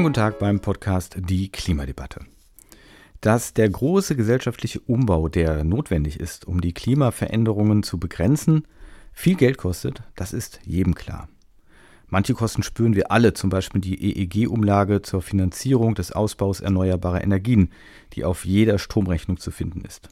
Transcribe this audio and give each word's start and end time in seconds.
Schönen 0.00 0.14
guten 0.14 0.24
Tag 0.24 0.38
beim 0.38 0.60
Podcast 0.60 1.18
Die 1.18 1.52
Klimadebatte. 1.52 2.24
Dass 3.20 3.52
der 3.52 3.68
große 3.68 4.16
gesellschaftliche 4.16 4.80
Umbau, 4.80 5.28
der 5.28 5.62
notwendig 5.62 6.18
ist, 6.18 6.48
um 6.48 6.62
die 6.62 6.72
Klimaveränderungen 6.72 7.82
zu 7.82 7.98
begrenzen, 7.98 8.66
viel 9.12 9.34
Geld 9.34 9.58
kostet, 9.58 10.02
das 10.16 10.32
ist 10.32 10.58
jedem 10.64 10.94
klar. 10.94 11.28
Manche 12.08 12.32
Kosten 12.32 12.62
spüren 12.62 12.94
wir 12.94 13.12
alle, 13.12 13.34
zum 13.34 13.50
Beispiel 13.50 13.82
die 13.82 14.02
EEG-Umlage 14.02 15.02
zur 15.02 15.20
Finanzierung 15.20 15.94
des 15.94 16.12
Ausbaus 16.12 16.60
erneuerbarer 16.60 17.22
Energien, 17.22 17.68
die 18.14 18.24
auf 18.24 18.46
jeder 18.46 18.78
Stromrechnung 18.78 19.36
zu 19.36 19.50
finden 19.50 19.82
ist. 19.82 20.08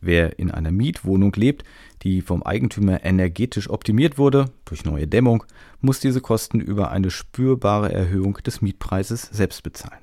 Wer 0.00 0.38
in 0.38 0.50
einer 0.50 0.70
Mietwohnung 0.70 1.32
lebt, 1.34 1.64
die 2.02 2.22
vom 2.22 2.42
Eigentümer 2.42 3.04
energetisch 3.04 3.68
optimiert 3.68 4.16
wurde, 4.16 4.46
durch 4.64 4.84
neue 4.84 5.06
Dämmung, 5.06 5.44
muss 5.80 6.00
diese 6.00 6.20
Kosten 6.20 6.60
über 6.60 6.90
eine 6.90 7.10
spürbare 7.10 7.92
Erhöhung 7.92 8.38
des 8.44 8.62
Mietpreises 8.62 9.22
selbst 9.22 9.62
bezahlen. 9.62 10.00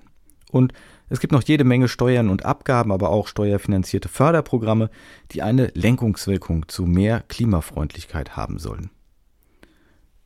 Und 0.51 0.73
es 1.09 1.19
gibt 1.19 1.33
noch 1.33 1.43
jede 1.43 1.63
Menge 1.63 1.87
Steuern 1.87 2.29
und 2.29 2.45
Abgaben, 2.45 2.91
aber 2.91 3.09
auch 3.09 3.27
steuerfinanzierte 3.27 4.09
Förderprogramme, 4.09 4.89
die 5.31 5.41
eine 5.41 5.71
Lenkungswirkung 5.73 6.67
zu 6.67 6.85
mehr 6.85 7.23
Klimafreundlichkeit 7.27 8.35
haben 8.35 8.59
sollen. 8.59 8.89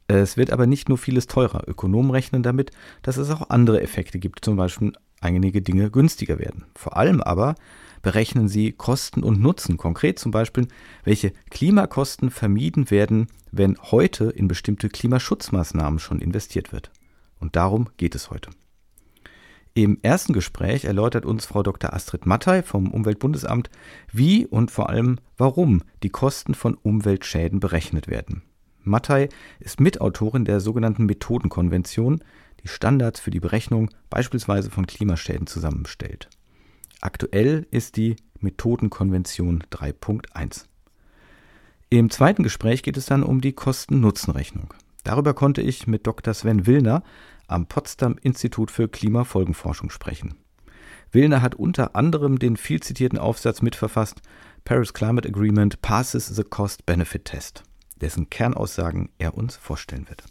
Es 0.08 0.36
wird 0.36 0.52
aber 0.52 0.68
nicht 0.68 0.90
nur 0.90 0.98
vieles 0.98 1.28
teurer. 1.28 1.64
Ökonomen 1.68 2.12
rechnen 2.12 2.44
damit, 2.44 2.72
dass 3.02 3.18
es 3.18 3.30
auch 3.30 3.50
andere 3.50 3.82
Effekte 3.82 4.20
gibt, 4.20 4.44
zum 4.44 4.58
Beispiel 4.58 4.92
einige 5.22 5.62
Dinge 5.62 5.90
günstiger 5.90 6.40
werden. 6.40 6.66
Vor 6.76 6.98
allem 6.98 7.22
aber 7.22 7.56
berechnen 8.02 8.48
sie 8.48 8.72
Kosten 8.72 9.24
und 9.24 9.42
Nutzen, 9.42 9.78
konkret 9.78 10.20
zum 10.20 10.32
Beispiel, 10.32 10.68
welche 11.04 11.32
Klimakosten 11.50 12.30
vermieden 12.30 12.92
werden, 12.92 13.28
wenn 13.52 13.78
heute 13.80 14.26
in 14.26 14.48
bestimmte 14.48 14.90
Klimaschutzmaßnahmen 14.90 16.00
schon 16.00 16.20
investiert 16.20 16.72
wird. 16.72 16.92
Und 17.40 17.56
darum 17.56 17.90
geht 17.98 18.16
es 18.16 18.30
heute. 18.30 18.50
Im 19.74 20.00
ersten 20.02 20.34
Gespräch 20.34 20.84
erläutert 20.84 21.26
uns 21.26 21.46
Frau 21.46 21.64
Dr. 21.64 21.94
Astrid 21.94 22.26
Mattei 22.26 22.62
vom 22.62 22.92
Umweltbundesamt, 22.92 23.70
wie 24.12 24.46
und 24.46 24.70
vor 24.70 24.90
allem 24.90 25.20
warum 25.38 25.82
die 26.04 26.10
Kosten 26.10 26.56
von 26.56 26.74
Umweltschäden 26.76 27.62
berechnet 27.62 28.10
werden. 28.10 28.42
Mattei 28.84 29.30
ist 29.60 29.80
Mitautorin 29.80 30.44
der 30.44 30.60
sogenannten 30.60 31.06
Methodenkonvention, 31.06 32.22
die 32.64 32.68
Standards 32.68 33.22
für 33.22 33.32
die 33.32 33.40
Berechnung 33.40 33.90
beispielsweise 34.10 34.70
von 34.70 34.88
Klimaschäden 34.88 35.48
zusammenstellt. 35.48 36.30
Aktuell 37.02 37.66
ist 37.72 37.98
die 37.98 38.16
Methodenkonvention 38.40 39.64
3.1. 39.72 40.66
Im 41.90 42.12
zweiten 42.12 42.44
Gespräch 42.44 42.84
geht 42.84 42.96
es 42.96 43.08
dann 43.08 43.24
um 43.24 43.42
die 43.42 43.54
Kosten-Nutzen-Rechnung. 43.54 44.72
Darüber 45.04 45.34
konnte 45.34 45.64
ich 45.64 45.88
mit 45.88 46.06
Dr. 46.06 46.36
Sven 46.36 46.68
Willner 46.68 47.04
am 47.48 47.66
Potsdam 47.66 48.18
Institut 48.22 48.70
für 48.70 48.88
Klimafolgenforschung 48.88 49.90
sprechen. 49.90 50.36
Willner 51.12 51.42
hat 51.42 51.56
unter 51.56 51.96
anderem 51.96 52.38
den 52.38 52.56
viel 52.56 52.82
zitierten 52.82 53.18
Aufsatz 53.18 53.64
mitverfasst 53.64 54.22
Paris 54.64 54.94
Climate 54.94 55.28
Agreement 55.28 55.82
passes 55.82 56.28
the 56.28 56.44
Cost-Benefit 56.44 57.26
Test, 57.26 57.64
dessen 58.00 58.30
Kernaussagen 58.30 59.10
er 59.18 59.36
uns 59.36 59.56
vorstellen 59.56 60.08
wird. 60.08 60.24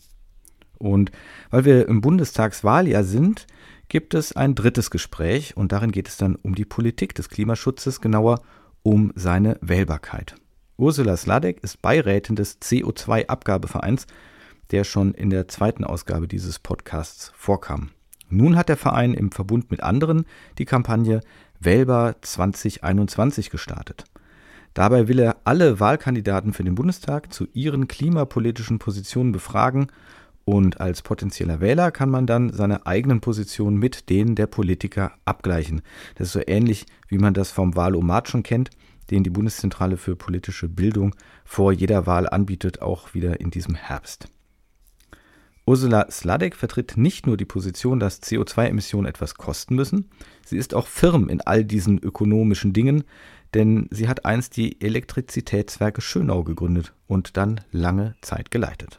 Und 0.78 1.10
weil 1.50 1.64
wir 1.64 1.88
im 1.88 2.00
Bundestagswahljahr 2.00 3.04
sind, 3.04 3.46
gibt 3.90 4.14
es 4.14 4.32
ein 4.34 4.54
drittes 4.54 4.90
Gespräch 4.90 5.54
und 5.58 5.72
darin 5.72 5.92
geht 5.92 6.08
es 6.08 6.16
dann 6.16 6.36
um 6.36 6.54
die 6.54 6.64
Politik 6.64 7.14
des 7.14 7.28
Klimaschutzes, 7.28 8.00
genauer 8.00 8.40
um 8.82 9.12
seine 9.14 9.58
Wählbarkeit. 9.60 10.34
Ursula 10.78 11.18
Sladek 11.18 11.62
ist 11.62 11.82
Beirätin 11.82 12.36
des 12.36 12.62
CO2-Abgabevereins 12.62 14.06
der 14.70 14.84
schon 14.84 15.14
in 15.14 15.30
der 15.30 15.48
zweiten 15.48 15.84
Ausgabe 15.84 16.28
dieses 16.28 16.58
Podcasts 16.58 17.32
vorkam. 17.34 17.90
Nun 18.28 18.56
hat 18.56 18.68
der 18.68 18.76
Verein 18.76 19.14
im 19.14 19.32
Verbund 19.32 19.70
mit 19.70 19.82
anderen 19.82 20.24
die 20.58 20.64
Kampagne 20.64 21.20
Wählbar 21.58 22.22
2021 22.22 23.50
gestartet. 23.50 24.04
Dabei 24.72 25.08
will 25.08 25.18
er 25.18 25.38
alle 25.44 25.80
Wahlkandidaten 25.80 26.52
für 26.52 26.62
den 26.62 26.76
Bundestag 26.76 27.32
zu 27.32 27.48
ihren 27.52 27.88
klimapolitischen 27.88 28.78
Positionen 28.78 29.32
befragen 29.32 29.88
und 30.50 30.80
als 30.80 31.02
potenzieller 31.02 31.60
Wähler 31.60 31.92
kann 31.92 32.10
man 32.10 32.26
dann 32.26 32.52
seine 32.52 32.84
eigenen 32.84 33.20
Positionen 33.20 33.76
mit 33.76 34.10
denen 34.10 34.34
der 34.34 34.48
Politiker 34.48 35.12
abgleichen. 35.24 35.80
Das 36.16 36.26
ist 36.26 36.32
so 36.32 36.42
ähnlich, 36.44 36.86
wie 37.06 37.18
man 37.18 37.34
das 37.34 37.52
vom 37.52 37.76
Wahlomat 37.76 38.28
schon 38.28 38.42
kennt, 38.42 38.70
den 39.12 39.22
die 39.22 39.30
Bundeszentrale 39.30 39.96
für 39.96 40.16
politische 40.16 40.68
Bildung 40.68 41.14
vor 41.44 41.70
jeder 41.70 42.04
Wahl 42.06 42.28
anbietet, 42.28 42.82
auch 42.82 43.14
wieder 43.14 43.38
in 43.38 43.52
diesem 43.52 43.76
Herbst. 43.76 44.26
Ursula 45.66 46.10
Sladek 46.10 46.56
vertritt 46.56 46.96
nicht 46.96 47.28
nur 47.28 47.36
die 47.36 47.44
Position, 47.44 48.00
dass 48.00 48.20
CO2-Emissionen 48.20 49.06
etwas 49.06 49.36
kosten 49.36 49.76
müssen, 49.76 50.10
sie 50.44 50.56
ist 50.56 50.74
auch 50.74 50.88
firm 50.88 51.28
in 51.28 51.42
all 51.42 51.64
diesen 51.64 52.00
ökonomischen 52.00 52.72
Dingen, 52.72 53.04
denn 53.54 53.86
sie 53.92 54.08
hat 54.08 54.24
einst 54.24 54.56
die 54.56 54.80
Elektrizitätswerke 54.80 56.00
Schönau 56.00 56.42
gegründet 56.42 56.92
und 57.06 57.36
dann 57.36 57.60
lange 57.70 58.16
Zeit 58.20 58.50
geleitet. 58.50 58.98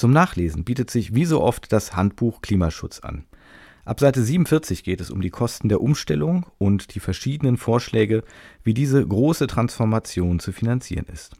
Zum 0.00 0.12
Nachlesen 0.12 0.64
bietet 0.64 0.90
sich 0.90 1.14
wie 1.14 1.26
so 1.26 1.42
oft 1.42 1.74
das 1.74 1.94
Handbuch 1.94 2.40
Klimaschutz 2.40 3.00
an. 3.00 3.26
Ab 3.84 4.00
Seite 4.00 4.22
47 4.22 4.82
geht 4.82 4.98
es 4.98 5.10
um 5.10 5.20
die 5.20 5.28
Kosten 5.28 5.68
der 5.68 5.82
Umstellung 5.82 6.46
und 6.56 6.94
die 6.94 7.00
verschiedenen 7.00 7.58
Vorschläge, 7.58 8.24
wie 8.64 8.72
diese 8.72 9.06
große 9.06 9.46
Transformation 9.46 10.40
zu 10.40 10.52
finanzieren 10.52 11.04
ist. 11.12 11.36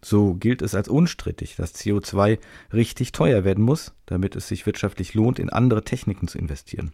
So 0.00 0.32
gilt 0.32 0.62
es 0.62 0.74
als 0.74 0.88
unstrittig, 0.88 1.56
dass 1.56 1.74
CO2 1.74 2.38
richtig 2.72 3.12
teuer 3.12 3.44
werden 3.44 3.62
muss, 3.62 3.92
damit 4.06 4.34
es 4.34 4.48
sich 4.48 4.64
wirtschaftlich 4.64 5.12
lohnt, 5.12 5.38
in 5.38 5.50
andere 5.50 5.84
Techniken 5.84 6.26
zu 6.26 6.38
investieren. 6.38 6.92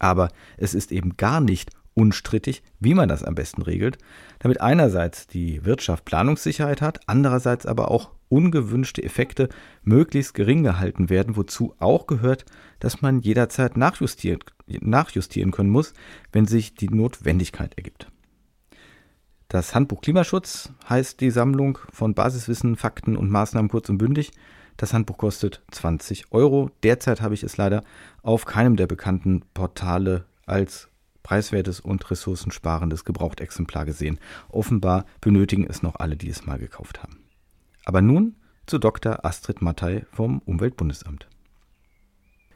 Aber 0.00 0.30
es 0.56 0.74
ist 0.74 0.90
eben 0.90 1.16
gar 1.16 1.40
nicht 1.40 1.70
unstrittig, 1.96 2.62
wie 2.78 2.94
man 2.94 3.08
das 3.08 3.24
am 3.24 3.34
besten 3.34 3.62
regelt, 3.62 3.98
damit 4.38 4.60
einerseits 4.60 5.26
die 5.26 5.64
Wirtschaft 5.64 6.04
Planungssicherheit 6.04 6.82
hat, 6.82 7.00
andererseits 7.06 7.64
aber 7.66 7.90
auch 7.90 8.10
ungewünschte 8.28 9.02
Effekte 9.02 9.48
möglichst 9.82 10.34
gering 10.34 10.62
gehalten 10.62 11.08
werden, 11.08 11.36
wozu 11.36 11.74
auch 11.78 12.06
gehört, 12.06 12.44
dass 12.80 13.00
man 13.00 13.20
jederzeit 13.20 13.76
nachjustieren, 13.76 14.40
nachjustieren 14.66 15.52
können 15.52 15.70
muss, 15.70 15.94
wenn 16.32 16.46
sich 16.46 16.74
die 16.74 16.90
Notwendigkeit 16.90 17.74
ergibt. 17.76 18.10
Das 19.48 19.74
Handbuch 19.74 20.02
Klimaschutz 20.02 20.72
heißt 20.88 21.20
die 21.20 21.30
Sammlung 21.30 21.78
von 21.92 22.14
Basiswissen, 22.14 22.76
Fakten 22.76 23.16
und 23.16 23.30
Maßnahmen 23.30 23.70
kurz 23.70 23.88
und 23.88 23.98
bündig. 23.98 24.32
Das 24.76 24.92
Handbuch 24.92 25.16
kostet 25.16 25.62
20 25.70 26.32
Euro. 26.32 26.70
Derzeit 26.82 27.22
habe 27.22 27.34
ich 27.34 27.42
es 27.42 27.56
leider 27.56 27.84
auf 28.22 28.44
keinem 28.44 28.76
der 28.76 28.86
bekannten 28.86 29.42
Portale 29.54 30.26
als 30.44 30.88
preiswertes 31.26 31.80
und 31.80 32.08
ressourcensparendes 32.08 33.04
Gebrauchtexemplar 33.04 33.84
gesehen. 33.84 34.20
Offenbar 34.48 35.06
benötigen 35.20 35.66
es 35.68 35.82
noch 35.82 35.96
alle, 35.96 36.16
die 36.16 36.28
es 36.28 36.46
mal 36.46 36.56
gekauft 36.56 37.02
haben. 37.02 37.18
Aber 37.84 38.00
nun 38.00 38.36
zu 38.66 38.78
Dr. 38.78 39.24
Astrid 39.24 39.60
Mattei 39.60 40.06
vom 40.12 40.38
Umweltbundesamt. 40.38 41.26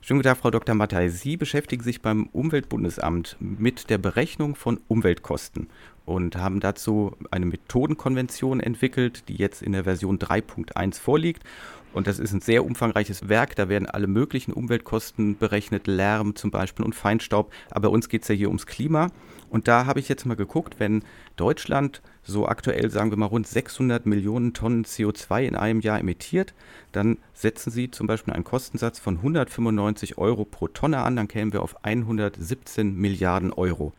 Schönen 0.03 0.21
guten 0.21 0.29
Tag, 0.31 0.39
Frau 0.39 0.51
Dr. 0.51 0.75
Mattei. 0.75 1.11
Sie 1.11 1.37
beschäftigen 1.37 1.83
sich 1.83 2.01
beim 2.01 2.27
Umweltbundesamt 2.33 3.37
mit 3.39 3.91
der 3.91 3.99
Berechnung 3.99 4.55
von 4.55 4.81
Umweltkosten 4.89 5.69
und 6.07 6.37
haben 6.37 6.61
dazu 6.61 7.15
eine 7.31 7.45
Methodenkonvention 7.45 8.61
entwickelt, 8.61 9.29
die 9.29 9.35
jetzt 9.35 9.61
in 9.61 9.73
der 9.73 9.85
Version 9.85 10.19
3.1 10.19 10.99
vorliegt. 10.99 11.45
Und 11.93 12.07
das 12.07 12.19
ist 12.19 12.33
ein 12.33 12.41
sehr 12.41 12.65
umfangreiches 12.65 13.29
Werk. 13.29 13.57
Da 13.57 13.69
werden 13.69 13.91
alle 13.91 14.07
möglichen 14.07 14.55
Umweltkosten 14.55 15.37
berechnet, 15.37 15.87
Lärm 15.87 16.35
zum 16.35 16.51
Beispiel 16.51 16.87
und 16.87 16.95
Feinstaub. 16.95 17.53
Aber 17.71 17.89
bei 17.89 17.95
uns 17.95 18.09
geht 18.09 18.23
es 18.23 18.29
ja 18.29 18.35
hier 18.35 18.49
ums 18.49 18.67
Klima. 18.67 19.11
Und 19.51 19.69
da 19.69 19.85
habe 19.85 20.01
ich 20.01 20.09
jetzt 20.09 20.25
mal 20.25 20.37
geguckt, 20.37 20.77
wenn 20.79 21.03
Deutschland 21.37 22.01
so 22.23 22.47
aktuell, 22.47 22.91
sagen 22.91 23.11
wir 23.11 23.19
mal, 23.19 23.27
rund 23.27 23.47
600 23.47 24.07
Millionen 24.07 24.55
Tonnen 24.55 24.85
CO2 24.85 25.43
in 25.43 25.57
einem 25.57 25.81
Jahr 25.81 25.99
emittiert, 25.99 26.55
dann 26.93 27.19
setzen 27.35 27.71
Sie 27.71 27.91
zum 27.91 28.07
Beispiel 28.07 28.33
einen 28.33 28.45
Kostensatz 28.45 28.99
von 28.99 29.17
195 29.17 30.19
Euro 30.19 30.45
pro 30.45 30.69
Tonne 30.69 30.99
an, 30.99 31.17
dann 31.17 31.29
kämen 31.29 31.53
wir 31.53 31.63
auf 31.63 31.85
117 31.85 32.95
Milliarden 32.95 33.53
Euro. 33.53 33.93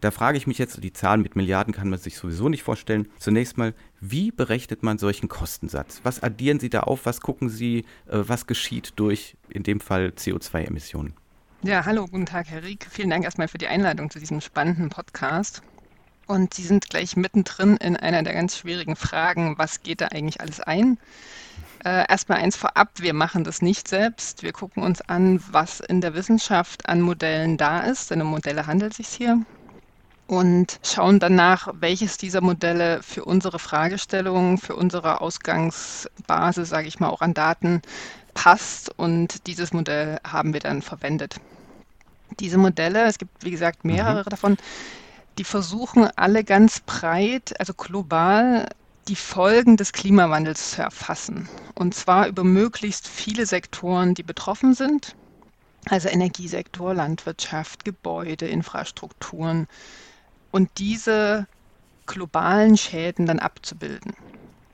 Da 0.00 0.10
frage 0.10 0.38
ich 0.38 0.46
mich 0.46 0.58
jetzt, 0.58 0.82
die 0.84 0.92
Zahlen 0.92 1.22
mit 1.22 1.36
Milliarden 1.36 1.72
kann 1.72 1.88
man 1.88 1.98
sich 1.98 2.16
sowieso 2.18 2.48
nicht 2.48 2.62
vorstellen. 2.62 3.08
Zunächst 3.18 3.56
mal, 3.56 3.74
wie 4.00 4.30
berechnet 4.30 4.82
man 4.82 4.98
solchen 4.98 5.28
Kostensatz? 5.28 6.00
Was 6.04 6.22
addieren 6.22 6.60
Sie 6.60 6.70
da 6.70 6.80
auf? 6.80 7.06
Was 7.06 7.20
gucken 7.20 7.48
Sie? 7.48 7.78
Äh, 8.06 8.22
was 8.26 8.46
geschieht 8.46 8.92
durch, 8.96 9.36
in 9.48 9.62
dem 9.62 9.80
Fall, 9.80 10.12
CO2-Emissionen? 10.16 11.14
Ja, 11.62 11.84
hallo, 11.84 12.06
guten 12.06 12.26
Tag, 12.26 12.48
Herr 12.48 12.62
Rieck. 12.62 12.86
Vielen 12.90 13.10
Dank 13.10 13.24
erstmal 13.24 13.48
für 13.48 13.58
die 13.58 13.66
Einladung 13.66 14.10
zu 14.10 14.18
diesem 14.18 14.40
spannenden 14.40 14.90
Podcast. 14.90 15.62
Und 16.26 16.54
Sie 16.54 16.62
sind 16.62 16.88
gleich 16.90 17.16
mittendrin 17.16 17.76
in 17.78 17.96
einer 17.96 18.22
der 18.22 18.34
ganz 18.34 18.58
schwierigen 18.58 18.94
Fragen, 18.94 19.56
was 19.58 19.82
geht 19.82 20.00
da 20.00 20.08
eigentlich 20.08 20.40
alles 20.40 20.60
ein? 20.60 20.98
Äh, 21.84 22.04
erstmal 22.08 22.38
eins 22.38 22.56
vorab, 22.56 22.90
wir 22.98 23.14
machen 23.14 23.42
das 23.42 23.62
nicht 23.62 23.88
selbst. 23.88 24.42
Wir 24.42 24.52
gucken 24.52 24.82
uns 24.82 25.00
an, 25.02 25.42
was 25.50 25.80
in 25.80 26.00
der 26.00 26.14
Wissenschaft 26.14 26.88
an 26.88 27.00
Modellen 27.00 27.56
da 27.56 27.80
ist, 27.80 28.10
denn 28.10 28.22
um 28.22 28.28
Modelle 28.28 28.66
handelt 28.66 28.92
es 28.92 28.98
sich 28.98 29.08
hier 29.08 29.40
und 30.26 30.80
schauen 30.82 31.20
danach, 31.20 31.68
welches 31.74 32.18
dieser 32.18 32.40
Modelle 32.40 33.02
für 33.02 33.24
unsere 33.24 33.58
Fragestellungen, 33.58 34.58
für 34.58 34.76
unsere 34.76 35.20
Ausgangsbasis, 35.20 36.68
sage 36.68 36.88
ich 36.88 37.00
mal, 37.00 37.08
auch 37.08 37.22
an 37.22 37.34
Daten 37.34 37.82
passt 38.36 38.90
und 38.98 39.46
dieses 39.46 39.72
Modell 39.72 40.20
haben 40.22 40.52
wir 40.52 40.60
dann 40.60 40.82
verwendet. 40.82 41.36
Diese 42.38 42.58
Modelle, 42.58 43.06
es 43.06 43.18
gibt 43.18 43.44
wie 43.44 43.50
gesagt 43.50 43.84
mehrere 43.84 44.20
mhm. 44.20 44.28
davon, 44.28 44.56
die 45.38 45.44
versuchen 45.44 46.08
alle 46.16 46.44
ganz 46.44 46.80
breit, 46.80 47.58
also 47.58 47.72
global, 47.72 48.68
die 49.08 49.16
Folgen 49.16 49.76
des 49.76 49.92
Klimawandels 49.92 50.72
zu 50.72 50.82
erfassen. 50.82 51.48
Und 51.74 51.94
zwar 51.94 52.28
über 52.28 52.44
möglichst 52.44 53.08
viele 53.08 53.46
Sektoren, 53.46 54.14
die 54.14 54.22
betroffen 54.22 54.74
sind. 54.74 55.16
Also 55.88 56.08
Energiesektor, 56.08 56.92
Landwirtschaft, 56.92 57.84
Gebäude, 57.84 58.46
Infrastrukturen. 58.46 59.66
Und 60.50 60.68
diese 60.78 61.46
globalen 62.06 62.76
Schäden 62.76 63.26
dann 63.26 63.38
abzubilden. 63.38 64.14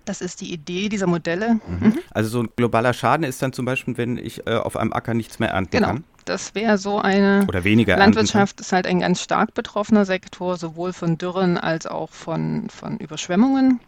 Das 0.04 0.20
ist 0.20 0.40
die 0.40 0.52
Idee 0.52 0.88
dieser 0.88 1.06
Modelle. 1.06 1.54
Mhm. 1.54 1.78
mhm. 1.80 1.98
Also 2.10 2.30
so 2.30 2.42
ein 2.42 2.48
globaler 2.56 2.92
Schaden 2.92 3.24
ist 3.24 3.40
dann 3.42 3.52
zum 3.52 3.64
Beispiel, 3.64 3.96
wenn 3.96 4.16
ich 4.16 4.46
äh, 4.46 4.56
auf 4.56 4.76
einem 4.76 4.92
Acker 4.92 5.14
nichts 5.14 5.38
mehr 5.38 5.50
ernten 5.50 5.70
genau. 5.70 5.86
kann. 5.88 6.04
Das 6.24 6.54
wäre 6.54 6.78
so 6.78 7.00
eine 7.00 7.46
Oder 7.48 7.64
weniger 7.64 7.96
Landwirtschaft 7.96 8.60
ist 8.60 8.72
halt 8.72 8.86
ein 8.86 9.00
ganz 9.00 9.20
stark 9.20 9.54
betroffener 9.54 10.04
Sektor, 10.04 10.56
sowohl 10.56 10.92
von 10.92 11.18
Dürren 11.18 11.58
als 11.58 11.86
auch 11.86 12.10
von, 12.10 12.68
von 12.70 12.98
Überschwemmungen. 12.98 13.80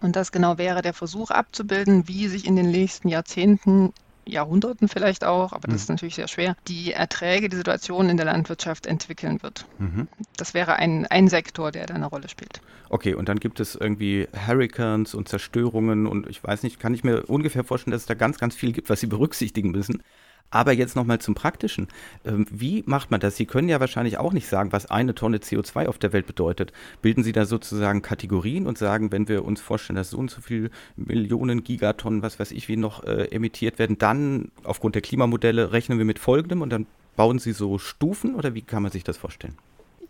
Und 0.00 0.14
das 0.14 0.30
genau 0.30 0.58
wäre 0.58 0.82
der 0.82 0.94
Versuch 0.94 1.30
abzubilden, 1.30 2.06
wie 2.06 2.28
sich 2.28 2.46
in 2.46 2.54
den 2.54 2.70
nächsten 2.70 3.08
Jahrzehnten 3.08 3.92
Jahrhunderten 4.26 4.88
vielleicht 4.88 5.24
auch, 5.24 5.52
aber 5.52 5.68
das 5.68 5.72
mhm. 5.72 5.76
ist 5.76 5.88
natürlich 5.88 6.14
sehr 6.16 6.28
schwer, 6.28 6.56
die 6.68 6.92
Erträge, 6.92 7.48
die 7.48 7.56
Situation 7.56 8.08
in 8.08 8.16
der 8.16 8.26
Landwirtschaft 8.26 8.86
entwickeln 8.86 9.42
wird. 9.42 9.66
Mhm. 9.78 10.08
Das 10.36 10.52
wäre 10.52 10.76
ein, 10.76 11.06
ein 11.06 11.28
Sektor, 11.28 11.70
der 11.70 11.86
da 11.86 11.94
eine 11.94 12.06
Rolle 12.06 12.28
spielt. 12.28 12.60
Okay, 12.88 13.14
und 13.14 13.28
dann 13.28 13.40
gibt 13.40 13.60
es 13.60 13.74
irgendwie 13.74 14.28
Hurricanes 14.46 15.14
und 15.14 15.28
Zerstörungen 15.28 16.06
und 16.06 16.28
ich 16.28 16.42
weiß 16.42 16.62
nicht, 16.62 16.78
kann 16.78 16.94
ich 16.94 17.04
mir 17.04 17.24
ungefähr 17.26 17.64
vorstellen, 17.64 17.92
dass 17.92 18.02
es 18.02 18.06
da 18.06 18.14
ganz, 18.14 18.38
ganz 18.38 18.54
viel 18.54 18.72
gibt, 18.72 18.90
was 18.90 19.00
Sie 19.00 19.06
berücksichtigen 19.06 19.70
müssen. 19.70 20.02
Aber 20.50 20.72
jetzt 20.72 20.96
nochmal 20.96 21.18
zum 21.18 21.34
Praktischen. 21.34 21.88
Ähm, 22.24 22.46
wie 22.50 22.82
macht 22.86 23.10
man 23.10 23.20
das? 23.20 23.36
Sie 23.36 23.46
können 23.46 23.68
ja 23.68 23.80
wahrscheinlich 23.80 24.18
auch 24.18 24.32
nicht 24.32 24.46
sagen, 24.46 24.72
was 24.72 24.86
eine 24.86 25.14
Tonne 25.14 25.38
CO2 25.38 25.86
auf 25.86 25.98
der 25.98 26.12
Welt 26.12 26.26
bedeutet. 26.26 26.72
Bilden 27.02 27.24
Sie 27.24 27.32
da 27.32 27.46
sozusagen 27.46 28.02
Kategorien 28.02 28.66
und 28.66 28.78
sagen, 28.78 29.12
wenn 29.12 29.28
wir 29.28 29.44
uns 29.44 29.60
vorstellen, 29.60 29.96
dass 29.96 30.10
so 30.10 30.18
und 30.18 30.30
so 30.30 30.40
viele 30.40 30.70
Millionen 30.96 31.64
Gigatonnen, 31.64 32.22
was 32.22 32.38
weiß 32.38 32.52
ich, 32.52 32.68
wie 32.68 32.76
noch 32.76 33.04
äh, 33.04 33.24
emittiert 33.30 33.78
werden, 33.78 33.98
dann 33.98 34.50
aufgrund 34.64 34.94
der 34.94 35.02
Klimamodelle 35.02 35.72
rechnen 35.72 35.98
wir 35.98 36.04
mit 36.04 36.18
folgendem 36.18 36.62
und 36.62 36.70
dann 36.70 36.86
bauen 37.16 37.38
Sie 37.38 37.52
so 37.52 37.78
Stufen 37.78 38.34
oder 38.34 38.54
wie 38.54 38.62
kann 38.62 38.82
man 38.82 38.92
sich 38.92 39.04
das 39.04 39.16
vorstellen? 39.16 39.56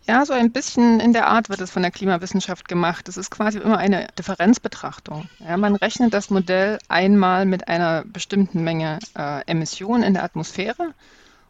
Ja, 0.05 0.25
so 0.25 0.33
ein 0.33 0.51
bisschen 0.51 0.99
in 0.99 1.13
der 1.13 1.27
Art 1.27 1.49
wird 1.49 1.61
es 1.61 1.71
von 1.71 1.81
der 1.81 1.91
Klimawissenschaft 1.91 2.67
gemacht. 2.67 3.09
Es 3.09 3.17
ist 3.17 3.31
quasi 3.31 3.57
immer 3.59 3.77
eine 3.77 4.07
Differenzbetrachtung. 4.17 5.29
Ja, 5.39 5.57
man 5.57 5.75
rechnet 5.75 6.13
das 6.13 6.29
Modell 6.29 6.79
einmal 6.87 7.45
mit 7.45 7.67
einer 7.67 8.03
bestimmten 8.05 8.63
Menge 8.63 8.99
äh, 9.17 9.41
Emissionen 9.45 10.03
in 10.03 10.13
der 10.13 10.23
Atmosphäre 10.23 10.93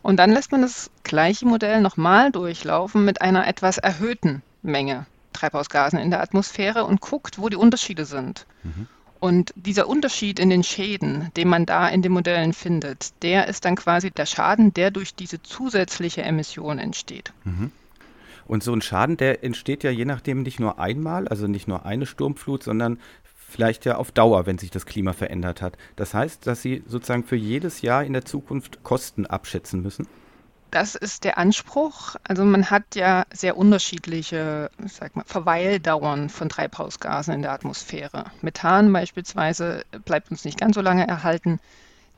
und 0.02 0.18
dann 0.18 0.32
lässt 0.32 0.52
man 0.52 0.62
das 0.62 0.90
gleiche 1.04 1.46
Modell 1.46 1.82
nochmal 1.82 2.32
durchlaufen 2.32 3.04
mit 3.04 3.22
einer 3.22 3.48
etwas 3.48 3.78
erhöhten 3.78 4.42
Menge 4.62 5.06
Treibhausgasen 5.34 6.00
in 6.00 6.10
der 6.10 6.22
Atmosphäre 6.22 6.86
und 6.86 7.02
guckt, 7.02 7.40
wo 7.40 7.50
die 7.50 7.56
Unterschiede 7.58 8.06
sind. 8.06 8.46
Mhm. 8.64 8.88
Und 9.20 9.54
dieser 9.56 9.88
Unterschied 9.88 10.40
in 10.40 10.50
den 10.50 10.64
Schäden, 10.64 11.32
den 11.36 11.48
man 11.48 11.66
da 11.66 11.88
in 11.88 12.02
den 12.02 12.12
Modellen 12.12 12.54
findet, 12.54 13.22
der 13.24 13.48
ist 13.48 13.66
dann 13.66 13.76
quasi 13.76 14.12
der 14.12 14.26
Schaden, 14.26 14.74
der 14.74 14.92
durch 14.92 15.16
diese 15.16 15.42
zusätzliche 15.42 16.22
Emission 16.22 16.78
entsteht. 16.78 17.34
Mhm. 17.44 17.72
Und 18.48 18.64
so 18.64 18.74
ein 18.74 18.82
Schaden, 18.82 19.18
der 19.18 19.44
entsteht 19.44 19.84
ja 19.84 19.92
je 19.92 20.06
nachdem 20.06 20.42
nicht 20.42 20.60
nur 20.60 20.80
einmal, 20.80 21.28
also 21.28 21.48
nicht 21.48 21.68
nur 21.68 21.86
eine 21.86 22.06
Sturmflut, 22.06 22.64
sondern 22.64 23.00
vielleicht 23.34 23.86
ja 23.86 23.98
auf 23.98 24.12
Dauer, 24.12 24.46
wenn 24.46 24.58
sich 24.58 24.72
das 24.72 24.86
Klima 24.86 25.14
verändert 25.14 25.62
hat. 25.62 25.78
Das 25.96 26.14
heißt, 26.14 26.48
dass 26.48 26.62
Sie 26.62 26.84
sozusagen 26.88 27.24
für 27.24 27.36
jedes 27.36 27.82
Jahr 27.82 28.04
in 28.04 28.14
der 28.14 28.26
Zukunft 28.26 28.84
Kosten 28.84 29.26
abschätzen 29.26 29.82
müssen? 29.82 30.08
Das 30.72 30.96
ist 30.96 31.24
der 31.24 31.38
Anspruch. 31.38 32.16
Also 32.28 32.44
man 32.44 32.70
hat 32.70 32.96
ja 32.96 33.26
sehr 33.32 33.58
unterschiedliche 33.58 34.70
sag 34.86 35.16
mal, 35.16 35.24
Verweildauern 35.26 36.30
von 36.30 36.50
Treibhausgasen 36.50 37.34
in 37.34 37.42
der 37.42 37.54
Atmosphäre. 37.54 38.26
Methan 38.42 38.92
beispielsweise 38.92 39.84
bleibt 40.04 40.30
uns 40.30 40.44
nicht 40.44 40.60
ganz 40.60 40.76
so 40.76 40.82
lange 40.82 41.08
erhalten. 41.08 41.60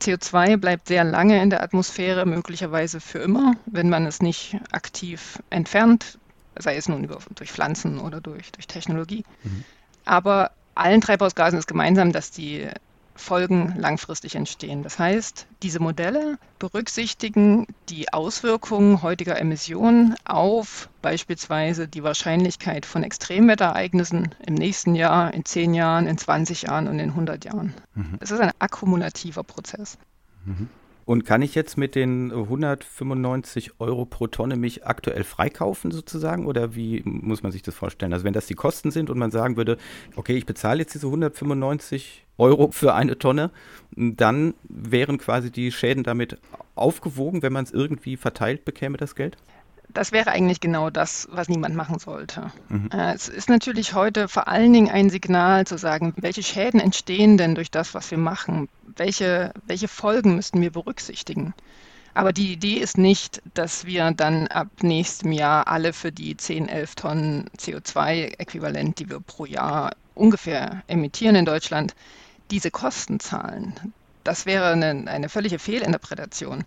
CO2 0.01 0.57
bleibt 0.57 0.87
sehr 0.87 1.03
lange 1.03 1.41
in 1.41 1.49
der 1.49 1.61
Atmosphäre, 1.61 2.25
möglicherweise 2.25 2.99
für 3.01 3.19
immer, 3.19 3.55
wenn 3.65 3.89
man 3.89 4.05
es 4.05 4.21
nicht 4.21 4.57
aktiv 4.71 5.39
entfernt, 5.49 6.18
sei 6.59 6.75
es 6.75 6.87
nun 6.87 7.03
über, 7.03 7.19
durch 7.35 7.51
Pflanzen 7.51 7.99
oder 7.99 8.21
durch, 8.21 8.51
durch 8.51 8.67
Technologie. 8.67 9.23
Mhm. 9.43 9.63
Aber 10.05 10.51
allen 10.75 11.01
Treibhausgasen 11.01 11.59
ist 11.59 11.67
gemeinsam, 11.67 12.11
dass 12.11 12.31
die 12.31 12.67
Folgen 13.19 13.75
langfristig 13.77 14.35
entstehen. 14.35 14.81
Das 14.81 14.97
heißt, 14.97 15.45
diese 15.61 15.81
Modelle 15.81 16.39
berücksichtigen 16.57 17.67
die 17.89 18.11
Auswirkungen 18.13 19.01
heutiger 19.01 19.37
Emissionen 19.37 20.15
auf 20.23 20.89
beispielsweise 21.01 21.87
die 21.87 22.01
Wahrscheinlichkeit 22.01 22.85
von 22.85 23.03
Extremwetterereignissen 23.03 24.33
im 24.45 24.53
nächsten 24.53 24.95
Jahr, 24.95 25.33
in 25.33 25.43
10 25.43 25.73
Jahren, 25.73 26.07
in 26.07 26.17
20 26.17 26.63
Jahren 26.63 26.87
und 26.87 26.97
in 26.99 27.09
100 27.09 27.43
Jahren. 27.43 27.73
Mhm. 27.93 28.17
Es 28.21 28.31
ist 28.31 28.39
ein 28.39 28.51
akkumulativer 28.59 29.43
Prozess. 29.43 29.97
Mhm. 30.45 30.69
Und 31.09 31.25
kann 31.25 31.41
ich 31.41 31.55
jetzt 31.55 31.75
mit 31.75 31.95
den 31.95 32.31
195 32.31 33.79
Euro 33.79 34.05
pro 34.05 34.27
Tonne 34.27 34.57
mich 34.57 34.85
aktuell 34.85 35.23
freikaufen 35.23 35.89
sozusagen? 35.89 36.45
Oder 36.45 36.75
wie 36.75 37.01
muss 37.03 37.41
man 37.41 37.51
sich 37.51 37.63
das 37.63 37.73
vorstellen? 37.73 38.13
Also 38.13 38.25
wenn 38.25 38.33
das 38.33 38.45
die 38.45 38.53
Kosten 38.53 38.91
sind 38.91 39.09
und 39.09 39.17
man 39.17 39.31
sagen 39.31 39.57
würde, 39.57 39.79
okay, 40.17 40.37
ich 40.37 40.45
bezahle 40.45 40.81
jetzt 40.81 40.93
diese 40.93 41.07
195 41.07 42.27
Euro 42.37 42.69
für 42.69 42.93
eine 42.93 43.17
Tonne, 43.17 43.49
dann 43.89 44.53
wären 44.65 45.17
quasi 45.17 45.49
die 45.49 45.71
Schäden 45.71 46.03
damit 46.03 46.37
aufgewogen, 46.75 47.41
wenn 47.41 47.53
man 47.53 47.63
es 47.63 47.71
irgendwie 47.71 48.15
verteilt 48.15 48.63
bekäme, 48.63 48.97
das 48.97 49.15
Geld? 49.15 49.35
Das 49.93 50.11
wäre 50.11 50.31
eigentlich 50.31 50.59
genau 50.59 50.89
das, 50.89 51.27
was 51.31 51.49
niemand 51.49 51.75
machen 51.75 51.99
sollte. 51.99 52.51
Mhm. 52.69 52.89
Äh, 52.93 53.13
es 53.13 53.27
ist 53.27 53.49
natürlich 53.49 53.93
heute 53.93 54.27
vor 54.27 54.47
allen 54.47 54.71
Dingen 54.71 54.89
ein 54.89 55.09
Signal 55.09 55.65
zu 55.65 55.77
sagen, 55.77 56.13
welche 56.17 56.43
Schäden 56.43 56.79
entstehen 56.79 57.37
denn 57.37 57.55
durch 57.55 57.71
das, 57.71 57.93
was 57.93 58.09
wir 58.11 58.17
machen? 58.17 58.69
Welche, 58.95 59.53
welche 59.65 59.87
Folgen 59.87 60.35
müssten 60.35 60.61
wir 60.61 60.71
berücksichtigen? 60.71 61.53
Aber 62.13 62.33
die 62.33 62.51
Idee 62.51 62.75
ist 62.75 62.97
nicht, 62.97 63.41
dass 63.53 63.85
wir 63.85 64.11
dann 64.11 64.47
ab 64.47 64.67
nächstem 64.81 65.31
Jahr 65.31 65.67
alle 65.67 65.93
für 65.93 66.11
die 66.11 66.35
10, 66.35 66.67
11 66.67 66.95
Tonnen 66.95 67.49
CO2-Äquivalent, 67.57 68.99
die 68.99 69.09
wir 69.09 69.19
pro 69.19 69.45
Jahr 69.45 69.91
ungefähr 70.15 70.83
emittieren 70.87 71.35
in 71.35 71.45
Deutschland, 71.45 71.95
diese 72.51 72.71
Kosten 72.71 73.19
zahlen. 73.19 73.93
Das 74.23 74.45
wäre 74.45 74.71
eine, 74.71 75.09
eine 75.09 75.29
völlige 75.29 75.59
Fehlinterpretation. 75.59 76.65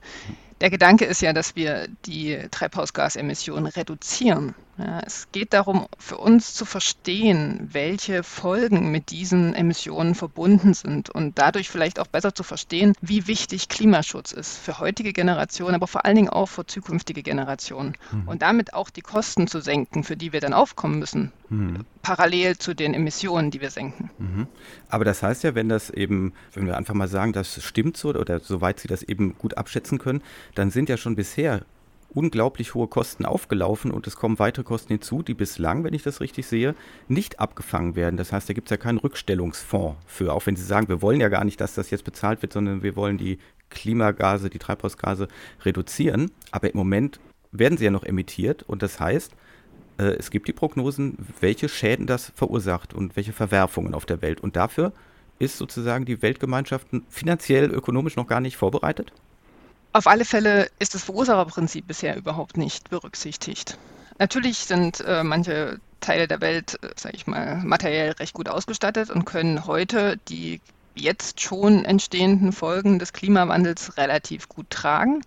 Der 0.62 0.70
Gedanke 0.70 1.06
ist 1.06 1.20
ja, 1.22 1.32
dass 1.32 1.56
wir 1.56 1.88
die 2.06 2.38
Treibhausgasemissionen 2.52 3.66
reduzieren. 3.66 4.54
Ja, 4.78 5.00
es 5.04 5.26
geht 5.32 5.52
darum, 5.52 5.86
für 5.98 6.16
uns 6.16 6.54
zu 6.54 6.64
verstehen, 6.64 7.68
welche 7.72 8.22
Folgen 8.22 8.90
mit 8.90 9.10
diesen 9.10 9.54
Emissionen 9.54 10.14
verbunden 10.14 10.72
sind 10.72 11.10
und 11.10 11.38
dadurch 11.38 11.68
vielleicht 11.68 12.00
auch 12.00 12.06
besser 12.06 12.34
zu 12.34 12.42
verstehen, 12.42 12.94
wie 13.02 13.26
wichtig 13.26 13.68
Klimaschutz 13.68 14.32
ist 14.32 14.56
für 14.56 14.78
heutige 14.78 15.12
Generationen, 15.12 15.74
aber 15.74 15.86
vor 15.86 16.06
allen 16.06 16.16
Dingen 16.16 16.30
auch 16.30 16.48
für 16.48 16.64
zukünftige 16.64 17.22
Generationen. 17.22 17.98
Mhm. 18.12 18.28
Und 18.28 18.42
damit 18.42 18.72
auch 18.72 18.88
die 18.88 19.02
Kosten 19.02 19.46
zu 19.46 19.60
senken, 19.60 20.04
für 20.04 20.16
die 20.16 20.32
wir 20.32 20.40
dann 20.40 20.54
aufkommen 20.54 20.98
müssen, 20.98 21.32
mhm. 21.50 21.84
parallel 22.00 22.56
zu 22.56 22.74
den 22.74 22.94
Emissionen, 22.94 23.50
die 23.50 23.60
wir 23.60 23.70
senken. 23.70 24.10
Mhm. 24.18 24.46
Aber 24.88 25.04
das 25.04 25.22
heißt 25.22 25.44
ja, 25.44 25.54
wenn 25.54 25.68
das 25.68 25.90
eben, 25.90 26.32
wenn 26.54 26.66
wir 26.66 26.78
einfach 26.78 26.94
mal 26.94 27.08
sagen, 27.08 27.34
das 27.34 27.62
stimmt 27.62 27.98
so 27.98 28.08
oder 28.08 28.40
soweit 28.40 28.80
Sie 28.80 28.88
das 28.88 29.02
eben 29.02 29.36
gut 29.36 29.58
abschätzen 29.58 29.98
können, 29.98 30.22
dann 30.54 30.70
sind 30.70 30.88
ja 30.88 30.96
schon 30.96 31.16
bisher 31.16 31.64
unglaublich 32.14 32.74
hohe 32.74 32.88
Kosten 32.88 33.24
aufgelaufen 33.24 33.90
und 33.90 34.06
es 34.06 34.16
kommen 34.16 34.38
weitere 34.38 34.64
Kosten 34.64 34.88
hinzu, 34.88 35.22
die 35.22 35.34
bislang, 35.34 35.84
wenn 35.84 35.94
ich 35.94 36.02
das 36.02 36.20
richtig 36.20 36.46
sehe, 36.46 36.74
nicht 37.08 37.40
abgefangen 37.40 37.96
werden. 37.96 38.16
Das 38.16 38.32
heißt, 38.32 38.48
da 38.48 38.52
gibt 38.52 38.68
es 38.68 38.70
ja 38.70 38.76
keinen 38.76 38.98
Rückstellungsfonds 38.98 39.96
für, 40.06 40.32
auch 40.32 40.46
wenn 40.46 40.56
Sie 40.56 40.64
sagen, 40.64 40.88
wir 40.88 41.00
wollen 41.00 41.20
ja 41.20 41.28
gar 41.28 41.44
nicht, 41.44 41.60
dass 41.60 41.74
das 41.74 41.90
jetzt 41.90 42.04
bezahlt 42.04 42.42
wird, 42.42 42.52
sondern 42.52 42.82
wir 42.82 42.96
wollen 42.96 43.16
die 43.16 43.38
Klimagase, 43.70 44.50
die 44.50 44.58
Treibhausgase 44.58 45.28
reduzieren. 45.64 46.30
Aber 46.50 46.70
im 46.70 46.76
Moment 46.76 47.18
werden 47.50 47.78
sie 47.78 47.84
ja 47.84 47.90
noch 47.90 48.04
emittiert 48.04 48.62
und 48.62 48.82
das 48.82 49.00
heißt, 49.00 49.32
äh, 49.98 50.04
es 50.18 50.30
gibt 50.30 50.48
die 50.48 50.52
Prognosen, 50.52 51.16
welche 51.40 51.68
Schäden 51.68 52.06
das 52.06 52.32
verursacht 52.34 52.94
und 52.94 53.16
welche 53.16 53.32
Verwerfungen 53.32 53.94
auf 53.94 54.06
der 54.06 54.22
Welt. 54.22 54.40
Und 54.40 54.56
dafür 54.56 54.92
ist 55.38 55.58
sozusagen 55.58 56.04
die 56.04 56.22
Weltgemeinschaft 56.22 56.88
finanziell, 57.08 57.70
ökonomisch 57.70 58.16
noch 58.16 58.26
gar 58.26 58.40
nicht 58.40 58.56
vorbereitet? 58.56 59.12
Auf 59.94 60.06
alle 60.06 60.24
Fälle 60.24 60.70
ist 60.78 60.94
das 60.94 61.04
Verursacherprinzip 61.04 61.86
bisher 61.86 62.16
überhaupt 62.16 62.56
nicht 62.56 62.88
berücksichtigt. 62.88 63.76
Natürlich 64.18 64.58
sind 64.58 65.00
äh, 65.00 65.22
manche 65.22 65.80
Teile 66.00 66.28
der 66.28 66.40
Welt, 66.40 66.78
äh, 66.82 66.88
sage 66.96 67.16
ich 67.16 67.26
mal, 67.26 67.56
materiell 67.62 68.12
recht 68.12 68.32
gut 68.32 68.48
ausgestattet 68.48 69.10
und 69.10 69.26
können 69.26 69.66
heute 69.66 70.18
die 70.28 70.60
jetzt 70.94 71.40
schon 71.40 71.84
entstehenden 71.84 72.52
Folgen 72.52 72.98
des 72.98 73.12
Klimawandels 73.12 73.96
relativ 73.98 74.48
gut 74.48 74.70
tragen. 74.70 75.22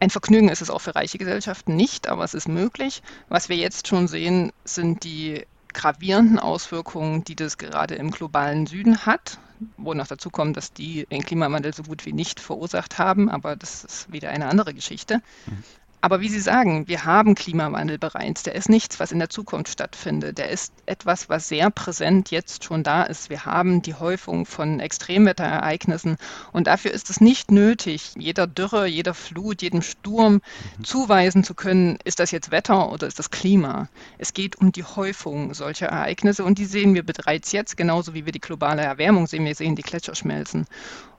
Ein 0.00 0.10
Vergnügen 0.10 0.48
ist 0.48 0.62
es 0.62 0.70
auch 0.70 0.80
für 0.80 0.94
reiche 0.94 1.18
Gesellschaften 1.18 1.76
nicht, 1.76 2.08
aber 2.08 2.24
es 2.24 2.34
ist 2.34 2.48
möglich. 2.48 3.02
Was 3.28 3.48
wir 3.48 3.56
jetzt 3.56 3.86
schon 3.86 4.08
sehen, 4.08 4.52
sind 4.64 5.04
die 5.04 5.46
gravierenden 5.76 6.38
Auswirkungen, 6.38 7.22
die 7.24 7.36
das 7.36 7.58
gerade 7.58 7.94
im 7.96 8.10
globalen 8.10 8.66
Süden 8.66 9.04
hat, 9.04 9.38
wo 9.76 9.92
noch 9.94 10.06
dazu 10.06 10.30
kommt, 10.30 10.56
dass 10.56 10.72
die 10.72 11.06
den 11.06 11.22
Klimawandel 11.22 11.74
so 11.74 11.82
gut 11.82 12.06
wie 12.06 12.12
nicht 12.12 12.40
verursacht 12.40 12.98
haben, 12.98 13.30
aber 13.30 13.56
das 13.56 13.84
ist 13.84 14.12
wieder 14.12 14.30
eine 14.30 14.46
andere 14.46 14.72
Geschichte. 14.72 15.20
Mhm. 15.46 15.62
Aber 16.00 16.20
wie 16.20 16.28
Sie 16.28 16.40
sagen, 16.40 16.86
wir 16.88 17.04
haben 17.04 17.34
Klimawandel 17.34 17.98
bereits. 17.98 18.42
Der 18.42 18.54
ist 18.54 18.68
nichts, 18.68 19.00
was 19.00 19.12
in 19.12 19.18
der 19.18 19.30
Zukunft 19.30 19.72
stattfindet. 19.72 20.38
Der 20.38 20.50
ist 20.50 20.72
etwas, 20.84 21.28
was 21.28 21.48
sehr 21.48 21.70
präsent 21.70 22.30
jetzt 22.30 22.64
schon 22.64 22.82
da 22.82 23.02
ist. 23.02 23.30
Wir 23.30 23.44
haben 23.44 23.82
die 23.82 23.94
Häufung 23.94 24.46
von 24.46 24.78
Extremwetterereignissen 24.78 26.16
und 26.52 26.66
dafür 26.66 26.92
ist 26.92 27.10
es 27.10 27.20
nicht 27.20 27.50
nötig, 27.50 28.12
jeder 28.16 28.46
Dürre, 28.46 28.86
jeder 28.86 29.14
Flut, 29.14 29.62
jedem 29.62 29.82
Sturm 29.82 30.34
mhm. 30.34 30.84
zuweisen 30.84 31.44
zu 31.44 31.54
können, 31.54 31.98
ist 32.04 32.20
das 32.20 32.30
jetzt 32.30 32.50
Wetter 32.50 32.92
oder 32.92 33.06
ist 33.06 33.18
das 33.18 33.30
Klima. 33.30 33.88
Es 34.18 34.34
geht 34.34 34.56
um 34.56 34.72
die 34.72 34.84
Häufung 34.84 35.54
solcher 35.54 35.86
Ereignisse 35.86 36.44
und 36.44 36.58
die 36.58 36.66
sehen 36.66 36.94
wir 36.94 37.04
bereits 37.04 37.52
jetzt, 37.52 37.76
genauso 37.76 38.14
wie 38.14 38.26
wir 38.26 38.32
die 38.32 38.40
globale 38.40 38.82
Erwärmung 38.82 39.26
sehen. 39.26 39.44
Wir 39.44 39.54
sehen 39.54 39.76
die 39.76 39.82
Gletscher 39.82 40.14
schmelzen. 40.14 40.66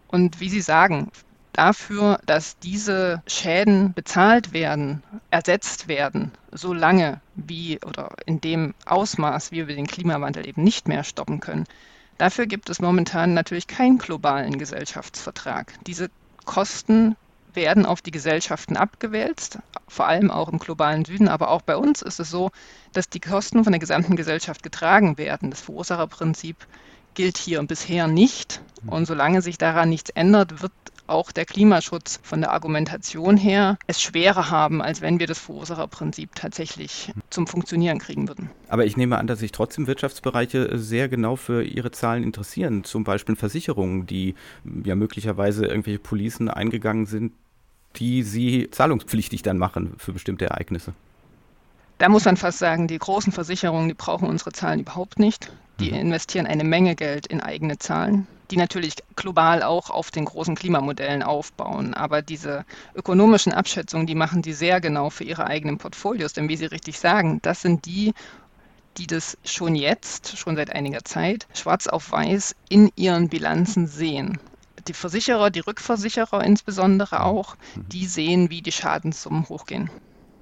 Und 0.07 0.39
wie 0.39 0.50
Sie 0.50 0.62
sagen, 0.62 1.12
dafür, 1.57 2.19
dass 2.25 2.59
diese 2.59 3.21
Schäden 3.27 3.93
bezahlt 3.93 4.53
werden, 4.53 5.03
ersetzt 5.31 5.87
werden, 5.87 6.31
so 6.51 6.73
lange 6.73 7.19
wie 7.35 7.79
oder 7.83 8.15
in 8.25 8.39
dem 8.39 8.73
Ausmaß, 8.85 9.51
wie 9.51 9.67
wir 9.67 9.75
den 9.75 9.87
Klimawandel 9.87 10.47
eben 10.47 10.63
nicht 10.63 10.87
mehr 10.87 11.03
stoppen 11.03 11.39
können. 11.39 11.65
Dafür 12.17 12.45
gibt 12.45 12.69
es 12.69 12.79
momentan 12.79 13.33
natürlich 13.33 13.67
keinen 13.67 13.97
globalen 13.97 14.57
Gesellschaftsvertrag. 14.57 15.73
Diese 15.85 16.09
Kosten 16.45 17.15
werden 17.53 17.85
auf 17.85 18.01
die 18.01 18.11
Gesellschaften 18.11 18.77
abgewälzt, 18.77 19.57
vor 19.87 20.07
allem 20.07 20.29
auch 20.29 20.49
im 20.49 20.59
globalen 20.59 21.05
Süden, 21.05 21.27
aber 21.27 21.49
auch 21.49 21.63
bei 21.63 21.75
uns 21.75 22.03
ist 22.03 22.19
es 22.19 22.29
so, 22.29 22.51
dass 22.93 23.09
die 23.09 23.19
Kosten 23.19 23.63
von 23.63 23.73
der 23.73 23.79
gesamten 23.79 24.15
Gesellschaft 24.15 24.61
getragen 24.61 25.17
werden. 25.17 25.49
Das 25.49 25.61
Verursacherprinzip 25.61 26.55
gilt 27.15 27.37
hier 27.37 27.63
bisher 27.63 28.07
nicht. 28.07 28.61
Und 28.85 29.07
solange 29.07 29.41
sich 29.41 29.57
daran 29.57 29.89
nichts 29.89 30.11
ändert, 30.11 30.61
wird 30.61 30.71
auch 31.07 31.31
der 31.31 31.45
Klimaschutz 31.45 32.19
von 32.23 32.41
der 32.41 32.51
Argumentation 32.51 33.37
her 33.37 33.77
es 33.87 34.01
schwerer 34.01 34.49
haben, 34.49 34.81
als 34.81 35.01
wenn 35.01 35.19
wir 35.19 35.27
das 35.27 35.39
Verursacherprinzip 35.39 36.35
tatsächlich 36.35 37.11
zum 37.29 37.47
Funktionieren 37.47 37.99
kriegen 37.99 38.27
würden. 38.27 38.49
Aber 38.69 38.85
ich 38.85 38.97
nehme 38.97 39.17
an, 39.17 39.27
dass 39.27 39.39
sich 39.39 39.51
trotzdem 39.51 39.87
Wirtschaftsbereiche 39.87 40.77
sehr 40.77 41.09
genau 41.09 41.35
für 41.35 41.63
ihre 41.63 41.91
Zahlen 41.91 42.23
interessieren. 42.23 42.83
Zum 42.83 43.03
Beispiel 43.03 43.35
Versicherungen, 43.35 44.05
die 44.05 44.35
ja 44.83 44.95
möglicherweise 44.95 45.65
irgendwelche 45.65 45.99
Policen 45.99 46.49
eingegangen 46.49 47.05
sind, 47.05 47.33
die 47.95 48.23
sie 48.23 48.69
zahlungspflichtig 48.71 49.41
dann 49.41 49.57
machen 49.57 49.95
für 49.97 50.13
bestimmte 50.13 50.45
Ereignisse. 50.45 50.93
Da 51.97 52.09
muss 52.09 52.25
man 52.25 52.37
fast 52.37 52.59
sagen, 52.59 52.87
die 52.87 52.99
großen 52.99 53.33
Versicherungen, 53.33 53.87
die 53.87 53.95
brauchen 53.95 54.27
unsere 54.27 54.51
Zahlen 54.51 54.81
überhaupt 54.81 55.17
nicht. 55.17 55.51
Die 55.79 55.91
mhm. 55.91 55.98
investieren 55.98 56.48
eine 56.48 56.63
Menge 56.63 56.96
Geld 56.96 57.27
in 57.27 57.41
eigene 57.41 57.77
Zahlen 57.77 58.27
die 58.51 58.57
natürlich 58.57 58.96
global 59.15 59.63
auch 59.63 59.89
auf 59.89 60.12
den 60.12 60.25
großen 60.25 60.55
Klimamodellen 60.55 61.24
aufbauen. 61.24 61.93
Aber 61.93 62.22
diese 62.22 62.65
ökonomischen 62.96 63.53
Abschätzungen, 63.53 64.07
die 64.07 64.15
machen 64.15 64.41
die 64.41 64.53
sehr 64.53 64.79
genau 64.81 65.10
für 65.10 65.24
ihre 65.24 65.48
eigenen 65.48 65.77
Portfolios. 65.77 66.34
Denn 66.34 66.50
wie 66.50 66.55
Sie 66.55 66.65
richtig 66.65 67.00
sagen, 67.00 67.39
das 67.41 67.62
sind 67.62 67.86
die, 67.86 68.13
die 68.98 69.07
das 69.07 69.38
schon 69.43 69.75
jetzt, 69.75 70.38
schon 70.38 70.55
seit 70.55 70.72
einiger 70.72 71.03
Zeit, 71.03 71.48
schwarz 71.53 71.88
auf 71.88 72.12
weiß 72.12 72.55
in 72.69 72.91
ihren 72.96 73.29
Bilanzen 73.29 73.88
sehen. 73.88 74.39
Die 74.88 74.93
Versicherer, 74.93 75.50
die 75.50 75.60
Rückversicherer 75.60 76.43
insbesondere 76.43 77.24
auch, 77.24 77.55
mhm. 77.75 77.89
die 77.89 78.05
sehen, 78.05 78.50
wie 78.50 78.62
die 78.62 78.72
Schadenssummen 78.72 79.50
hochgehen. 79.50 79.89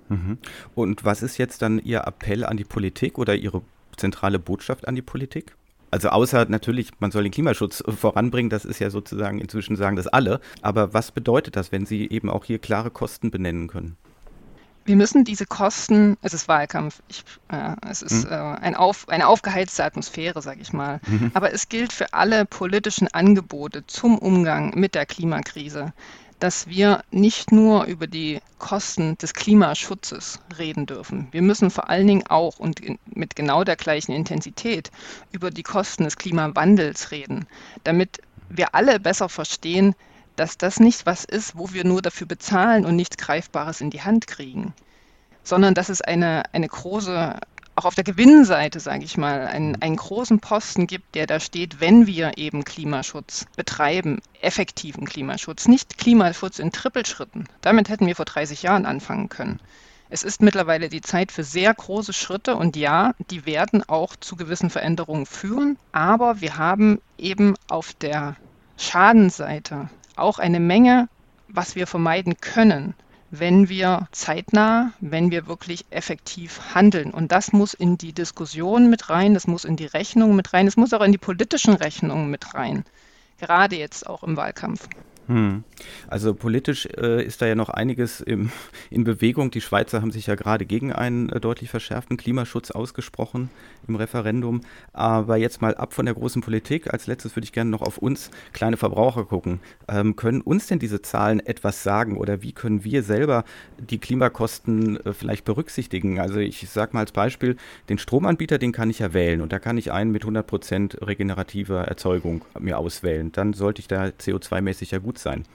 Mhm. 0.09 0.37
Und 0.75 1.03
was 1.03 1.23
ist 1.23 1.39
jetzt 1.39 1.63
dann 1.63 1.79
Ihr 1.79 2.05
Appell 2.05 2.45
an 2.45 2.57
die 2.57 2.63
Politik 2.63 3.17
oder 3.17 3.35
Ihre 3.35 3.63
zentrale 3.97 4.39
Botschaft 4.39 4.87
an 4.87 4.95
die 4.95 5.01
Politik? 5.01 5.55
Also 5.91 6.09
außer 6.09 6.45
natürlich, 6.49 6.89
man 6.99 7.11
soll 7.11 7.23
den 7.23 7.31
Klimaschutz 7.31 7.83
voranbringen, 7.99 8.49
das 8.49 8.65
ist 8.65 8.79
ja 8.79 8.89
sozusagen 8.89 9.39
inzwischen 9.39 9.75
sagen 9.75 9.95
das 9.95 10.07
alle. 10.07 10.41
Aber 10.61 10.93
was 10.93 11.11
bedeutet 11.11 11.55
das, 11.55 11.71
wenn 11.71 11.85
Sie 11.85 12.09
eben 12.09 12.29
auch 12.29 12.45
hier 12.45 12.59
klare 12.59 12.91
Kosten 12.91 13.31
benennen 13.31 13.67
können? 13.67 13.97
Wir 14.83 14.95
müssen 14.95 15.23
diese 15.23 15.47
Kosten, 15.47 16.15
es 16.21 16.35
ist 16.35 16.47
Wahlkampf, 16.47 17.01
ich, 17.07 17.23
äh, 17.47 17.75
es 17.89 18.03
ist 18.03 18.25
hm. 18.25 18.31
äh, 18.31 18.35
ein 18.35 18.75
auf, 18.75 19.09
eine 19.09 19.27
aufgeheizte 19.27 19.83
Atmosphäre, 19.83 20.43
sage 20.43 20.61
ich 20.61 20.73
mal. 20.73 20.99
Mhm. 21.07 21.31
Aber 21.33 21.51
es 21.51 21.69
gilt 21.69 21.91
für 21.91 22.13
alle 22.13 22.45
politischen 22.45 23.07
Angebote 23.07 23.87
zum 23.87 24.19
Umgang 24.19 24.77
mit 24.77 24.93
der 24.93 25.07
Klimakrise 25.07 25.91
dass 26.39 26.67
wir 26.67 27.03
nicht 27.11 27.51
nur 27.51 27.85
über 27.85 28.07
die 28.07 28.41
Kosten 28.59 29.17
des 29.17 29.33
Klimaschutzes 29.33 30.39
reden 30.57 30.85
dürfen. 30.85 31.27
Wir 31.31 31.41
müssen 31.41 31.71
vor 31.71 31.89
allen 31.89 32.07
Dingen 32.07 32.27
auch 32.27 32.59
und 32.59 32.81
mit 33.15 33.35
genau 33.35 33.63
der 33.63 33.75
gleichen 33.77 34.11
Intensität 34.11 34.91
über 35.31 35.49
die 35.49 35.63
Kosten 35.63 36.03
des 36.03 36.17
Klimawandels 36.17 37.11
reden, 37.11 37.47
damit 37.83 38.19
wir 38.49 38.75
alle 38.75 38.99
besser 38.99 39.29
verstehen, 39.29 39.95
dass 40.35 40.57
das 40.57 40.79
nicht 40.79 41.05
was 41.05 41.23
ist, 41.23 41.57
wo 41.57 41.71
wir 41.71 41.85
nur 41.85 42.01
dafür 42.01 42.27
bezahlen 42.27 42.85
und 42.85 42.95
nichts 42.95 43.17
Greifbares 43.17 43.79
in 43.79 43.89
die 43.89 44.01
Hand 44.01 44.27
kriegen, 44.27 44.73
sondern 45.43 45.73
dass 45.73 45.89
es 45.89 46.01
eine, 46.01 46.43
eine 46.53 46.67
große 46.67 47.39
auch 47.75 47.85
auf 47.85 47.95
der 47.95 48.03
Gewinnseite, 48.03 48.79
sage 48.79 49.03
ich 49.03 49.17
mal, 49.17 49.47
einen, 49.47 49.69
mhm. 49.69 49.77
einen 49.81 49.95
großen 49.97 50.39
Posten 50.39 50.87
gibt, 50.87 51.15
der 51.15 51.27
da 51.27 51.39
steht, 51.39 51.79
wenn 51.79 52.07
wir 52.07 52.37
eben 52.37 52.63
Klimaschutz 52.63 53.45
betreiben, 53.55 54.21
effektiven 54.41 55.05
Klimaschutz, 55.05 55.67
nicht 55.67 55.97
Klimaschutz 55.97 56.59
in 56.59 56.71
Trippelschritten. 56.71 57.47
Damit 57.61 57.89
hätten 57.89 58.07
wir 58.07 58.15
vor 58.15 58.25
30 58.25 58.63
Jahren 58.63 58.85
anfangen 58.85 59.29
können. 59.29 59.59
Es 60.09 60.23
ist 60.23 60.41
mittlerweile 60.41 60.87
die 60.87 61.01
Zeit 61.01 61.31
für 61.31 61.43
sehr 61.43 61.73
große 61.73 62.13
Schritte 62.13 62.55
und 62.55 62.75
ja, 62.75 63.13
die 63.31 63.45
werden 63.45 63.83
auch 63.89 64.15
zu 64.15 64.35
gewissen 64.35 64.69
Veränderungen 64.69 65.25
führen, 65.25 65.77
aber 65.91 66.41
wir 66.41 66.57
haben 66.57 67.01
eben 67.17 67.55
auf 67.67 67.93
der 67.93 68.35
Schadenseite 68.77 69.89
auch 70.15 70.37
eine 70.37 70.59
Menge, 70.59 71.09
was 71.47 71.75
wir 71.75 71.87
vermeiden 71.87 72.37
können 72.37 72.93
wenn 73.39 73.69
wir 73.69 74.07
zeitnah, 74.11 74.93
wenn 74.99 75.31
wir 75.31 75.47
wirklich 75.47 75.85
effektiv 75.89 76.73
handeln. 76.73 77.11
Und 77.11 77.31
das 77.31 77.53
muss 77.53 77.73
in 77.73 77.97
die 77.97 78.13
Diskussion 78.13 78.89
mit 78.89 79.09
rein, 79.09 79.33
das 79.33 79.47
muss 79.47 79.65
in 79.65 79.75
die 79.75 79.85
Rechnung 79.85 80.35
mit 80.35 80.53
rein, 80.53 80.67
es 80.67 80.77
muss 80.77 80.93
auch 80.93 81.01
in 81.01 81.11
die 81.11 81.17
politischen 81.17 81.75
Rechnungen 81.75 82.29
mit 82.29 82.53
rein. 82.53 82.83
Gerade 83.37 83.75
jetzt 83.75 84.07
auch 84.07 84.23
im 84.23 84.37
Wahlkampf. 84.37 84.87
Hm. 85.27 85.63
Also 86.07 86.33
politisch 86.33 86.87
äh, 86.97 87.23
ist 87.23 87.41
da 87.41 87.47
ja 87.47 87.55
noch 87.55 87.69
einiges 87.69 88.21
im, 88.21 88.51
in 88.89 89.03
Bewegung. 89.03 89.51
Die 89.51 89.61
Schweizer 89.61 90.01
haben 90.01 90.11
sich 90.11 90.27
ja 90.27 90.35
gerade 90.35 90.65
gegen 90.65 90.93
einen 90.93 91.29
äh, 91.29 91.39
deutlich 91.39 91.69
verschärften 91.69 92.17
Klimaschutz 92.17 92.71
ausgesprochen 92.71 93.49
im 93.87 93.95
Referendum. 93.95 94.61
Aber 94.93 95.37
jetzt 95.37 95.61
mal 95.61 95.75
ab 95.75 95.93
von 95.93 96.05
der 96.05 96.15
großen 96.15 96.41
Politik. 96.41 96.93
Als 96.93 97.07
letztes 97.07 97.35
würde 97.35 97.45
ich 97.45 97.53
gerne 97.53 97.71
noch 97.71 97.81
auf 97.81 97.97
uns 97.97 98.29
kleine 98.53 98.77
Verbraucher 98.77 99.25
gucken. 99.25 99.59
Ähm, 99.87 100.15
können 100.15 100.41
uns 100.41 100.67
denn 100.67 100.79
diese 100.79 101.01
Zahlen 101.01 101.39
etwas 101.39 101.83
sagen 101.83 102.17
oder 102.17 102.41
wie 102.41 102.51
können 102.51 102.83
wir 102.83 103.03
selber 103.03 103.43
die 103.79 103.97
Klimakosten 103.97 105.03
äh, 105.05 105.13
vielleicht 105.13 105.45
berücksichtigen? 105.45 106.19
Also 106.19 106.39
ich 106.39 106.69
sage 106.69 106.91
mal 106.93 107.01
als 107.01 107.11
Beispiel, 107.11 107.57
den 107.89 107.97
Stromanbieter, 107.97 108.57
den 108.57 108.71
kann 108.71 108.89
ich 108.89 108.99
ja 108.99 109.13
wählen 109.13 109.41
und 109.41 109.51
da 109.51 109.59
kann 109.59 109.77
ich 109.77 109.91
einen 109.91 110.11
mit 110.11 110.23
100% 110.23 111.05
regenerativer 111.05 111.85
Erzeugung 111.85 112.45
mir 112.59 112.77
auswählen. 112.77 113.31
Dann 113.31 113.53
sollte 113.53 113.79
ich 113.79 113.87
da 113.87 114.05
CO2-mäßig 114.05 114.91
ja 114.91 114.99
gut 114.99 115.14
gut 115.15 115.19
sein. 115.19 115.45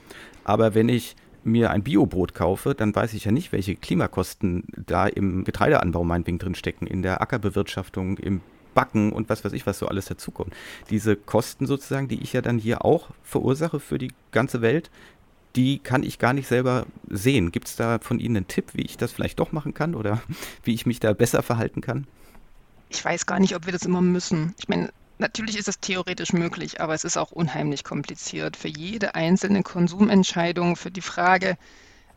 Aber 0.43 0.73
wenn 0.73 0.89
ich 0.89 1.15
mir 1.43 1.71
ein 1.71 1.83
Biobrot 1.83 2.33
kaufe, 2.33 2.75
dann 2.75 2.95
weiß 2.95 3.13
ich 3.13 3.25
ja 3.25 3.31
nicht, 3.31 3.51
welche 3.51 3.75
Klimakosten 3.75 4.63
da 4.85 5.07
im 5.07 5.43
Getreideanbau 5.43 6.03
meinetwegen 6.03 6.39
drin 6.39 6.55
stecken, 6.55 6.85
in 6.85 7.01
der 7.01 7.21
Ackerbewirtschaftung, 7.21 8.17
im 8.17 8.41
Backen 8.73 9.11
und 9.11 9.27
was 9.29 9.43
weiß 9.43 9.53
ich, 9.53 9.65
was 9.65 9.79
so 9.79 9.87
alles 9.87 10.05
dazukommt. 10.05 10.53
Diese 10.89 11.15
Kosten 11.15 11.67
sozusagen, 11.67 12.07
die 12.07 12.21
ich 12.21 12.33
ja 12.33 12.41
dann 12.41 12.57
hier 12.57 12.85
auch 12.85 13.09
verursache 13.23 13.79
für 13.79 13.97
die 13.97 14.11
ganze 14.31 14.61
Welt, 14.61 14.89
die 15.55 15.79
kann 15.79 16.03
ich 16.03 16.19
gar 16.19 16.33
nicht 16.33 16.47
selber 16.47 16.85
sehen. 17.09 17.51
Gibt 17.51 17.67
es 17.67 17.75
da 17.75 17.99
von 17.99 18.19
Ihnen 18.19 18.37
einen 18.37 18.47
Tipp, 18.47 18.69
wie 18.73 18.83
ich 18.83 18.95
das 18.95 19.11
vielleicht 19.11 19.39
doch 19.39 19.51
machen 19.51 19.73
kann 19.73 19.95
oder 19.95 20.21
wie 20.63 20.73
ich 20.73 20.85
mich 20.85 20.99
da 20.99 21.13
besser 21.13 21.43
verhalten 21.43 21.81
kann? 21.81 22.07
Ich 22.89 23.03
weiß 23.03 23.25
gar 23.25 23.39
nicht, 23.39 23.55
ob 23.55 23.65
wir 23.65 23.73
das 23.73 23.83
immer 23.83 24.01
müssen. 24.01 24.53
Ich 24.59 24.69
meine, 24.69 24.89
Natürlich 25.21 25.55
ist 25.55 25.67
es 25.67 25.79
theoretisch 25.79 26.33
möglich, 26.33 26.81
aber 26.81 26.95
es 26.95 27.03
ist 27.03 27.15
auch 27.15 27.31
unheimlich 27.31 27.83
kompliziert. 27.83 28.57
Für 28.57 28.69
jede 28.69 29.13
einzelne 29.13 29.61
Konsumentscheidung, 29.61 30.75
für 30.75 30.89
die 30.89 31.01
Frage, 31.01 31.59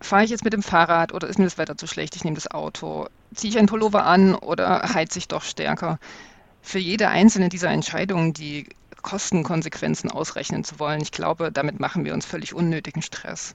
fahre 0.00 0.24
ich 0.24 0.30
jetzt 0.30 0.42
mit 0.42 0.54
dem 0.54 0.62
Fahrrad 0.62 1.12
oder 1.12 1.28
ist 1.28 1.38
mir 1.38 1.44
das 1.44 1.58
Wetter 1.58 1.76
zu 1.76 1.86
schlecht, 1.86 2.16
ich 2.16 2.24
nehme 2.24 2.36
das 2.36 2.50
Auto, 2.50 3.06
ziehe 3.34 3.50
ich 3.50 3.58
ein 3.58 3.66
Pullover 3.66 4.06
an 4.06 4.34
oder 4.34 4.94
heize 4.94 5.18
ich 5.18 5.28
doch 5.28 5.42
stärker. 5.42 5.98
Für 6.62 6.78
jede 6.78 7.10
einzelne 7.10 7.50
dieser 7.50 7.68
Entscheidungen 7.68 8.32
die 8.32 8.70
Kostenkonsequenzen 9.02 10.10
ausrechnen 10.10 10.64
zu 10.64 10.78
wollen, 10.78 11.02
ich 11.02 11.12
glaube, 11.12 11.52
damit 11.52 11.80
machen 11.80 12.06
wir 12.06 12.14
uns 12.14 12.24
völlig 12.24 12.54
unnötigen 12.54 13.02
Stress 13.02 13.52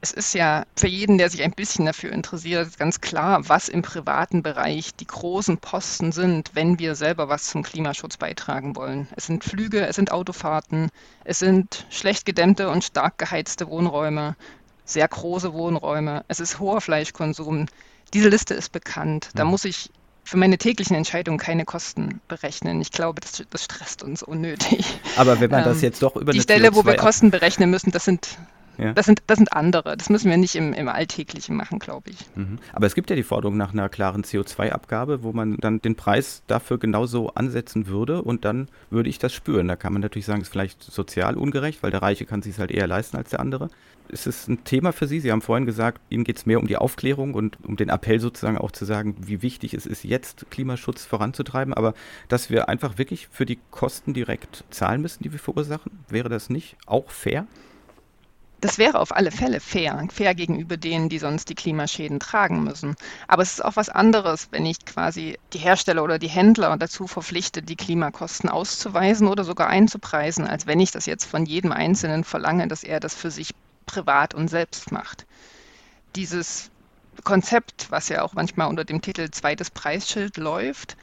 es 0.00 0.12
ist 0.12 0.34
ja 0.34 0.64
für 0.76 0.86
jeden, 0.86 1.18
der 1.18 1.28
sich 1.28 1.42
ein 1.42 1.52
bisschen 1.52 1.86
dafür 1.86 2.12
interessiert, 2.12 2.78
ganz 2.78 3.00
klar, 3.00 3.48
was 3.48 3.68
im 3.68 3.82
privaten 3.82 4.42
Bereich 4.42 4.94
die 4.94 5.06
großen 5.06 5.58
Posten 5.58 6.12
sind, 6.12 6.50
wenn 6.54 6.78
wir 6.78 6.94
selber 6.94 7.28
was 7.28 7.48
zum 7.48 7.64
Klimaschutz 7.64 8.16
beitragen 8.16 8.76
wollen. 8.76 9.08
Es 9.16 9.26
sind 9.26 9.42
Flüge, 9.42 9.86
es 9.86 9.96
sind 9.96 10.12
Autofahrten, 10.12 10.90
es 11.24 11.40
sind 11.40 11.86
schlecht 11.90 12.26
gedämmte 12.26 12.70
und 12.70 12.84
stark 12.84 13.18
geheizte 13.18 13.68
Wohnräume, 13.68 14.36
sehr 14.84 15.08
große 15.08 15.52
Wohnräume, 15.52 16.24
es 16.28 16.38
ist 16.38 16.60
hoher 16.60 16.80
Fleischkonsum. 16.80 17.66
Diese 18.14 18.28
Liste 18.28 18.54
ist 18.54 18.70
bekannt. 18.70 19.30
Da 19.34 19.44
mhm. 19.44 19.50
muss 19.50 19.64
ich 19.64 19.90
für 20.22 20.36
meine 20.36 20.58
täglichen 20.58 20.94
Entscheidungen 20.94 21.38
keine 21.38 21.64
Kosten 21.64 22.20
berechnen. 22.28 22.80
Ich 22.80 22.92
glaube, 22.92 23.20
das, 23.20 23.42
das 23.50 23.64
stresst 23.64 24.02
uns 24.02 24.22
unnötig. 24.22 25.00
Aber 25.16 25.40
wenn 25.40 25.50
man 25.50 25.64
das 25.64 25.78
ähm, 25.78 25.84
jetzt 25.84 26.02
doch 26.02 26.16
über 26.16 26.32
die 26.32 26.40
Stelle, 26.40 26.74
wo 26.74 26.84
wir 26.84 26.96
Kosten 26.96 27.30
berechnen 27.30 27.70
müssen, 27.70 27.90
das 27.90 28.04
sind 28.04 28.38
ja. 28.78 28.92
Das, 28.92 29.06
sind, 29.06 29.22
das 29.26 29.38
sind 29.38 29.52
andere. 29.52 29.96
Das 29.96 30.08
müssen 30.08 30.30
wir 30.30 30.36
nicht 30.36 30.54
im, 30.54 30.72
im 30.72 30.88
Alltäglichen 30.88 31.56
machen, 31.56 31.80
glaube 31.80 32.10
ich. 32.10 32.18
Mhm. 32.36 32.58
Aber 32.72 32.86
es 32.86 32.94
gibt 32.94 33.10
ja 33.10 33.16
die 33.16 33.24
Forderung 33.24 33.56
nach 33.56 33.72
einer 33.72 33.88
klaren 33.88 34.22
CO2-Abgabe, 34.22 35.22
wo 35.22 35.32
man 35.32 35.56
dann 35.56 35.80
den 35.80 35.96
Preis 35.96 36.42
dafür 36.46 36.78
genauso 36.78 37.30
ansetzen 37.30 37.88
würde 37.88 38.22
und 38.22 38.44
dann 38.44 38.68
würde 38.90 39.08
ich 39.08 39.18
das 39.18 39.34
spüren. 39.34 39.66
Da 39.66 39.76
kann 39.76 39.92
man 39.92 40.02
natürlich 40.02 40.26
sagen, 40.26 40.40
es 40.40 40.48
ist 40.48 40.52
vielleicht 40.52 40.82
sozial 40.82 41.36
ungerecht, 41.36 41.82
weil 41.82 41.90
der 41.90 42.02
Reiche 42.02 42.24
kann 42.24 42.40
sich 42.40 42.52
es 42.52 42.58
halt 42.58 42.70
eher 42.70 42.86
leisten 42.86 43.16
als 43.16 43.30
der 43.30 43.40
andere. 43.40 43.68
Ist 44.08 44.26
es 44.26 44.48
ein 44.48 44.64
Thema 44.64 44.92
für 44.92 45.06
Sie? 45.06 45.20
Sie 45.20 45.30
haben 45.30 45.42
vorhin 45.42 45.66
gesagt, 45.66 46.00
Ihnen 46.08 46.24
geht 46.24 46.38
es 46.38 46.46
mehr 46.46 46.60
um 46.60 46.66
die 46.66 46.76
Aufklärung 46.76 47.34
und 47.34 47.58
um 47.64 47.76
den 47.76 47.90
Appell 47.90 48.20
sozusagen 48.20 48.56
auch 48.56 48.70
zu 48.70 48.84
sagen, 48.84 49.16
wie 49.20 49.42
wichtig 49.42 49.74
es 49.74 49.86
ist, 49.86 50.04
jetzt 50.04 50.46
Klimaschutz 50.50 51.04
voranzutreiben. 51.04 51.74
Aber 51.74 51.94
dass 52.28 52.48
wir 52.48 52.68
einfach 52.68 52.96
wirklich 52.96 53.28
für 53.28 53.44
die 53.44 53.58
Kosten 53.70 54.14
direkt 54.14 54.64
zahlen 54.70 55.02
müssen, 55.02 55.24
die 55.24 55.32
wir 55.32 55.38
verursachen, 55.38 55.92
wäre 56.08 56.28
das 56.28 56.48
nicht 56.48 56.76
auch 56.86 57.10
fair? 57.10 57.46
Das 58.60 58.76
wäre 58.76 58.98
auf 58.98 59.14
alle 59.14 59.30
Fälle 59.30 59.60
fair, 59.60 60.04
fair 60.10 60.34
gegenüber 60.34 60.76
denen, 60.76 61.08
die 61.08 61.20
sonst 61.20 61.48
die 61.48 61.54
Klimaschäden 61.54 62.18
tragen 62.18 62.64
müssen. 62.64 62.96
Aber 63.28 63.42
es 63.42 63.52
ist 63.52 63.64
auch 63.64 63.76
was 63.76 63.88
anderes, 63.88 64.48
wenn 64.50 64.66
ich 64.66 64.84
quasi 64.84 65.38
die 65.52 65.58
Hersteller 65.58 66.02
oder 66.02 66.18
die 66.18 66.28
Händler 66.28 66.76
dazu 66.76 67.06
verpflichte, 67.06 67.62
die 67.62 67.76
Klimakosten 67.76 68.50
auszuweisen 68.50 69.28
oder 69.28 69.44
sogar 69.44 69.68
einzupreisen, 69.68 70.44
als 70.44 70.66
wenn 70.66 70.80
ich 70.80 70.90
das 70.90 71.06
jetzt 71.06 71.24
von 71.24 71.46
jedem 71.46 71.70
Einzelnen 71.70 72.24
verlange, 72.24 72.66
dass 72.66 72.82
er 72.82 72.98
das 72.98 73.14
für 73.14 73.30
sich 73.30 73.54
privat 73.86 74.34
und 74.34 74.48
selbst 74.48 74.90
macht. 74.90 75.24
Dieses 76.16 76.70
Konzept, 77.22 77.90
was 77.90 78.08
ja 78.08 78.22
auch 78.22 78.34
manchmal 78.34 78.68
unter 78.68 78.84
dem 78.84 79.02
Titel 79.02 79.30
zweites 79.30 79.70
Preisschild 79.70 80.36
läuft, 80.36 80.96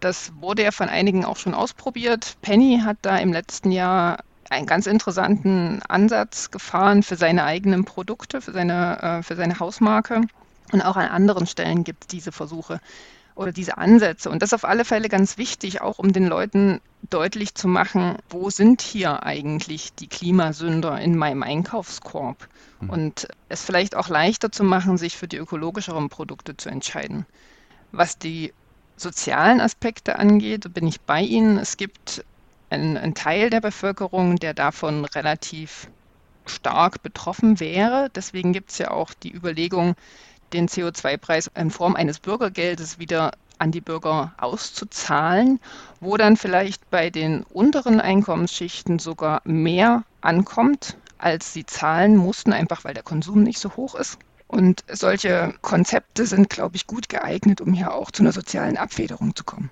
das 0.00 0.32
wurde 0.40 0.62
ja 0.62 0.72
von 0.72 0.88
einigen 0.90 1.24
auch 1.24 1.38
schon 1.38 1.54
ausprobiert. 1.54 2.36
Penny 2.42 2.82
hat 2.84 2.98
da 3.02 3.16
im 3.16 3.32
letzten 3.32 3.72
Jahr 3.72 4.18
einen 4.50 4.66
ganz 4.66 4.86
interessanten 4.86 5.82
Ansatz 5.88 6.50
gefahren 6.50 7.02
für 7.02 7.16
seine 7.16 7.44
eigenen 7.44 7.84
Produkte, 7.84 8.40
für 8.40 8.52
seine, 8.52 9.02
äh, 9.02 9.22
für 9.22 9.36
seine 9.36 9.58
Hausmarke. 9.60 10.22
Und 10.72 10.82
auch 10.82 10.96
an 10.96 11.08
anderen 11.08 11.46
Stellen 11.46 11.84
gibt 11.84 12.04
es 12.04 12.08
diese 12.08 12.32
Versuche 12.32 12.80
oder 13.34 13.52
diese 13.52 13.78
Ansätze. 13.78 14.30
Und 14.30 14.42
das 14.42 14.48
ist 14.48 14.54
auf 14.54 14.64
alle 14.64 14.84
Fälle 14.84 15.08
ganz 15.08 15.38
wichtig, 15.38 15.80
auch 15.80 15.98
um 15.98 16.12
den 16.12 16.26
Leuten 16.26 16.80
deutlich 17.08 17.54
zu 17.54 17.68
machen, 17.68 18.16
wo 18.28 18.50
sind 18.50 18.82
hier 18.82 19.22
eigentlich 19.22 19.94
die 19.94 20.08
Klimasünder 20.08 21.00
in 21.00 21.16
meinem 21.16 21.42
Einkaufskorb? 21.42 22.48
Mhm. 22.80 22.90
Und 22.90 23.28
es 23.48 23.62
vielleicht 23.62 23.94
auch 23.94 24.08
leichter 24.08 24.50
zu 24.50 24.64
machen, 24.64 24.98
sich 24.98 25.16
für 25.16 25.28
die 25.28 25.36
ökologischeren 25.36 26.08
Produkte 26.08 26.56
zu 26.56 26.68
entscheiden. 26.68 27.26
Was 27.92 28.18
die 28.18 28.52
sozialen 28.96 29.60
Aspekte 29.60 30.18
angeht, 30.18 30.74
bin 30.74 30.86
ich 30.86 31.00
bei 31.00 31.22
Ihnen. 31.22 31.58
Es 31.58 31.76
gibt 31.76 32.24
ein, 32.70 32.96
ein 32.96 33.14
Teil 33.14 33.50
der 33.50 33.60
Bevölkerung, 33.60 34.36
der 34.36 34.54
davon 34.54 35.04
relativ 35.04 35.88
stark 36.46 37.02
betroffen 37.02 37.60
wäre. 37.60 38.10
Deswegen 38.14 38.52
gibt 38.52 38.70
es 38.70 38.78
ja 38.78 38.90
auch 38.90 39.12
die 39.14 39.34
Überlegung, 39.34 39.94
den 40.52 40.68
CO2-Preis 40.68 41.50
in 41.54 41.70
Form 41.70 41.94
eines 41.94 42.20
Bürgergeldes 42.20 42.98
wieder 42.98 43.32
an 43.58 43.72
die 43.72 43.80
Bürger 43.80 44.32
auszuzahlen, 44.38 45.60
wo 46.00 46.16
dann 46.16 46.36
vielleicht 46.36 46.88
bei 46.90 47.10
den 47.10 47.42
unteren 47.42 48.00
Einkommensschichten 48.00 48.98
sogar 48.98 49.42
mehr 49.44 50.04
ankommt, 50.20 50.96
als 51.18 51.52
sie 51.52 51.66
zahlen 51.66 52.16
mussten, 52.16 52.52
einfach 52.52 52.84
weil 52.84 52.94
der 52.94 53.02
Konsum 53.02 53.42
nicht 53.42 53.58
so 53.58 53.76
hoch 53.76 53.94
ist. 53.94 54.18
Und 54.46 54.84
solche 54.90 55.54
Konzepte 55.60 56.24
sind, 56.24 56.48
glaube 56.48 56.76
ich, 56.76 56.86
gut 56.86 57.08
geeignet, 57.08 57.60
um 57.60 57.74
hier 57.74 57.92
auch 57.92 58.10
zu 58.10 58.22
einer 58.22 58.32
sozialen 58.32 58.78
Abfederung 58.78 59.36
zu 59.36 59.44
kommen. 59.44 59.70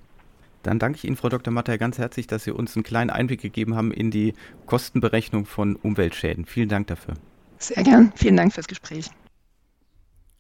Dann 0.67 0.81
danke 0.81 0.97
ich 0.97 1.05
Ihnen, 1.05 1.15
Frau 1.15 1.29
Dr. 1.29 1.55
Matter, 1.55 1.79
ganz 1.79 1.97
herzlich, 1.97 2.27
dass 2.27 2.43
Sie 2.43 2.51
uns 2.51 2.75
einen 2.75 2.83
kleinen 2.83 3.11
Einblick 3.11 3.41
gegeben 3.41 3.77
haben 3.77 3.93
in 3.93 4.11
die 4.11 4.33
Kostenberechnung 4.67 5.47
von 5.47 5.77
Umweltschäden. 5.77 6.45
Vielen 6.45 6.69
Dank 6.69 6.89
dafür. 6.89 7.15
Sehr 7.59 7.85
gern. 7.85 8.13
Vielen 8.17 8.37
Dank 8.37 8.53
fürs 8.53 8.67
Gespräch. 8.67 9.09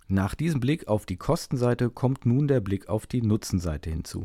Nach 0.09 0.35
diesem 0.35 0.59
Blick 0.59 0.89
auf 0.89 1.07
die 1.07 1.17
Kostenseite 1.17 1.91
kommt 1.91 2.27
nun 2.27 2.49
der 2.49 2.59
Blick 2.59 2.89
auf 2.89 3.07
die 3.07 3.23
Nutzenseite 3.23 3.89
hinzu. 3.89 4.25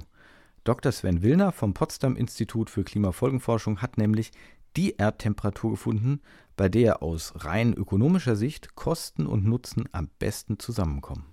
Dr. 0.64 0.92
Sven 0.92 1.22
Willner 1.22 1.52
vom 1.52 1.76
Potsdam 1.76 2.16
Institut 2.16 2.72
für 2.72 2.84
Klimafolgenforschung 2.84 3.84
hat 3.84 4.00
nämlich 4.00 4.32
die 4.76 4.96
Erdtemperatur 4.96 5.70
gefunden, 5.70 6.22
bei 6.58 6.68
der 6.68 7.04
aus 7.04 7.34
rein 7.46 7.76
ökonomischer 7.76 8.36
Sicht 8.36 8.74
Kosten 8.74 9.28
und 9.28 9.46
Nutzen 9.46 9.88
am 9.92 10.10
besten 10.18 10.58
zusammenkommen. 10.58 11.31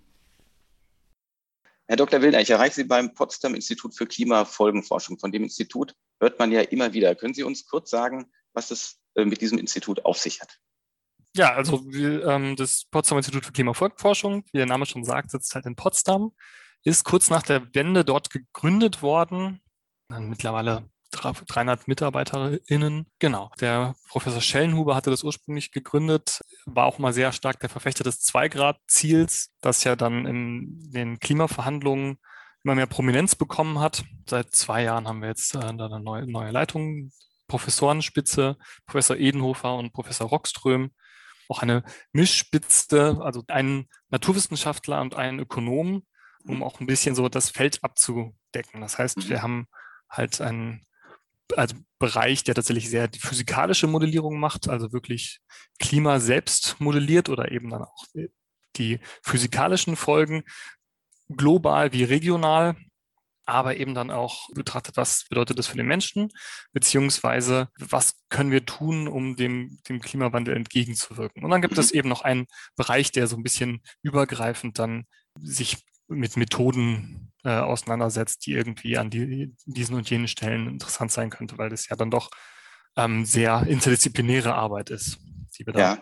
Herr 1.89 1.97
Dr. 1.97 2.21
Willner, 2.21 2.41
ich 2.41 2.51
erreiche 2.51 2.75
Sie 2.75 2.85
beim 2.85 3.15
Potsdam 3.15 3.55
Institut 3.55 3.97
für 3.97 4.07
Klimafolgenforschung. 4.07 5.19
Von 5.19 5.33
dem 5.33 5.43
Institut 5.43 5.95
hört 6.21 6.39
man 6.39 6.53
ja 6.53 6.61
immer 6.61 6.93
wieder. 6.93 7.15
Können 7.15 7.33
Sie 7.33 7.43
uns 7.43 7.65
kurz 7.65 7.89
sagen, 7.89 8.31
was 8.53 8.71
es 8.71 9.01
äh, 9.15 9.25
mit 9.25 9.41
diesem 9.41 9.59
Institut 9.59 10.05
auf 10.05 10.19
sich 10.19 10.43
hat? 10.43 10.59
Ja, 11.35 11.55
also 11.55 11.83
ähm, 11.93 12.57
das 12.57 12.85
Potsdam 12.91 13.17
Institut 13.17 13.47
für 13.47 13.53
Klimafolgenforschung, 13.53 14.45
wie 14.53 14.59
der 14.59 14.67
Name 14.67 14.85
schon 14.85 15.03
sagt, 15.03 15.31
sitzt 15.31 15.55
halt 15.55 15.65
in 15.65 15.77
Potsdam, 15.77 16.33
ist 16.85 17.05
kurz 17.05 17.31
nach 17.31 17.43
der 17.43 17.75
Wende 17.75 18.05
dort 18.05 18.29
gegründet 18.29 19.01
worden. 19.01 19.63
Mittlerweile 20.11 20.91
300 21.21 21.89
MitarbeiterInnen. 21.89 23.07
Genau. 23.19 23.51
Der 23.61 23.95
Professor 24.09 24.41
Schellenhuber 24.41 24.95
hatte 24.95 25.11
das 25.11 25.25
ursprünglich 25.25 25.73
gegründet, 25.73 26.41
war 26.67 26.87
auch 26.87 26.99
mal 26.99 27.13
sehr 27.13 27.33
stark 27.33 27.61
der 27.61 27.69
Verfechter 27.69 28.05
des 28.05 28.21
Zwei-Grad-Ziels, 28.21 29.51
das 29.61 29.85
ja 29.85 29.97
dann 29.97 30.27
in 30.27 30.91
den 30.91 31.19
Klimaverhandlungen 31.19 32.19
immer 32.65 32.75
mehr 32.75 32.87
Prominenz 32.87 33.35
bekommen 33.35 33.79
hat. 33.79 34.05
Seit 34.27 34.55
zwei 34.55 34.83
Jahren 34.83 35.09
haben 35.09 35.21
wir 35.21 35.29
jetzt 35.29 35.55
äh, 35.55 35.59
eine 35.59 36.01
neue, 36.01 36.27
neue 36.27 36.51
Leitung, 36.51 37.13
Professorenspitze, 37.47 38.57
Professor 38.87 39.17
Edenhofer 39.17 39.75
und 39.75 39.93
Professor 39.93 40.29
Rockström. 40.29 40.91
Auch 41.49 41.63
eine 41.63 41.83
Mischspitze, 42.13 43.19
also 43.23 43.43
einen 43.49 43.89
Naturwissenschaftler 44.11 45.01
und 45.01 45.15
einen 45.15 45.39
Ökonom, 45.39 46.05
um 46.45 46.63
auch 46.63 46.81
ein 46.81 46.87
bisschen 46.87 47.15
so 47.15 47.29
das 47.29 47.49
Feld 47.49 47.83
abzudecken. 47.83 48.83
Das 48.83 48.99
heißt, 48.99 49.17
mhm. 49.17 49.29
wir 49.29 49.43
haben 49.43 49.67
halt 50.11 50.41
einen 50.43 50.87
also 51.57 51.77
Bereich, 51.99 52.45
der 52.45 52.55
tatsächlich 52.55 52.91
sehr 52.91 53.09
die 53.09 53.19
physikalische 53.19 53.87
Modellierung 53.87 54.39
macht, 54.39 54.69
also 54.69 54.93
wirklich 54.93 55.41
Klima 55.79 56.21
selbst 56.21 56.77
modelliert 56.81 57.29
oder 57.29 57.51
eben 57.51 57.71
dann 57.71 57.83
auch 57.83 58.05
die 58.77 59.01
physikalischen 59.23 59.97
Folgen 59.97 60.45
global 61.29 61.93
wie 61.93 62.05
regional, 62.05 62.77
aber 63.45 63.77
eben 63.77 63.95
dann 63.95 64.11
auch 64.11 64.49
betrachtet, 64.55 64.97
was 64.97 65.25
bedeutet 65.29 65.59
das 65.59 65.67
für 65.67 65.77
den 65.77 65.87
Menschen, 65.87 66.31
beziehungsweise 66.73 67.69
was 67.79 68.15
können 68.29 68.51
wir 68.51 68.67
tun, 68.67 69.09
um 69.09 69.37
dem, 69.37 69.79
dem 69.89 70.01
Klimawandel 70.01 70.55
entgegenzuwirken. 70.55 71.43
Und 71.43 71.51
dann 71.51 71.63
gibt 71.63 71.79
es 71.79 71.93
mhm. 71.93 71.99
eben 71.99 72.09
noch 72.11 72.23
einen 72.23 72.47
Bereich, 72.77 73.11
der 73.11 73.27
so 73.27 73.37
ein 73.37 73.43
bisschen 73.43 73.83
übergreifend 74.03 74.79
dann 74.79 75.07
sich 75.41 75.79
mit 76.09 76.37
Methoden 76.37 77.33
äh, 77.45 77.51
auseinandersetzt, 77.51 78.47
die 78.47 78.53
irgendwie 78.53 78.99
an 78.99 79.11
die, 79.11 79.55
diesen 79.65 79.95
und 79.95 80.09
jenen 80.11 80.29
Stellen 80.29 80.67
interessant 80.67 81.13
sein 81.13 81.31
könnte, 81.31 81.59
weil 81.59 81.71
das 81.71 81.89
ja 81.89 81.97
dann 81.97 82.11
doch 82.11 82.31
ähm, 82.97 83.25
sehr 83.25 83.65
interdisziplinäre 83.67 84.55
Arbeit 84.55 84.91
ist. 84.91 85.19
Die 85.59 85.67
wir 85.67 85.75
ja. 85.75 86.01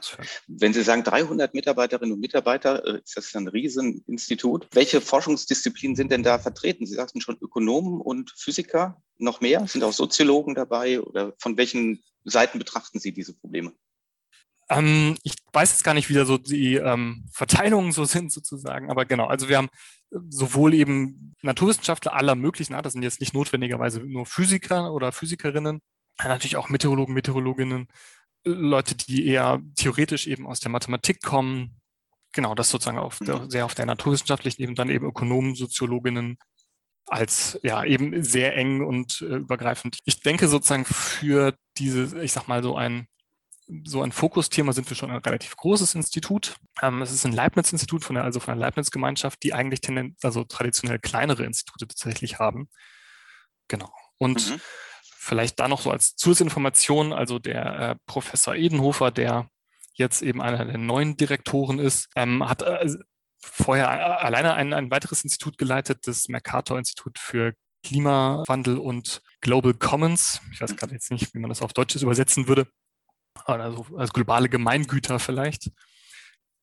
Wenn 0.48 0.74
Sie 0.74 0.82
sagen 0.82 1.02
300 1.02 1.54
Mitarbeiterinnen 1.54 2.12
und 2.12 2.20
Mitarbeiter, 2.20 2.84
äh, 2.84 3.00
ist 3.02 3.16
das 3.16 3.34
ein 3.36 3.48
Rieseninstitut. 3.48 4.68
Welche 4.72 5.00
Forschungsdisziplinen 5.00 5.96
sind 5.96 6.12
denn 6.12 6.22
da 6.22 6.38
vertreten? 6.38 6.84
Sie 6.84 6.94
sagten 6.94 7.20
schon 7.20 7.38
Ökonomen 7.40 8.00
und 8.00 8.32
Physiker, 8.36 9.02
noch 9.18 9.40
mehr? 9.40 9.66
Sind 9.66 9.82
auch 9.82 9.92
Soziologen 9.92 10.54
dabei 10.54 11.00
oder 11.00 11.32
von 11.38 11.56
welchen 11.56 12.02
Seiten 12.24 12.58
betrachten 12.58 12.98
Sie 12.98 13.12
diese 13.12 13.34
Probleme? 13.34 13.72
Ähm, 14.68 15.16
ich 15.22 15.34
weiß 15.52 15.70
jetzt 15.70 15.84
gar 15.84 15.94
nicht, 15.94 16.08
wie 16.08 16.14
da 16.14 16.24
so 16.24 16.38
die 16.38 16.74
ähm, 16.74 17.24
Verteilungen 17.32 17.92
so 17.92 18.04
sind 18.04 18.32
sozusagen, 18.32 18.90
aber 18.90 19.04
genau, 19.04 19.26
also 19.26 19.48
wir 19.48 19.58
haben 19.58 19.68
sowohl 20.10 20.74
eben 20.74 21.34
Naturwissenschaftler 21.42 22.14
aller 22.14 22.34
möglichen 22.34 22.74
Art, 22.74 22.86
das 22.86 22.92
sind 22.92 23.02
jetzt 23.02 23.20
nicht 23.20 23.34
notwendigerweise 23.34 24.00
nur 24.00 24.26
Physiker 24.26 24.92
oder 24.92 25.12
Physikerinnen, 25.12 25.80
natürlich 26.22 26.56
auch 26.56 26.68
Meteorologen, 26.68 27.14
Meteorologinnen, 27.14 27.88
Leute, 28.44 28.94
die 28.94 29.26
eher 29.26 29.60
theoretisch 29.74 30.26
eben 30.26 30.46
aus 30.46 30.60
der 30.60 30.70
Mathematik 30.70 31.22
kommen, 31.22 31.80
genau, 32.32 32.54
das 32.54 32.70
sozusagen 32.70 32.98
auf 32.98 33.18
der, 33.18 33.40
mhm. 33.40 33.50
sehr 33.50 33.64
auf 33.64 33.74
der 33.74 33.86
naturwissenschaftlichen 33.86 34.62
Ebene, 34.62 34.76
dann 34.76 34.90
eben 34.90 35.06
Ökonomen, 35.06 35.54
Soziologinnen, 35.56 36.38
als 37.08 37.58
ja 37.62 37.84
eben 37.84 38.22
sehr 38.22 38.56
eng 38.56 38.84
und 38.84 39.22
äh, 39.22 39.36
übergreifend. 39.36 39.98
Ich 40.04 40.20
denke 40.20 40.48
sozusagen 40.48 40.84
für 40.84 41.56
diese, 41.78 42.22
ich 42.22 42.32
sag 42.32 42.48
mal 42.48 42.62
so 42.62 42.76
ein 42.76 43.06
so 43.84 44.02
ein 44.02 44.12
Fokusthema 44.12 44.72
sind 44.72 44.88
wir 44.88 44.96
schon 44.96 45.10
ein 45.10 45.18
relativ 45.18 45.56
großes 45.56 45.94
Institut. 45.94 46.56
Ähm, 46.82 47.02
es 47.02 47.10
ist 47.10 47.26
ein 47.26 47.32
Leibniz-Institut, 47.32 48.04
von 48.04 48.14
der, 48.14 48.24
also 48.24 48.40
von 48.40 48.54
der 48.54 48.60
Leibniz-Gemeinschaft, 48.60 49.42
die 49.42 49.54
eigentlich 49.54 49.80
tendenz, 49.80 50.24
also 50.24 50.44
traditionell 50.44 50.98
kleinere 50.98 51.44
Institute 51.44 51.86
tatsächlich 51.86 52.38
haben. 52.38 52.68
Genau. 53.68 53.92
Und 54.18 54.50
mhm. 54.50 54.60
vielleicht 55.18 55.58
da 55.58 55.68
noch 55.68 55.80
so 55.80 55.90
als 55.90 56.14
Zusatzinformation, 56.16 57.12
also 57.12 57.38
der 57.38 57.78
äh, 57.78 57.96
Professor 58.06 58.54
Edenhofer, 58.54 59.10
der 59.10 59.50
jetzt 59.94 60.22
eben 60.22 60.40
einer 60.40 60.64
der 60.64 60.78
neuen 60.78 61.16
Direktoren 61.16 61.78
ist, 61.78 62.08
ähm, 62.14 62.48
hat 62.48 62.62
äh, 62.62 62.88
vorher 63.40 63.88
alleine 64.22 64.54
ein, 64.54 64.72
ein 64.72 64.90
weiteres 64.90 65.24
Institut 65.24 65.58
geleitet, 65.58 66.06
das 66.06 66.28
Mercator-Institut 66.28 67.18
für 67.18 67.54
Klimawandel 67.82 68.78
und 68.78 69.22
Global 69.40 69.74
Commons. 69.74 70.40
Ich 70.52 70.60
weiß 70.60 70.76
gerade 70.76 70.92
jetzt 70.92 71.10
nicht, 71.10 71.34
wie 71.34 71.38
man 71.38 71.48
das 71.48 71.62
auf 71.62 71.72
Deutsch 71.72 71.96
übersetzen 71.96 72.48
würde. 72.48 72.66
Also 73.44 73.86
als 73.96 74.12
globale 74.12 74.48
Gemeingüter 74.48 75.18
vielleicht. 75.18 75.70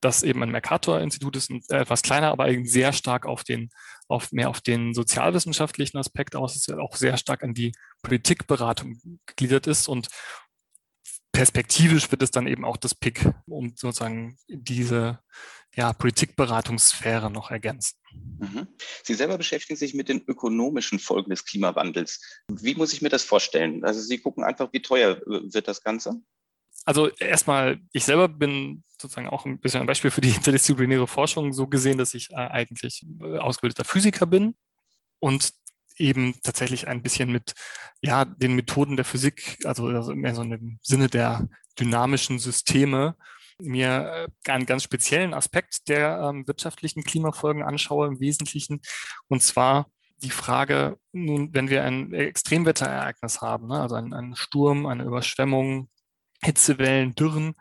Das 0.02 0.22
eben 0.22 0.44
ein 0.44 0.52
Mercator-Institut 0.52 1.38
ist, 1.38 1.50
etwas 1.70 2.02
kleiner, 2.02 2.32
aber 2.32 2.50
eben 2.50 2.66
sehr 2.66 2.92
stark 2.92 3.26
auf 3.26 3.46
den, 3.46 3.70
auf 4.10 4.34
mehr 4.34 4.50
auf 4.50 4.60
den 4.60 4.94
sozialwissenschaftlichen 4.94 5.98
Aspekt 5.98 6.36
aus, 6.36 6.58
ist 6.58 6.68
ja 6.68 6.78
auch 6.78 6.98
sehr 6.98 7.16
stark 7.16 7.42
an 7.42 7.54
die 7.54 7.72
Politikberatung 8.02 9.00
gegliedert 9.26 9.66
ist 9.66 9.88
und 9.88 10.10
perspektivisch 11.32 12.12
wird 12.12 12.22
es 12.22 12.32
dann 12.32 12.48
eben 12.48 12.64
auch 12.64 12.78
das 12.78 12.96
PIC, 12.96 13.34
um 13.48 13.74
sozusagen 13.76 14.38
diese 14.48 15.20
ja, 15.76 15.92
Politikberatungssphäre 15.92 17.32
noch 17.32 17.50
ergänzen. 17.50 17.98
Mhm. 18.40 18.68
Sie 19.04 19.16
selber 19.16 19.38
beschäftigen 19.38 19.76
sich 19.76 19.96
mit 19.96 20.08
den 20.08 20.24
ökonomischen 20.28 21.00
Folgen 21.00 21.32
des 21.32 21.46
Klimawandels. 21.46 22.22
Wie 22.48 22.76
muss 22.76 22.94
ich 22.94 23.02
mir 23.02 23.10
das 23.10 23.24
vorstellen? 23.24 23.84
Also 23.84 24.00
Sie 24.00 24.20
gucken 24.20 24.44
einfach, 24.44 24.72
wie 24.72 24.82
teuer 24.82 25.18
äh, 25.18 25.54
wird 25.54 25.68
das 25.68 25.82
Ganze? 25.82 26.22
Also 26.86 27.10
erstmal, 27.10 27.80
ich 27.92 28.04
selber 28.04 28.28
bin 28.28 28.84
sozusagen 29.00 29.30
auch 29.30 29.46
ein 29.46 29.60
bisschen 29.60 29.82
ein 29.82 29.88
Beispiel 29.88 30.12
für 30.12 30.22
die 30.22 30.30
interdisziplinäre 30.36 31.08
Forschung 31.08 31.54
so 31.54 31.68
gesehen, 31.68 31.98
dass 31.98 32.14
ich 32.14 32.32
äh, 32.32 32.36
eigentlich 32.36 33.06
äh, 33.22 33.38
ausgebildeter 33.38 33.86
Physiker 33.86 34.26
bin 34.26 34.56
und 35.20 35.54
eben 35.98 36.36
tatsächlich 36.42 36.88
ein 36.88 37.04
bisschen 37.04 37.32
mit 37.32 37.54
ja, 38.02 38.26
den 38.26 38.56
Methoden 38.56 38.96
der 38.96 39.06
Physik, 39.06 39.60
also, 39.64 39.88
also 39.88 40.16
mehr 40.16 40.36
so 40.36 40.42
im 40.42 40.80
Sinne 40.82 41.08
der 41.08 41.48
dynamischen 41.80 42.40
Systeme, 42.40 43.16
mir 43.60 44.28
äh, 44.46 44.52
einen 44.52 44.66
ganz 44.66 44.84
speziellen 44.84 45.34
Aspekt 45.34 45.88
der 45.88 46.20
ähm, 46.20 46.48
wirtschaftlichen 46.48 47.04
Klimafolgen 47.04 47.64
anschaue 47.64 48.08
im 48.08 48.20
Wesentlichen. 48.20 48.82
Und 49.28 49.44
zwar 49.44 49.90
die 50.18 50.32
Frage, 50.32 50.98
nun, 51.12 51.54
wenn 51.54 51.70
wir 51.70 51.84
ein 51.84 52.14
Extremwetterereignis 52.14 53.42
haben, 53.42 53.68
ne, 53.68 53.82
also 53.82 53.96
einen, 53.96 54.14
einen 54.14 54.36
Sturm, 54.36 54.86
eine 54.86 55.04
Überschwemmung, 55.04 55.90
Hitzewellen, 56.44 57.16
Dürren, 57.16 57.56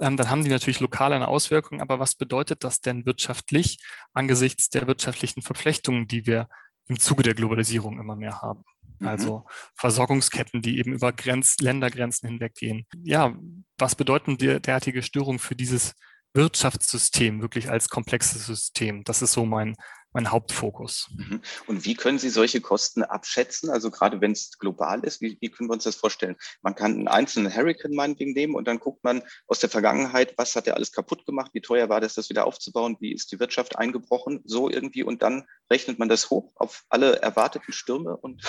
ähm, 0.00 0.16
dann 0.16 0.30
haben 0.30 0.42
die 0.44 0.50
natürlich 0.50 0.80
lokal 0.80 1.12
eine 1.12 1.28
Auswirkung. 1.28 1.80
Aber 1.80 1.98
was 1.98 2.14
bedeutet 2.14 2.64
das 2.64 2.80
denn 2.80 3.06
wirtschaftlich 3.06 3.78
angesichts 4.12 4.70
der 4.70 4.86
wirtschaftlichen 4.86 5.42
Verflechtungen, 5.42 6.08
die 6.08 6.26
wir 6.26 6.48
im 6.90 6.98
Zuge 6.98 7.22
der 7.22 7.34
Globalisierung 7.34 8.00
immer 8.00 8.16
mehr 8.16 8.42
haben. 8.42 8.64
Mhm. 8.98 9.08
Also 9.08 9.46
Versorgungsketten, 9.76 10.60
die 10.60 10.78
eben 10.78 10.92
über 10.92 11.12
Grenz, 11.12 11.56
Ländergrenzen 11.60 12.28
hinweggehen. 12.28 12.86
Ja, 13.02 13.34
was 13.78 13.94
bedeuten 13.94 14.36
die, 14.36 14.60
derartige 14.60 15.02
Störungen 15.02 15.38
für 15.38 15.54
dieses 15.54 15.94
Wirtschaftssystem 16.34 17.42
wirklich 17.42 17.70
als 17.70 17.88
komplexes 17.88 18.44
System? 18.44 19.04
Das 19.04 19.22
ist 19.22 19.32
so 19.32 19.46
mein, 19.46 19.76
mein 20.12 20.30
Hauptfokus. 20.30 21.08
Mhm. 21.14 21.40
Und 21.66 21.84
wie 21.84 21.94
können 21.94 22.18
Sie 22.18 22.30
solche 22.30 22.60
Kosten 22.60 23.02
abschätzen? 23.02 23.70
Also 23.70 23.90
gerade 23.90 24.20
wenn 24.20 24.32
es 24.32 24.58
global 24.58 25.04
ist, 25.04 25.20
wie, 25.20 25.38
wie, 25.40 25.50
können 25.50 25.68
wir 25.68 25.74
uns 25.74 25.84
das 25.84 25.96
vorstellen? 25.96 26.36
Man 26.62 26.74
kann 26.74 26.94
einen 26.94 27.08
einzelnen 27.08 27.54
Hurricane 27.54 27.94
meinetwegen 27.94 28.32
nehmen 28.32 28.54
und 28.54 28.66
dann 28.66 28.80
guckt 28.80 29.04
man 29.04 29.22
aus 29.46 29.60
der 29.60 29.70
Vergangenheit, 29.70 30.34
was 30.36 30.56
hat 30.56 30.66
er 30.66 30.74
alles 30.74 30.92
kaputt 30.92 31.26
gemacht, 31.26 31.50
wie 31.54 31.60
teuer 31.60 31.88
war 31.88 32.00
das, 32.00 32.14
das 32.14 32.28
wieder 32.28 32.46
aufzubauen, 32.46 32.96
wie 33.00 33.12
ist 33.12 33.30
die 33.32 33.40
Wirtschaft 33.40 33.78
eingebrochen, 33.78 34.40
so 34.44 34.68
irgendwie 34.68 35.04
und 35.04 35.22
dann 35.22 35.46
rechnet 35.70 35.98
man 35.98 36.08
das 36.08 36.30
hoch 36.30 36.52
auf 36.56 36.84
alle 36.88 37.22
erwarteten 37.22 37.72
Stürme 37.72 38.16
und 38.16 38.42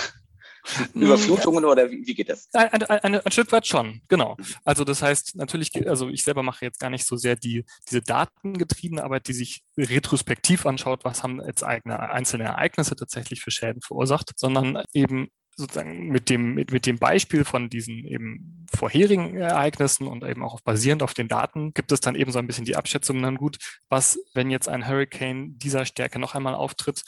Überflutungen 0.94 1.64
oder 1.64 1.90
wie, 1.90 2.06
wie 2.06 2.14
geht 2.14 2.28
das? 2.28 2.48
Ein, 2.52 2.82
ein, 2.84 3.14
ein, 3.16 3.32
Stück 3.32 3.50
weit 3.52 3.66
schon, 3.66 4.00
genau. 4.08 4.36
Also 4.64 4.84
das 4.84 5.02
heißt 5.02 5.36
natürlich, 5.36 5.88
also 5.88 6.08
ich 6.08 6.22
selber 6.22 6.42
mache 6.42 6.64
jetzt 6.64 6.80
gar 6.80 6.90
nicht 6.90 7.06
so 7.06 7.16
sehr 7.16 7.36
die, 7.36 7.64
diese 7.88 8.02
datengetriebene 8.02 9.02
Arbeit, 9.02 9.28
die 9.28 9.32
sich 9.32 9.62
retrospektiv 9.76 10.66
anschaut, 10.66 11.04
was 11.04 11.22
haben 11.22 11.40
jetzt 11.44 11.64
eigene 11.64 11.98
einzelne 11.98 12.44
Ereignisse 12.44 12.96
tatsächlich 12.96 13.40
für 13.40 13.50
Schäden 13.50 13.82
verursacht, 13.82 14.32
sondern 14.36 14.82
eben 14.92 15.28
sozusagen 15.56 16.08
mit 16.08 16.30
dem, 16.30 16.54
mit, 16.54 16.72
mit 16.72 16.86
dem 16.86 16.98
Beispiel 16.98 17.44
von 17.44 17.68
diesen 17.68 18.06
eben 18.06 18.66
vorherigen 18.74 19.36
Ereignissen 19.36 20.06
und 20.06 20.24
eben 20.24 20.42
auch 20.42 20.60
basierend 20.60 21.02
auf 21.02 21.14
den 21.14 21.28
Daten 21.28 21.74
gibt 21.74 21.92
es 21.92 22.00
dann 22.00 22.14
eben 22.14 22.32
so 22.32 22.38
ein 22.38 22.46
bisschen 22.46 22.64
die 22.64 22.76
Abschätzung, 22.76 23.22
dann 23.22 23.36
gut, 23.36 23.58
was, 23.88 24.18
wenn 24.34 24.50
jetzt 24.50 24.68
ein 24.68 24.86
Hurricane 24.88 25.58
dieser 25.58 25.84
Stärke 25.84 26.18
noch 26.18 26.34
einmal 26.34 26.54
auftritt, 26.54 27.04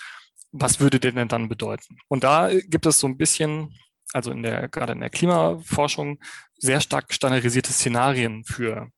was 0.56 0.78
würde 0.78 1.00
der 1.00 1.12
denn 1.12 1.28
dann 1.28 1.48
bedeuten? 1.48 1.98
Und 2.08 2.22
da 2.22 2.48
gibt 2.52 2.86
es 2.86 3.00
so 3.00 3.08
ein 3.08 3.16
bisschen, 3.16 3.76
also 4.12 4.30
in 4.30 4.42
der, 4.42 4.68
gerade 4.68 4.92
in 4.92 5.00
der 5.00 5.10
Klimaforschung, 5.10 6.20
sehr 6.56 6.80
stark 6.80 7.12
standardisierte 7.12 7.72
Szenarien 7.72 8.44
für 8.44 8.88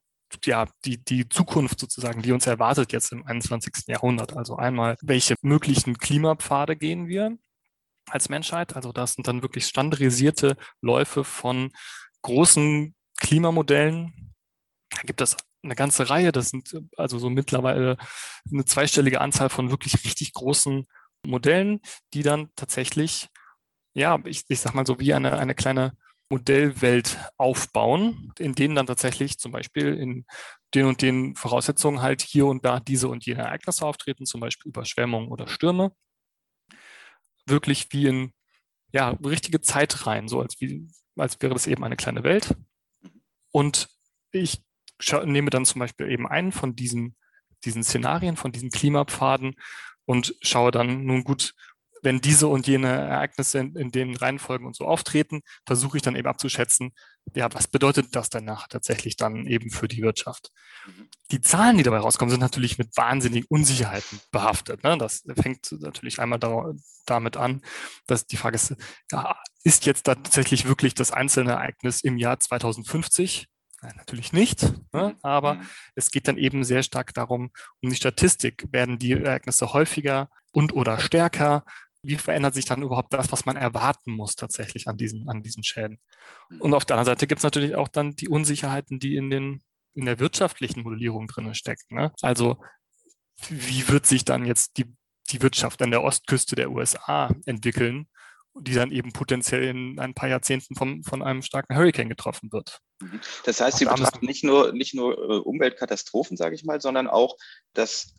ja, 0.45 0.67
die, 0.85 1.03
die 1.03 1.29
Zukunft 1.29 1.81
sozusagen, 1.81 2.21
die 2.21 2.33
uns 2.33 2.47
erwartet 2.47 2.93
jetzt 2.93 3.11
im 3.13 3.25
21. 3.25 3.87
Jahrhundert. 3.87 4.37
Also 4.37 4.57
einmal, 4.57 4.97
welche 5.01 5.35
möglichen 5.41 5.97
Klimapfade 5.97 6.77
gehen 6.77 7.09
wir 7.09 7.39
als 8.11 8.29
Menschheit? 8.29 8.77
Also 8.77 8.93
das 8.93 9.15
sind 9.15 9.27
dann 9.27 9.41
wirklich 9.41 9.67
standardisierte 9.67 10.57
Läufe 10.83 11.25
von 11.25 11.73
großen 12.21 12.95
Klimamodellen. 13.19 14.35
Da 14.91 15.01
gibt 15.03 15.23
es 15.23 15.37
eine 15.63 15.75
ganze 15.75 16.11
Reihe. 16.11 16.33
Das 16.33 16.51
sind 16.51 16.77
also 16.99 17.19
so 17.19 17.31
mittlerweile 17.31 17.97
eine 18.53 18.67
zweistellige 18.67 19.23
Anzahl 19.23 19.49
von 19.49 19.71
wirklich 19.71 20.05
richtig 20.05 20.35
großen 20.35 20.87
Modellen, 21.25 21.81
die 22.15 22.23
dann 22.23 22.51
tatsächlich, 22.57 23.29
ja, 23.95 24.19
ich, 24.25 24.45
ich 24.49 24.61
sag 24.61 24.75
mal 24.75 24.87
so 24.87 25.01
wie 25.01 25.15
eine, 25.15 25.39
eine 25.39 25.55
kleine 25.55 25.97
Modellwelt 26.29 27.19
aufbauen, 27.37 28.33
in 28.39 28.55
denen 28.55 28.75
dann 28.75 28.87
tatsächlich 28.87 29.39
zum 29.39 29.53
Beispiel 29.53 29.95
in 29.95 30.27
den 30.75 30.87
und 30.87 31.01
den 31.01 31.37
Voraussetzungen 31.37 32.03
halt 32.03 32.21
hier 32.21 32.47
und 32.47 32.65
da 32.65 32.81
diese 32.81 33.09
und 33.09 33.25
jene 33.25 33.43
Ereignisse 33.43 33.87
auftreten, 33.87 34.27
zum 34.27 34.41
Beispiel 34.41 34.71
Überschwemmungen 34.71 35.29
oder 35.29 35.47
Stürme. 35.47 35.93
Wirklich 37.47 37.87
wie 37.93 38.07
in 38.07 38.33
ja, 38.93 39.11
richtige 39.25 39.61
Zeit 39.61 40.07
rein, 40.07 40.27
so 40.27 40.41
als, 40.41 40.61
wie, 40.61 40.89
als 41.17 41.41
wäre 41.41 41.55
das 41.55 41.67
eben 41.67 41.85
eine 41.85 41.97
kleine 41.97 42.25
Welt. 42.25 42.57
Und 43.53 43.89
ich 44.33 44.63
nehme 45.25 45.51
dann 45.51 45.65
zum 45.65 45.79
Beispiel 45.79 46.11
eben 46.11 46.27
einen 46.27 46.53
von 46.53 46.75
diesen, 46.75 47.17
diesen 47.65 47.85
Szenarien, 47.85 48.37
von 48.37 48.53
diesen 48.53 48.71
Klimapfaden 48.71 49.55
und 50.07 50.35
schaue 50.41 50.71
dann, 50.71 51.05
nun 51.05 51.25
gut, 51.25 51.55
wenn 52.03 52.21
diese 52.21 52.47
und 52.47 52.67
jene 52.67 52.89
Ereignisse 52.89 53.59
in, 53.59 53.75
in 53.75 53.91
den 53.91 54.15
Reihenfolgen 54.15 54.67
und 54.67 54.77
so 54.77 54.87
auftreten, 54.87 55.43
versuche 55.67 55.99
ich 55.99 56.03
dann 56.03 56.17
eben 56.17 56.29
abzuschätzen, 56.29 56.93
ja, 57.35 57.53
was 57.53 57.67
bedeutet 57.67 58.15
das 58.15 58.31
danach 58.31 58.69
tatsächlich 58.69 59.17
dann 59.17 59.47
eben 59.47 59.71
für 59.71 59.89
die 59.89 60.03
Wirtschaft? 60.03 60.53
Mhm. 60.87 61.09
Die 61.33 61.41
Zahlen, 61.41 61.77
die 61.77 61.83
dabei 61.83 61.99
rauskommen, 61.99 62.31
sind 62.31 62.41
natürlich 62.41 62.79
mit 62.79 62.97
wahnsinnigen 62.97 63.49
Unsicherheiten 63.49 64.21
behaftet. 64.31 64.85
Ne? 64.85 64.97
Das 64.97 65.25
fängt 65.41 65.73
natürlich 65.73 66.21
einmal 66.21 66.39
da, 66.39 66.73
damit 67.05 67.37
an, 67.37 67.63
dass 68.07 68.27
die 68.27 68.37
Frage 68.37 68.55
ist, 68.55 68.75
ja, 69.11 69.37
ist 69.65 69.87
jetzt 69.87 70.05
tatsächlich 70.05 70.67
wirklich 70.67 70.95
das 70.95 71.11
einzelne 71.11 71.53
Ereignis 71.53 72.03
im 72.03 72.19
Jahr 72.19 72.39
2050 72.39 73.49
Nein, 73.87 73.95
natürlich 73.99 74.33
nicht, 74.33 74.63
ne? 74.93 75.11
Mhm. 75.11 75.17
aber 75.23 75.55
mhm. 75.55 75.67
es 75.95 76.11
geht 76.11 76.27
dann 76.27 76.39
eben 76.39 76.65
sehr 76.65 76.83
stark 76.83 77.15
darum, 77.15 77.53
um 77.81 77.91
die 77.91 77.95
Statistik. 77.95 78.67
Werden 78.73 78.99
die 78.99 79.13
Ereignisse 79.13 79.73
häufiger 79.73 80.29
und 80.53 80.73
oder 80.73 80.99
stärker? 80.99 81.65
Wie 82.03 82.17
verändert 82.17 82.55
sich 82.55 82.65
dann 82.65 82.83
überhaupt 82.83 83.13
das, 83.13 83.31
was 83.31 83.47
man 83.47 83.55
erwarten 83.57 84.11
muss 84.11 84.35
tatsächlich 84.35 84.89
an 84.89 84.97
diesen, 84.97 85.29
an 85.29 85.45
diesen 85.45 85.63
Schäden? 85.63 86.01
Mhm. 86.51 86.63
Und 86.63 86.75
auf 86.75 86.85
der 86.85 86.97
anderen 86.97 87.15
Seite 87.15 87.29
gibt 87.29 87.39
es 87.39 87.45
natürlich 87.45 87.77
auch 87.77 87.87
dann 87.87 88.17
die 88.17 88.29
Unsicherheiten, 88.29 88.99
die 88.99 89.15
in, 89.15 89.31
den, 89.31 89.63
in 89.95 90.05
der 90.05 90.19
wirtschaftlichen 90.19 90.83
Modellierung 90.83 91.29
drin 91.29 91.55
stecken. 91.55 91.95
Ne? 91.95 92.13
Also 92.23 92.61
wie 93.49 93.89
wird 93.89 94.07
sich 94.07 94.25
dann 94.25 94.45
jetzt 94.45 94.79
die, 94.79 94.93
die 95.31 95.43
Wirtschaft 95.43 95.81
an 95.81 95.93
der 95.93 96.03
Ostküste 96.03 96.57
der 96.57 96.73
USA 96.73 97.33
entwickeln? 97.45 98.09
die 98.59 98.73
dann 98.73 98.91
eben 98.91 99.13
potenziell 99.13 99.65
in 99.65 99.99
ein 99.99 100.15
paar 100.15 100.31
Jahrzehnten 100.31 100.77
vom, 100.77 101.05
von 101.05 101.23
einem 101.23 101.43
starken 101.43 101.77
Hurricane 101.77 102.09
getroffen 102.09 102.51
wird. 102.53 102.81
Mhm. 103.01 103.21
Das 103.45 103.61
heißt, 103.61 103.79
Sie 103.79 103.85
betrachten 103.85 104.27
nicht 104.27 104.45
nur, 104.45 104.73
nicht 104.73 104.95
nur 104.95 105.19
äh, 105.19 105.39
Umweltkatastrophen, 105.39 106.37
sage 106.37 106.55
ich 106.55 106.65
mal, 106.65 106.81
sondern 106.81 107.09
auch, 107.09 107.37
dass 107.75 108.15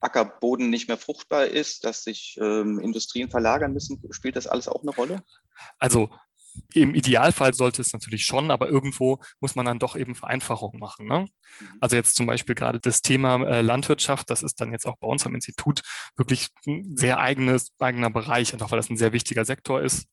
Ackerboden 0.00 0.70
nicht 0.70 0.88
mehr 0.88 0.98
fruchtbar 0.98 1.46
ist, 1.46 1.84
dass 1.84 2.04
sich 2.04 2.36
ähm, 2.40 2.78
Industrien 2.78 3.30
verlagern 3.30 3.72
müssen. 3.72 4.00
Spielt 4.10 4.36
das 4.36 4.46
alles 4.46 4.68
auch 4.68 4.82
eine 4.82 4.90
Rolle? 4.90 5.22
Also 5.78 6.10
im 6.72 6.94
Idealfall 6.94 7.54
sollte 7.54 7.82
es 7.82 7.92
natürlich 7.92 8.24
schon, 8.24 8.50
aber 8.50 8.68
irgendwo 8.68 9.20
muss 9.40 9.54
man 9.54 9.66
dann 9.66 9.78
doch 9.78 9.96
eben 9.96 10.14
Vereinfachungen 10.14 10.78
machen. 10.78 11.06
Ne? 11.06 11.26
Mhm. 11.60 11.68
Also 11.80 11.96
jetzt 11.96 12.16
zum 12.16 12.26
Beispiel 12.26 12.54
gerade 12.54 12.80
das 12.80 13.02
Thema 13.02 13.42
äh, 13.44 13.62
Landwirtschaft, 13.62 14.30
das 14.30 14.42
ist 14.42 14.60
dann 14.60 14.72
jetzt 14.72 14.86
auch 14.86 14.96
bei 14.98 15.06
uns 15.06 15.26
am 15.26 15.34
Institut 15.34 15.82
wirklich 16.16 16.48
ein 16.66 16.96
sehr 16.96 17.18
eigenes, 17.18 17.72
eigener 17.78 18.10
Bereich, 18.10 18.52
einfach 18.52 18.70
weil 18.70 18.78
das 18.78 18.90
ein 18.90 18.96
sehr 18.96 19.12
wichtiger 19.12 19.44
Sektor 19.44 19.82
ist, 19.82 20.06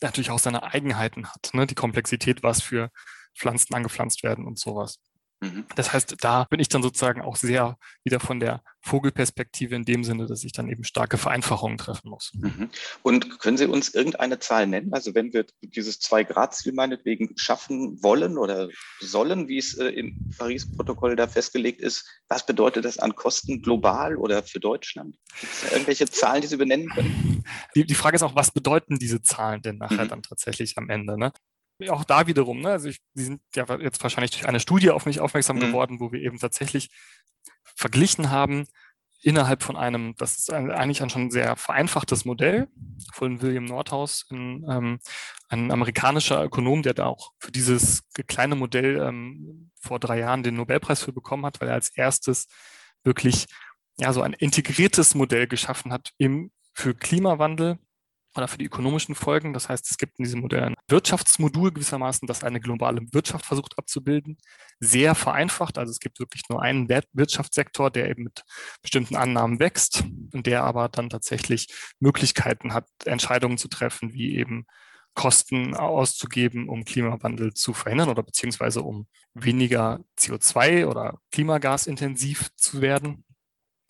der 0.00 0.08
natürlich 0.08 0.30
auch 0.30 0.38
seine 0.38 0.62
Eigenheiten 0.62 1.28
hat, 1.28 1.50
ne? 1.52 1.66
die 1.66 1.74
Komplexität, 1.74 2.42
was 2.42 2.62
für 2.62 2.90
Pflanzen 3.36 3.74
angepflanzt 3.74 4.22
werden 4.22 4.46
und 4.46 4.58
sowas. 4.58 4.98
Mhm. 5.40 5.66
Das 5.74 5.92
heißt, 5.92 6.16
da 6.20 6.44
bin 6.44 6.60
ich 6.60 6.68
dann 6.68 6.82
sozusagen 6.82 7.20
auch 7.20 7.36
sehr 7.36 7.76
wieder 8.04 8.20
von 8.20 8.40
der 8.40 8.62
Vogelperspektive 8.80 9.74
in 9.74 9.84
dem 9.84 10.02
Sinne, 10.02 10.26
dass 10.26 10.44
ich 10.44 10.52
dann 10.52 10.68
eben 10.68 10.84
starke 10.84 11.18
Vereinfachungen 11.18 11.76
treffen 11.76 12.08
muss. 12.08 12.32
Mhm. 12.34 12.70
Und 13.02 13.38
können 13.38 13.58
Sie 13.58 13.66
uns 13.66 13.94
irgendeine 13.94 14.38
Zahl 14.38 14.66
nennen? 14.66 14.94
Also 14.94 15.14
wenn 15.14 15.32
wir 15.32 15.44
dieses 15.60 15.98
Zwei-Grad-Ziel 15.98 16.72
meinetwegen 16.72 17.36
schaffen 17.36 18.02
wollen 18.02 18.38
oder 18.38 18.68
sollen, 19.00 19.48
wie 19.48 19.58
es 19.58 19.76
äh, 19.76 19.88
im 19.88 20.30
Paris-Protokoll 20.38 21.16
da 21.16 21.26
festgelegt 21.26 21.80
ist, 21.80 22.08
was 22.28 22.46
bedeutet 22.46 22.84
das 22.84 22.98
an 22.98 23.14
Kosten 23.14 23.60
global 23.60 24.16
oder 24.16 24.42
für 24.42 24.60
Deutschland? 24.60 25.16
Gibt 25.40 25.52
es 25.52 25.72
irgendwelche 25.72 26.06
Zahlen, 26.06 26.40
die 26.40 26.48
Sie 26.48 26.56
benennen 26.56 26.88
können? 26.88 27.44
Die, 27.74 27.84
die 27.84 27.94
Frage 27.94 28.16
ist 28.16 28.22
auch, 28.22 28.34
was 28.34 28.50
bedeuten 28.50 28.98
diese 28.98 29.20
Zahlen 29.20 29.60
denn 29.60 29.76
nachher 29.78 30.04
mhm. 30.04 30.08
dann 30.08 30.22
tatsächlich 30.22 30.78
am 30.78 30.88
Ende? 30.88 31.18
Ne? 31.18 31.32
Auch 31.88 32.04
da 32.04 32.26
wiederum, 32.26 32.60
ne, 32.60 32.70
also 32.70 32.88
ich, 32.88 33.00
die 33.14 33.24
sind 33.24 33.40
ja 33.54 33.66
jetzt 33.78 34.02
wahrscheinlich 34.02 34.30
durch 34.30 34.46
eine 34.46 34.60
Studie 34.60 34.90
auf 34.90 35.06
mich 35.06 35.20
aufmerksam 35.20 35.56
mhm. 35.56 35.60
geworden, 35.60 36.00
wo 36.00 36.12
wir 36.12 36.20
eben 36.20 36.38
tatsächlich 36.38 36.90
verglichen 37.62 38.30
haben, 38.30 38.66
innerhalb 39.22 39.62
von 39.62 39.76
einem, 39.76 40.14
das 40.16 40.38
ist 40.38 40.52
eigentlich 40.52 41.02
ein 41.02 41.10
schon 41.10 41.30
sehr 41.30 41.56
vereinfachtes 41.56 42.24
Modell 42.24 42.68
von 43.12 43.42
William 43.42 43.64
Nordhaus, 43.64 44.26
ein, 44.30 44.64
ähm, 44.68 44.98
ein 45.48 45.70
amerikanischer 45.70 46.44
Ökonom, 46.44 46.82
der 46.82 46.94
da 46.94 47.06
auch 47.06 47.32
für 47.38 47.50
dieses 47.50 48.04
kleine 48.28 48.54
Modell 48.54 49.00
ähm, 49.00 49.70
vor 49.80 49.98
drei 49.98 50.20
Jahren 50.20 50.42
den 50.42 50.54
Nobelpreis 50.54 51.02
für 51.02 51.12
bekommen 51.12 51.46
hat, 51.46 51.60
weil 51.60 51.68
er 51.68 51.74
als 51.74 51.90
erstes 51.90 52.46
wirklich 53.04 53.46
ja 53.98 54.12
so 54.12 54.22
ein 54.22 54.32
integriertes 54.32 55.14
Modell 55.14 55.46
geschaffen 55.46 55.92
hat 55.92 56.12
im, 56.18 56.50
für 56.72 56.94
Klimawandel 56.94 57.78
oder 58.36 58.48
für 58.48 58.58
die 58.58 58.66
ökonomischen 58.66 59.14
Folgen. 59.14 59.52
Das 59.52 59.68
heißt, 59.68 59.90
es 59.90 59.98
gibt 59.98 60.18
in 60.18 60.24
diesem 60.24 60.40
Modell 60.40 60.64
ein 60.64 60.74
Wirtschaftsmodul 60.88 61.72
gewissermaßen, 61.72 62.26
das 62.26 62.44
eine 62.44 62.60
globale 62.60 63.00
Wirtschaft 63.12 63.46
versucht 63.46 63.78
abzubilden. 63.78 64.38
Sehr 64.80 65.14
vereinfacht. 65.14 65.78
Also 65.78 65.90
es 65.90 66.00
gibt 66.00 66.18
wirklich 66.20 66.42
nur 66.48 66.62
einen 66.62 66.88
Wirtschaftssektor, 66.88 67.90
der 67.90 68.10
eben 68.10 68.24
mit 68.24 68.42
bestimmten 68.82 69.16
Annahmen 69.16 69.60
wächst 69.60 70.04
und 70.32 70.46
der 70.46 70.64
aber 70.64 70.88
dann 70.88 71.10
tatsächlich 71.10 71.68
Möglichkeiten 72.00 72.72
hat, 72.72 72.86
Entscheidungen 73.04 73.58
zu 73.58 73.68
treffen, 73.68 74.12
wie 74.12 74.36
eben 74.36 74.66
Kosten 75.14 75.74
auszugeben, 75.74 76.68
um 76.68 76.84
Klimawandel 76.84 77.54
zu 77.54 77.72
verhindern 77.72 78.10
oder 78.10 78.22
beziehungsweise 78.22 78.82
um 78.82 79.06
weniger 79.32 80.00
CO2 80.18 80.86
oder 80.86 81.18
Klimagasintensiv 81.32 82.50
zu 82.54 82.82
werden 82.82 83.24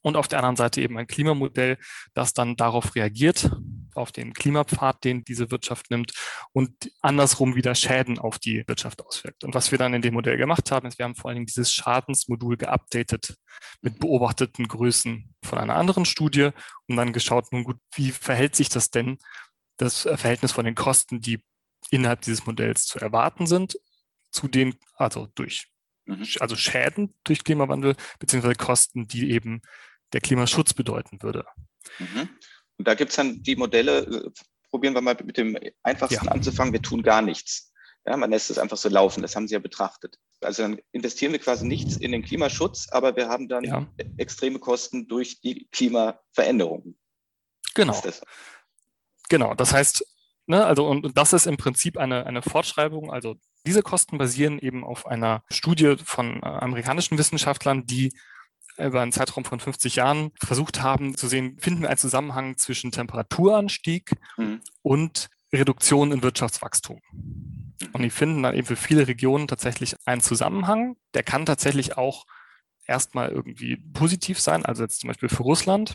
und 0.02 0.16
auf 0.16 0.28
der 0.28 0.38
anderen 0.38 0.54
Seite 0.54 0.80
eben 0.80 0.96
ein 0.96 1.09
Klimamodell, 1.09 1.78
das 2.14 2.32
dann 2.32 2.54
darauf 2.54 2.94
reagiert, 2.94 3.50
auf 3.96 4.12
den 4.12 4.32
Klimapfad, 4.32 5.04
den 5.04 5.24
diese 5.24 5.50
Wirtschaft 5.50 5.90
nimmt 5.90 6.12
und 6.52 6.90
andersrum 7.00 7.54
wieder 7.54 7.74
Schäden 7.74 8.18
auf 8.18 8.38
die 8.38 8.64
Wirtschaft 8.66 9.04
auswirkt. 9.04 9.44
Und 9.44 9.54
was 9.54 9.70
wir 9.70 9.78
dann 9.78 9.94
in 9.94 10.02
dem 10.02 10.14
Modell 10.14 10.37
gemacht 10.37 10.70
haben, 10.70 10.87
ist, 10.87 10.98
wir 10.98 11.04
haben 11.04 11.14
vor 11.14 11.28
allen 11.28 11.37
Dingen 11.37 11.46
dieses 11.46 11.72
Schadensmodul 11.72 12.56
geupdatet 12.56 13.37
mit 13.80 13.98
beobachteten 13.98 14.68
Größen 14.68 15.35
von 15.42 15.59
einer 15.59 15.76
anderen 15.76 16.04
Studie 16.04 16.50
und 16.88 16.96
dann 16.96 17.12
geschaut, 17.12 17.52
nun 17.52 17.64
gut, 17.64 17.78
wie 17.94 18.11
verhält 18.11 18.54
sich 18.56 18.68
das 18.68 18.90
denn, 18.90 19.18
das 19.76 20.02
Verhältnis 20.02 20.52
von 20.52 20.64
den 20.64 20.74
Kosten, 20.74 21.20
die 21.20 21.40
innerhalb 21.90 22.22
dieses 22.22 22.46
Modells 22.46 22.87
zu 22.87 22.98
erwarten 22.98 23.46
sind, 23.46 23.78
zu 24.30 24.48
den, 24.48 24.74
also 24.96 25.28
durch 25.35 25.68
mhm. 26.06 26.26
also 26.40 26.56
Schäden 26.56 27.14
durch 27.24 27.44
Klimawandel, 27.44 27.96
beziehungsweise 28.18 28.54
Kosten, 28.54 29.06
die 29.06 29.30
eben 29.30 29.62
der 30.12 30.20
Klimaschutz 30.20 30.72
bedeuten 30.72 31.22
würde. 31.22 31.46
Mhm. 31.98 32.28
Und 32.79 32.89
da 32.89 32.95
gibt 32.95 33.11
es 33.11 33.17
dann 33.17 33.43
die 33.43 33.57
Modelle, 33.57 33.99
äh, 34.01 34.31
probieren 34.71 34.95
wir 34.95 35.01
mal 35.01 35.17
mit 35.25 35.37
dem 35.37 35.59
einfachsten 35.83 36.27
ja. 36.27 36.33
anzufangen, 36.33 36.73
wir 36.73 36.83
tun 36.83 37.03
gar 37.03 37.23
nichts. 37.23 37.73
Ja, 38.07 38.17
man 38.17 38.31
lässt 38.31 38.51
es 38.51 38.59
einfach 38.59 38.77
so 38.77 38.89
laufen, 38.89 39.23
das 39.23 39.35
haben 39.35 39.49
Sie 39.49 39.55
ja 39.55 39.59
betrachtet. 39.59 40.19
Also 40.41 40.62
dann 40.62 40.79
investieren 40.93 41.33
wir 41.33 41.41
quasi 41.41 41.67
nichts 41.67 41.97
in 41.97 42.12
den 42.12 42.23
Klimaschutz, 42.23 42.89
aber 42.91 43.17
wir 43.17 43.29
haben 43.29 43.49
dann 43.49 43.65
ja. 43.65 43.87
extreme 44.17 44.61
Kosten 44.61 45.09
durch 45.09 45.41
die 45.41 45.67
Klimaveränderungen. 45.73 46.97
Genau. 47.75 48.01
Das? 48.03 48.23
Genau, 49.29 49.55
das 49.55 49.73
heißt, 49.73 50.07
ne, 50.47 50.65
also 50.65 50.87
und, 50.87 51.05
und 51.05 51.19
das 51.19 51.33
ist 51.33 51.47
im 51.47 51.57
Prinzip 51.57 51.99
eine, 51.99 52.27
eine 52.27 52.43
Fortschreibung, 52.43 53.11
also 53.11 53.37
diese 53.67 53.83
Kosten 53.83 54.19
basieren 54.19 54.61
eben 54.61 54.85
auf 54.85 55.07
einer 55.07 55.43
Studie 55.51 55.97
von 56.03 56.41
äh, 56.43 56.47
amerikanischen 56.47 57.19
Wissenschaftlern, 57.19 57.87
die 57.87 58.17
über 58.79 59.01
einen 59.01 59.12
Zeitraum 59.12 59.45
von 59.45 59.61
50 59.61 59.97
Jahren 59.97 60.33
versucht 60.43 60.83
haben 60.83 61.17
zu 61.17 61.29
sehen, 61.29 61.57
finden 61.59 61.83
wir 61.83 61.89
einen 61.89 61.99
Zusammenhang 61.99 62.57
zwischen 62.57 62.93
Temperaturanstieg 62.93 64.12
mhm. 64.37 64.61
und 64.83 65.29
Reduktion 65.53 66.12
in 66.12 66.23
Wirtschaftswachstum. 66.23 67.01
Und 67.93 68.03
die 68.03 68.11
finden 68.11 68.43
dann 68.43 68.55
eben 68.55 68.67
für 68.67 68.77
viele 68.77 69.07
Regionen 69.07 69.49
tatsächlich 69.49 69.97
einen 70.07 70.21
Zusammenhang. 70.21 70.97
Der 71.15 71.23
kann 71.23 71.47
tatsächlich 71.47 71.97
auch 71.97 72.25
erstmal 72.87 73.31
irgendwie 73.31 73.77
positiv 73.77 74.41
sein, 74.41 74.65
also 74.65 74.83
jetzt 74.83 75.01
zum 75.01 75.09
Beispiel 75.09 75.29
für 75.29 75.43
Russland. 75.43 75.95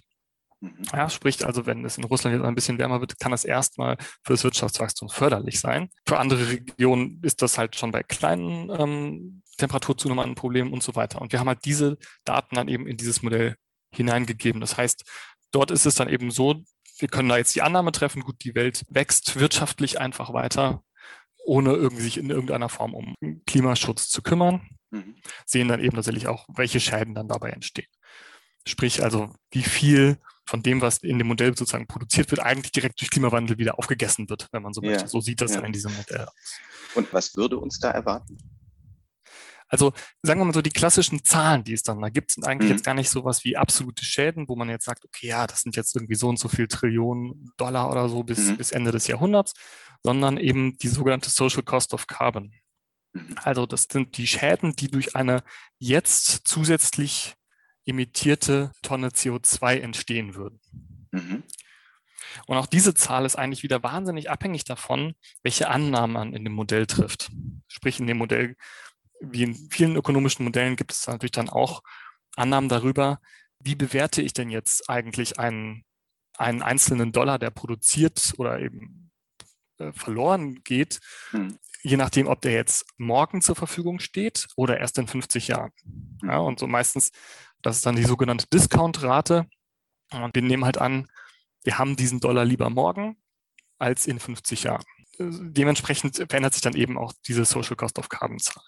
Mhm. 0.59 0.83
Ja, 0.93 1.09
sprich 1.09 1.45
also, 1.45 1.65
wenn 1.65 1.83
es 1.85 1.97
in 1.97 2.03
Russland 2.03 2.35
jetzt 2.35 2.45
ein 2.45 2.55
bisschen 2.55 2.77
wärmer 2.77 3.01
wird, 3.01 3.19
kann 3.19 3.31
das 3.31 3.45
erstmal 3.45 3.97
für 4.23 4.33
das 4.33 4.43
Wirtschaftswachstum 4.43 5.09
förderlich 5.09 5.59
sein. 5.59 5.89
Für 6.07 6.19
andere 6.19 6.49
Regionen 6.49 7.19
ist 7.23 7.41
das 7.41 7.57
halt 7.57 7.75
schon 7.75 7.91
bei 7.91 8.03
kleinen 8.03 8.69
ähm, 8.69 9.41
Temperaturzunahme 9.61 10.23
ein 10.23 10.35
Problem 10.35 10.73
und 10.73 10.83
so 10.83 10.95
weiter. 10.95 11.21
Und 11.21 11.31
wir 11.31 11.39
haben 11.39 11.47
halt 11.47 11.65
diese 11.65 11.97
Daten 12.25 12.55
dann 12.55 12.67
eben 12.67 12.87
in 12.87 12.97
dieses 12.97 13.21
Modell 13.21 13.55
hineingegeben. 13.93 14.61
Das 14.61 14.77
heißt, 14.77 15.03
dort 15.51 15.71
ist 15.71 15.85
es 15.85 15.95
dann 15.95 16.09
eben 16.09 16.31
so, 16.31 16.63
wir 16.97 17.07
können 17.07 17.29
da 17.29 17.37
jetzt 17.37 17.55
die 17.55 17.61
Annahme 17.61 17.91
treffen, 17.91 18.21
gut, 18.21 18.43
die 18.43 18.55
Welt 18.55 18.83
wächst 18.89 19.39
wirtschaftlich 19.39 19.99
einfach 19.99 20.33
weiter, 20.33 20.83
ohne 21.43 21.73
irgendwie 21.73 22.03
sich 22.03 22.17
in 22.17 22.29
irgendeiner 22.29 22.69
Form 22.69 22.93
um 22.93 23.15
Klimaschutz 23.45 24.09
zu 24.09 24.21
kümmern, 24.21 24.67
mhm. 24.91 25.15
sehen 25.45 25.67
dann 25.67 25.79
eben 25.79 25.95
tatsächlich 25.95 26.27
auch, 26.27 26.47
welche 26.53 26.79
Schäden 26.79 27.15
dann 27.15 27.27
dabei 27.27 27.49
entstehen. 27.49 27.87
Sprich 28.67 29.03
also, 29.03 29.33
wie 29.51 29.63
viel 29.63 30.17
von 30.45 30.61
dem, 30.61 30.81
was 30.81 30.97
in 30.99 31.17
dem 31.17 31.27
Modell 31.27 31.55
sozusagen 31.55 31.87
produziert 31.87 32.29
wird, 32.29 32.41
eigentlich 32.41 32.71
direkt 32.71 32.99
durch 32.99 33.09
Klimawandel 33.09 33.57
wieder 33.57 33.79
aufgegessen 33.79 34.29
wird, 34.29 34.47
wenn 34.51 34.61
man 34.61 34.73
so 34.73 34.81
ja. 34.81 34.91
möchte. 34.91 35.07
So 35.07 35.21
sieht 35.21 35.41
das 35.41 35.51
ja. 35.51 35.57
dann 35.57 35.67
in 35.67 35.73
diesem 35.73 35.95
Modell 35.95 36.25
aus. 36.25 36.59
Und 36.93 37.11
was 37.13 37.35
würde 37.35 37.57
uns 37.57 37.79
da 37.79 37.91
erwarten? 37.91 38.37
Also 39.71 39.93
sagen 40.21 40.41
wir 40.41 40.45
mal 40.45 40.53
so, 40.53 40.61
die 40.61 40.69
klassischen 40.69 41.23
Zahlen, 41.23 41.63
die 41.63 41.73
es 41.73 41.81
dann 41.81 42.01
da 42.01 42.09
gibt, 42.09 42.31
sind 42.31 42.45
eigentlich 42.45 42.69
mhm. 42.69 42.75
jetzt 42.75 42.85
gar 42.85 42.93
nicht 42.93 43.09
sowas 43.09 43.45
wie 43.45 43.55
absolute 43.55 44.03
Schäden, 44.03 44.49
wo 44.49 44.55
man 44.57 44.69
jetzt 44.69 44.83
sagt, 44.83 45.05
okay, 45.05 45.27
ja, 45.27 45.47
das 45.47 45.61
sind 45.61 45.77
jetzt 45.77 45.95
irgendwie 45.95 46.15
so 46.15 46.27
und 46.27 46.37
so 46.37 46.49
viel 46.49 46.67
Trillionen 46.67 47.51
Dollar 47.55 47.89
oder 47.89 48.09
so 48.09 48.23
bis, 48.23 48.49
mhm. 48.49 48.57
bis 48.57 48.73
Ende 48.73 48.91
des 48.91 49.07
Jahrhunderts, 49.07 49.53
sondern 50.03 50.37
eben 50.37 50.77
die 50.77 50.89
sogenannte 50.89 51.29
Social 51.29 51.63
Cost 51.63 51.93
of 51.93 52.05
Carbon. 52.07 52.53
Mhm. 53.13 53.35
Also 53.43 53.65
das 53.65 53.87
sind 53.89 54.17
die 54.17 54.27
Schäden, 54.27 54.75
die 54.75 54.91
durch 54.91 55.15
eine 55.15 55.41
jetzt 55.79 56.41
zusätzlich 56.43 57.35
emittierte 57.85 58.73
Tonne 58.81 59.07
CO2 59.07 59.79
entstehen 59.79 60.35
würden. 60.35 60.59
Mhm. 61.11 61.43
Und 62.47 62.57
auch 62.57 62.65
diese 62.65 62.93
Zahl 62.93 63.25
ist 63.25 63.37
eigentlich 63.37 63.63
wieder 63.63 63.83
wahnsinnig 63.83 64.29
abhängig 64.29 64.63
davon, 64.63 65.13
welche 65.43 65.69
Annahmen 65.69 66.13
man 66.13 66.33
in 66.33 66.43
dem 66.43 66.53
Modell 66.53 66.85
trifft. 66.85 67.31
Sprich, 67.67 67.99
in 67.99 68.07
dem 68.07 68.17
Modell 68.17 68.55
wie 69.21 69.43
in 69.43 69.55
vielen 69.69 69.95
ökonomischen 69.95 70.43
Modellen 70.43 70.75
gibt 70.75 70.91
es 70.91 71.07
natürlich 71.07 71.31
dann 71.31 71.49
auch 71.49 71.83
Annahmen 72.35 72.69
darüber, 72.69 73.19
wie 73.59 73.75
bewerte 73.75 74.21
ich 74.21 74.33
denn 74.33 74.49
jetzt 74.49 74.89
eigentlich 74.89 75.39
einen, 75.39 75.83
einen 76.37 76.61
einzelnen 76.61 77.11
Dollar, 77.11 77.37
der 77.37 77.51
produziert 77.51 78.33
oder 78.37 78.59
eben 78.59 79.11
äh, 79.77 79.91
verloren 79.93 80.63
geht, 80.63 80.99
hm. 81.29 81.57
je 81.83 81.97
nachdem, 81.97 82.27
ob 82.27 82.41
der 82.41 82.53
jetzt 82.53 82.85
morgen 82.97 83.41
zur 83.41 83.55
Verfügung 83.55 83.99
steht 83.99 84.47
oder 84.55 84.79
erst 84.79 84.97
in 84.97 85.07
50 85.07 85.49
Jahren. 85.49 85.71
Hm. 85.83 86.19
Ja, 86.23 86.37
und 86.39 86.59
so 86.59 86.65
meistens, 86.65 87.11
das 87.61 87.77
ist 87.77 87.85
dann 87.85 87.95
die 87.95 88.03
sogenannte 88.03 88.47
Discount-Rate. 88.51 89.45
Und 90.11 90.35
wir 90.35 90.41
nehmen 90.41 90.65
halt 90.65 90.79
an, 90.79 91.07
wir 91.63 91.77
haben 91.77 91.95
diesen 91.95 92.19
Dollar 92.19 92.43
lieber 92.43 92.69
morgen 92.69 93.17
als 93.77 94.07
in 94.07 94.19
50 94.19 94.63
Jahren. 94.63 94.83
Dementsprechend 95.19 96.15
verändert 96.15 96.53
sich 96.53 96.63
dann 96.63 96.75
eben 96.75 96.97
auch 96.97 97.13
diese 97.27 97.45
Social 97.45 97.75
Cost 97.75 97.99
of 97.99 98.09
Carbon 98.09 98.39
Zahl 98.39 98.63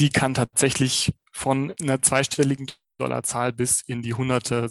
die 0.00 0.08
kann 0.08 0.34
tatsächlich 0.34 1.12
von 1.30 1.74
einer 1.80 2.02
zweistelligen 2.02 2.72
Dollarzahl 2.98 3.52
bis 3.52 3.82
in 3.82 4.02
die 4.02 4.14
Hunderte, 4.14 4.70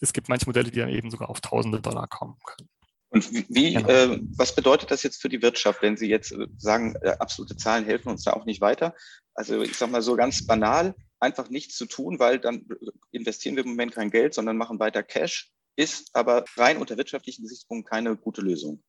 es 0.00 0.12
gibt 0.12 0.28
manche 0.28 0.46
Modelle, 0.46 0.70
die 0.70 0.78
dann 0.78 0.88
eben 0.88 1.10
sogar 1.10 1.28
auf 1.28 1.40
Tausende 1.40 1.80
Dollar 1.80 2.06
kommen 2.06 2.38
können. 2.44 2.68
Und 3.08 3.30
wie, 3.48 3.74
genau. 3.74 3.88
äh, 3.88 4.20
was 4.36 4.54
bedeutet 4.54 4.90
das 4.90 5.02
jetzt 5.02 5.22
für 5.22 5.28
die 5.28 5.42
Wirtschaft, 5.42 5.82
wenn 5.82 5.96
Sie 5.96 6.08
jetzt 6.08 6.32
äh, 6.32 6.46
sagen, 6.56 6.96
äh, 7.02 7.10
absolute 7.18 7.56
Zahlen 7.56 7.84
helfen 7.84 8.08
uns 8.08 8.24
da 8.24 8.32
auch 8.32 8.44
nicht 8.44 8.60
weiter? 8.60 8.94
Also 9.34 9.62
ich 9.62 9.76
sage 9.76 9.92
mal 9.92 10.02
so 10.02 10.16
ganz 10.16 10.46
banal, 10.46 10.94
einfach 11.20 11.48
nichts 11.48 11.76
zu 11.76 11.86
tun, 11.86 12.18
weil 12.18 12.40
dann 12.40 12.66
äh, 12.70 12.90
investieren 13.12 13.54
wir 13.54 13.64
im 13.64 13.70
Moment 13.70 13.94
kein 13.94 14.10
Geld, 14.10 14.34
sondern 14.34 14.56
machen 14.56 14.80
weiter 14.80 15.04
Cash, 15.04 15.52
ist 15.76 16.10
aber 16.14 16.44
rein 16.56 16.78
unter 16.78 16.96
wirtschaftlichen 16.96 17.42
Gesichtspunkten 17.42 17.88
keine 17.88 18.16
gute 18.16 18.40
Lösung. 18.40 18.82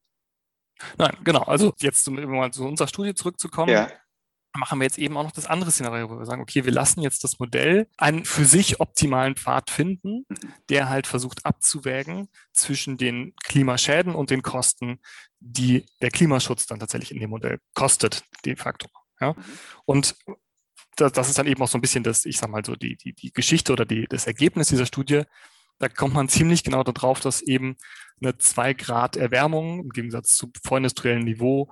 Nein, 0.97 1.15
genau. 1.23 1.43
Also 1.43 1.73
jetzt, 1.79 2.07
um 2.07 2.15
mal 2.15 2.51
zu 2.51 2.65
unserer 2.65 2.87
Studie 2.87 3.13
zurückzukommen. 3.13 3.71
Ja 3.71 3.89
machen 4.57 4.79
wir 4.79 4.85
jetzt 4.85 4.97
eben 4.97 5.17
auch 5.17 5.23
noch 5.23 5.31
das 5.31 5.47
andere 5.47 5.71
Szenario, 5.71 6.09
wo 6.09 6.17
wir 6.17 6.25
sagen, 6.25 6.41
okay, 6.41 6.65
wir 6.65 6.71
lassen 6.71 7.01
jetzt 7.01 7.23
das 7.23 7.39
Modell 7.39 7.87
einen 7.97 8.25
für 8.25 8.45
sich 8.45 8.79
optimalen 8.79 9.35
Pfad 9.35 9.69
finden, 9.69 10.25
der 10.69 10.89
halt 10.89 11.07
versucht 11.07 11.45
abzuwägen 11.45 12.29
zwischen 12.53 12.97
den 12.97 13.33
Klimaschäden 13.43 14.15
und 14.15 14.29
den 14.29 14.41
Kosten, 14.41 14.99
die 15.39 15.85
der 16.01 16.11
Klimaschutz 16.11 16.65
dann 16.65 16.79
tatsächlich 16.79 17.11
in 17.11 17.19
dem 17.19 17.29
Modell 17.29 17.59
kostet, 17.73 18.23
de 18.45 18.55
facto. 18.55 18.87
Ja? 19.19 19.35
Und 19.85 20.15
das, 20.95 21.11
das, 21.11 21.29
ist 21.29 21.37
dann 21.37 21.47
eben 21.47 21.61
auch 21.61 21.67
so 21.67 21.77
ein 21.77 21.81
bisschen 21.81 22.03
das, 22.03 22.25
ich 22.25 22.37
sag 22.37 22.49
mal 22.49 22.63
so, 22.63 22.75
die, 22.75 22.95
die, 22.95 23.13
die 23.13 23.31
Geschichte 23.31 23.73
oder 23.73 23.85
die, 23.85 24.05
das 24.07 24.27
Ergebnis 24.27 24.69
dieser 24.69 24.85
Studie. 24.85 25.23
Da 25.77 25.89
kommt 25.89 26.13
man 26.13 26.29
ziemlich 26.29 26.63
genau 26.63 26.83
darauf, 26.83 27.19
dass 27.19 27.41
eben 27.41 27.75
eine 28.21 28.37
2 28.37 28.73
Grad 28.75 29.17
Erwärmung 29.17 29.81
im 29.81 29.89
Gegensatz 29.89 30.35
zu 30.35 30.51
vorindustriellen 30.63 31.25
Niveau 31.25 31.69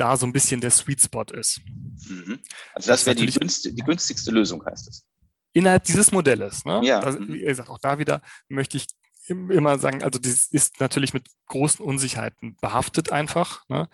da 0.00 0.16
so 0.16 0.26
ein 0.26 0.32
bisschen 0.32 0.60
der 0.60 0.70
Sweet 0.70 1.00
Spot 1.02 1.24
ist. 1.32 1.60
Mhm. 2.08 2.40
Also 2.74 2.88
das, 2.88 3.04
das 3.04 3.06
wäre 3.06 3.16
die, 3.16 3.26
günstig, 3.26 3.76
die 3.76 3.82
günstigste 3.82 4.30
Lösung, 4.30 4.64
heißt 4.64 4.88
es. 4.88 5.06
Innerhalb 5.52 5.84
dieses 5.84 6.12
Modells. 6.12 6.64
Ne? 6.64 6.80
Ja. 6.84 7.00
Das, 7.00 7.18
mhm. 7.18 7.34
wie 7.34 7.40
gesagt, 7.40 7.68
auch 7.68 7.78
da 7.78 7.98
wieder 7.98 8.22
möchte 8.48 8.76
ich 8.76 8.86
immer 9.28 9.78
sagen, 9.78 10.02
also 10.02 10.18
das 10.18 10.46
ist 10.46 10.80
natürlich 10.80 11.14
mit 11.14 11.28
großen 11.46 11.84
Unsicherheiten 11.84 12.56
behaftet 12.60 13.12
einfach. 13.12 13.62
Ne? 13.68 13.88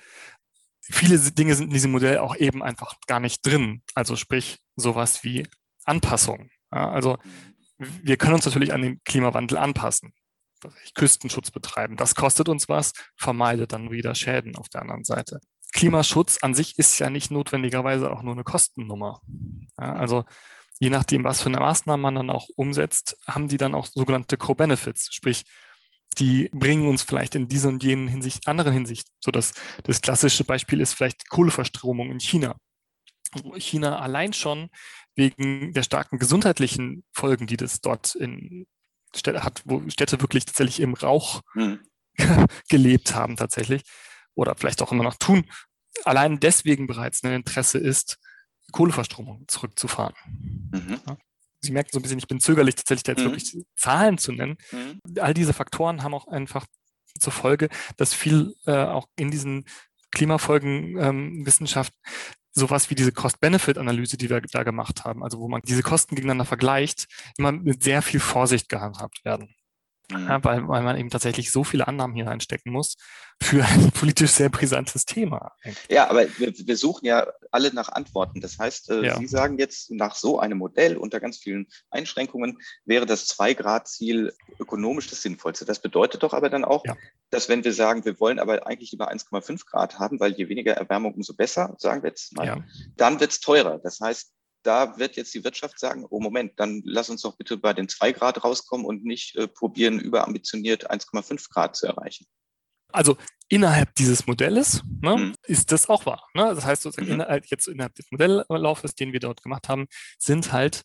Viele 0.80 1.18
Dinge 1.18 1.54
sind 1.54 1.68
in 1.68 1.74
diesem 1.74 1.92
Modell 1.92 2.18
auch 2.18 2.36
eben 2.36 2.62
einfach 2.62 2.94
gar 3.06 3.20
nicht 3.20 3.44
drin. 3.44 3.82
Also 3.94 4.16
sprich 4.16 4.58
sowas 4.76 5.24
wie 5.24 5.46
Anpassung. 5.84 6.50
Ja? 6.72 6.90
Also 6.90 7.18
wir 7.78 8.16
können 8.16 8.34
uns 8.34 8.46
natürlich 8.46 8.72
an 8.72 8.82
den 8.82 9.02
Klimawandel 9.04 9.58
anpassen. 9.58 10.14
Küstenschutz 10.94 11.50
betreiben. 11.50 11.96
Das 11.96 12.14
kostet 12.14 12.48
uns 12.48 12.68
was, 12.68 12.92
vermeidet 13.16 13.72
dann 13.72 13.90
wieder 13.90 14.14
Schäden 14.14 14.56
auf 14.56 14.68
der 14.68 14.82
anderen 14.82 15.04
Seite. 15.04 15.40
Klimaschutz 15.76 16.38
an 16.40 16.54
sich 16.54 16.78
ist 16.78 16.98
ja 16.98 17.10
nicht 17.10 17.30
notwendigerweise 17.30 18.10
auch 18.10 18.22
nur 18.22 18.32
eine 18.32 18.44
Kostennummer. 18.44 19.20
Ja, 19.78 19.92
also 19.94 20.24
je 20.80 20.88
nachdem, 20.88 21.22
was 21.22 21.42
für 21.42 21.50
eine 21.50 21.60
Maßnahme 21.60 22.02
man 22.02 22.14
dann 22.14 22.30
auch 22.30 22.48
umsetzt, 22.56 23.18
haben 23.26 23.46
die 23.46 23.58
dann 23.58 23.74
auch 23.74 23.86
sogenannte 23.86 24.38
Co-Benefits, 24.38 25.14
sprich, 25.14 25.44
die 26.18 26.48
bringen 26.54 26.88
uns 26.88 27.02
vielleicht 27.02 27.34
in 27.34 27.46
dieser 27.46 27.68
und 27.68 27.84
jenen 27.84 28.08
Hinsicht, 28.08 28.48
anderen 28.48 28.72
Hinsicht. 28.72 29.08
So 29.20 29.30
das, 29.30 29.52
das 29.84 30.00
klassische 30.00 30.44
Beispiel 30.44 30.80
ist 30.80 30.94
vielleicht 30.94 31.28
Kohleverstromung 31.28 32.10
in 32.10 32.20
China. 32.20 32.56
China 33.58 33.98
allein 33.98 34.32
schon 34.32 34.70
wegen 35.14 35.74
der 35.74 35.82
starken 35.82 36.18
gesundheitlichen 36.18 37.04
Folgen, 37.12 37.46
die 37.46 37.58
das 37.58 37.82
dort 37.82 38.14
in 38.14 38.66
Städte 39.14 39.44
hat, 39.44 39.62
wo 39.66 39.82
Städte 39.90 40.22
wirklich 40.22 40.46
tatsächlich 40.46 40.80
im 40.80 40.94
Rauch 40.94 41.42
mhm. 41.54 41.80
gelebt 42.70 43.14
haben 43.14 43.36
tatsächlich 43.36 43.82
oder 44.36 44.54
vielleicht 44.54 44.82
auch 44.82 44.92
immer 44.92 45.02
noch 45.02 45.16
tun, 45.16 45.44
allein 46.04 46.38
deswegen 46.38 46.86
bereits 46.86 47.24
ein 47.24 47.32
Interesse 47.32 47.78
ist, 47.78 48.18
Kohleverstromung 48.72 49.44
zurückzufahren. 49.48 50.14
Mhm. 50.70 51.00
Ja. 51.06 51.16
Sie 51.60 51.72
merken 51.72 51.90
so 51.92 51.98
ein 51.98 52.02
bisschen, 52.02 52.18
ich 52.18 52.28
bin 52.28 52.38
zögerlich, 52.38 52.76
tatsächlich 52.76 53.02
da 53.02 53.12
jetzt 53.12 53.20
mhm. 53.20 53.32
wirklich 53.32 53.66
Zahlen 53.76 54.18
zu 54.18 54.32
nennen. 54.32 54.56
Mhm. 54.70 55.00
All 55.20 55.34
diese 55.34 55.52
Faktoren 55.52 56.02
haben 56.02 56.14
auch 56.14 56.28
einfach 56.28 56.66
zur 57.18 57.32
Folge, 57.32 57.68
dass 57.96 58.14
viel 58.14 58.54
äh, 58.66 58.72
auch 58.72 59.08
in 59.16 59.30
diesen 59.30 59.64
Klimafolgen 60.12 60.98
ähm, 60.98 61.46
sowas 62.52 62.88
wie 62.88 62.94
diese 62.94 63.12
Cost-Benefit-Analyse, 63.12 64.16
die 64.16 64.30
wir 64.30 64.40
da 64.40 64.62
gemacht 64.62 65.04
haben, 65.04 65.22
also 65.22 65.38
wo 65.38 65.48
man 65.48 65.60
diese 65.62 65.82
Kosten 65.82 66.14
gegeneinander 66.14 66.46
vergleicht, 66.46 67.06
immer 67.36 67.52
mit 67.52 67.82
sehr 67.82 68.00
viel 68.00 68.20
Vorsicht 68.20 68.68
gehandhabt 68.68 69.24
werden. 69.24 69.54
Mhm. 70.10 70.28
Ja, 70.28 70.44
weil, 70.44 70.68
weil 70.68 70.82
man 70.82 70.96
eben 70.96 71.10
tatsächlich 71.10 71.50
so 71.50 71.64
viele 71.64 71.88
Annahmen 71.88 72.14
hier 72.14 72.26
reinstecken 72.26 72.72
muss 72.72 72.96
für 73.42 73.64
ein 73.64 73.90
politisch 73.92 74.30
sehr 74.30 74.48
brisantes 74.48 75.04
Thema. 75.04 75.52
Ja, 75.88 76.08
aber 76.08 76.26
wir, 76.38 76.52
wir 76.56 76.76
suchen 76.76 77.06
ja 77.06 77.26
alle 77.50 77.74
nach 77.74 77.88
Antworten. 77.88 78.40
Das 78.40 78.58
heißt, 78.58 78.90
äh, 78.90 79.06
ja. 79.06 79.18
Sie 79.18 79.26
sagen 79.26 79.58
jetzt, 79.58 79.90
nach 79.90 80.14
so 80.14 80.38
einem 80.38 80.58
Modell 80.58 80.96
unter 80.96 81.18
ganz 81.18 81.38
vielen 81.38 81.66
Einschränkungen 81.90 82.58
wäre 82.84 83.04
das 83.04 83.26
Zwei-Grad-Ziel 83.26 84.32
ökonomisch 84.60 85.08
das 85.08 85.22
Sinnvollste. 85.22 85.64
Das 85.64 85.80
bedeutet 85.80 86.22
doch 86.22 86.34
aber 86.34 86.50
dann 86.50 86.64
auch, 86.64 86.84
ja. 86.84 86.96
dass 87.30 87.48
wenn 87.48 87.64
wir 87.64 87.72
sagen, 87.72 88.04
wir 88.04 88.18
wollen 88.20 88.38
aber 88.38 88.66
eigentlich 88.66 88.92
über 88.92 89.10
1,5 89.10 89.66
Grad 89.66 89.98
haben, 89.98 90.20
weil 90.20 90.32
je 90.32 90.48
weniger 90.48 90.74
Erwärmung, 90.74 91.14
umso 91.14 91.34
besser, 91.34 91.74
sagen 91.78 92.02
wir 92.02 92.10
jetzt 92.10 92.34
mal, 92.36 92.64
dann 92.96 93.20
wird 93.20 93.32
es 93.32 93.40
teurer. 93.40 93.78
Das 93.78 94.00
heißt, 94.00 94.32
da 94.66 94.98
wird 94.98 95.16
jetzt 95.16 95.32
die 95.34 95.44
Wirtschaft 95.44 95.78
sagen, 95.78 96.04
oh 96.10 96.20
Moment, 96.20 96.54
dann 96.56 96.82
lass 96.84 97.08
uns 97.08 97.22
doch 97.22 97.36
bitte 97.36 97.56
bei 97.56 97.72
den 97.72 97.88
zwei 97.88 98.12
Grad 98.12 98.42
rauskommen 98.42 98.84
und 98.84 99.04
nicht 99.04 99.36
äh, 99.36 99.46
probieren, 99.46 100.00
überambitioniert 100.00 100.90
1,5 100.90 101.50
Grad 101.50 101.76
zu 101.76 101.86
erreichen. 101.86 102.26
Also 102.92 103.16
innerhalb 103.48 103.94
dieses 103.94 104.26
Modells 104.26 104.82
ne, 105.00 105.16
mhm. 105.16 105.34
ist 105.44 105.70
das 105.70 105.88
auch 105.88 106.06
wahr. 106.06 106.26
Ne? 106.34 106.52
Das 106.54 106.64
heißt, 106.64 106.86
mhm. 106.98 107.08
innerhalb, 107.08 107.46
jetzt 107.46 107.68
innerhalb 107.68 107.94
des 107.94 108.10
Modelllaufes, 108.10 108.94
den 108.94 109.12
wir 109.12 109.20
dort 109.20 109.42
gemacht 109.42 109.68
haben, 109.68 109.86
sind 110.18 110.52
halt 110.52 110.82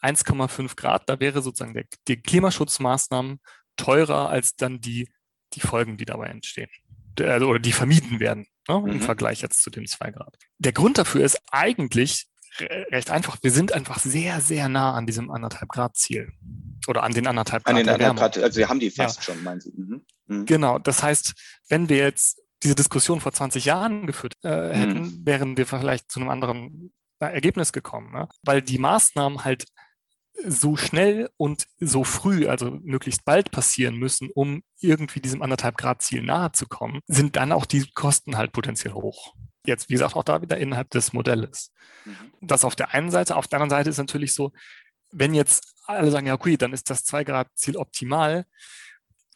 1,5 0.00 0.76
Grad. 0.76 1.08
Da 1.08 1.20
wäre 1.20 1.42
sozusagen 1.42 1.74
der, 1.74 1.84
die 2.08 2.20
Klimaschutzmaßnahmen 2.20 3.40
teurer 3.76 4.30
als 4.30 4.56
dann 4.56 4.80
die, 4.80 5.08
die 5.54 5.60
Folgen, 5.60 5.96
die 5.96 6.04
dabei 6.04 6.26
entstehen. 6.26 6.70
Der, 7.18 7.46
oder 7.46 7.58
die 7.58 7.72
vermieden 7.72 8.18
werden 8.20 8.46
ne, 8.68 8.80
mhm. 8.80 8.88
im 8.88 9.00
Vergleich 9.00 9.42
jetzt 9.42 9.62
zu 9.62 9.70
dem 9.70 9.86
2 9.86 10.10
Grad. 10.10 10.36
Der 10.58 10.72
Grund 10.72 10.98
dafür 10.98 11.24
ist 11.24 11.40
eigentlich 11.50 12.26
recht 12.60 13.10
einfach. 13.10 13.38
Wir 13.42 13.50
sind 13.50 13.72
einfach 13.72 13.98
sehr, 13.98 14.40
sehr 14.40 14.68
nah 14.68 14.94
an 14.94 15.06
diesem 15.06 15.30
anderthalb 15.30 15.68
Grad 15.68 15.96
Ziel. 15.96 16.32
Oder 16.88 17.02
an 17.02 17.12
den 17.12 17.26
anderthalb 17.26 17.64
Grad. 17.64 17.74
An 17.74 17.78
den 17.78 17.88
anderthalb 17.88 18.34
Grad, 18.34 18.44
also 18.44 18.58
wir 18.58 18.68
haben 18.68 18.80
die 18.80 18.90
fast 18.90 19.18
ja. 19.18 19.22
schon, 19.22 19.42
meinen 19.42 19.60
Sie. 19.60 19.72
Mhm. 19.74 20.02
Mhm. 20.26 20.46
Genau, 20.46 20.78
das 20.78 21.02
heißt, 21.02 21.34
wenn 21.68 21.88
wir 21.88 21.98
jetzt 21.98 22.40
diese 22.62 22.74
Diskussion 22.74 23.20
vor 23.20 23.32
20 23.32 23.64
Jahren 23.64 24.06
geführt 24.06 24.34
äh, 24.42 24.68
hätten, 24.72 25.02
mhm. 25.02 25.26
wären 25.26 25.56
wir 25.56 25.66
vielleicht 25.66 26.10
zu 26.10 26.20
einem 26.20 26.28
anderen 26.28 26.92
äh, 27.18 27.26
Ergebnis 27.26 27.72
gekommen. 27.72 28.12
Ne? 28.12 28.28
Weil 28.42 28.62
die 28.62 28.78
Maßnahmen 28.78 29.44
halt 29.44 29.64
so 30.46 30.76
schnell 30.76 31.30
und 31.36 31.66
so 31.78 32.04
früh, 32.04 32.48
also 32.48 32.70
möglichst 32.70 33.24
bald 33.24 33.50
passieren 33.50 33.96
müssen, 33.96 34.30
um 34.34 34.62
irgendwie 34.80 35.20
diesem 35.20 35.42
anderthalb 35.42 35.76
Grad 35.76 36.02
Ziel 36.02 36.22
nahe 36.22 36.52
zu 36.52 36.66
kommen, 36.66 37.00
sind 37.06 37.36
dann 37.36 37.52
auch 37.52 37.66
die 37.66 37.90
Kosten 37.92 38.36
halt 38.36 38.52
potenziell 38.52 38.94
hoch. 38.94 39.34
Jetzt, 39.66 39.88
wie 39.88 39.94
gesagt, 39.94 40.16
auch 40.16 40.24
da 40.24 40.42
wieder 40.42 40.58
innerhalb 40.58 40.90
des 40.90 41.12
Modells. 41.12 41.72
Mhm. 42.04 42.32
Das 42.40 42.64
auf 42.64 42.76
der 42.76 42.94
einen 42.94 43.10
Seite. 43.10 43.36
Auf 43.36 43.48
der 43.48 43.60
anderen 43.60 43.70
Seite 43.70 43.90
ist 43.90 43.98
natürlich 43.98 44.34
so, 44.34 44.52
wenn 45.12 45.34
jetzt 45.34 45.74
alle 45.86 46.10
sagen, 46.10 46.26
ja, 46.26 46.34
okay, 46.34 46.56
dann 46.56 46.72
ist 46.72 46.90
das 46.90 47.04
2-Grad-Ziel 47.06 47.76
optimal. 47.76 48.44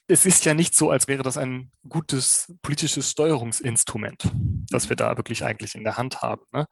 Es 0.08 0.24
ist 0.24 0.44
ja 0.44 0.54
nicht 0.54 0.74
so, 0.74 0.90
als 0.90 1.08
wäre 1.08 1.22
das 1.22 1.36
ein 1.36 1.72
gutes 1.88 2.54
politisches 2.62 3.10
Steuerungsinstrument, 3.10 4.30
das 4.70 4.88
wir 4.88 4.96
da 4.96 5.16
wirklich 5.16 5.44
eigentlich 5.44 5.74
in 5.74 5.84
der 5.84 5.96
Hand 5.96 6.22
haben. 6.22 6.42
Ne? 6.52 6.66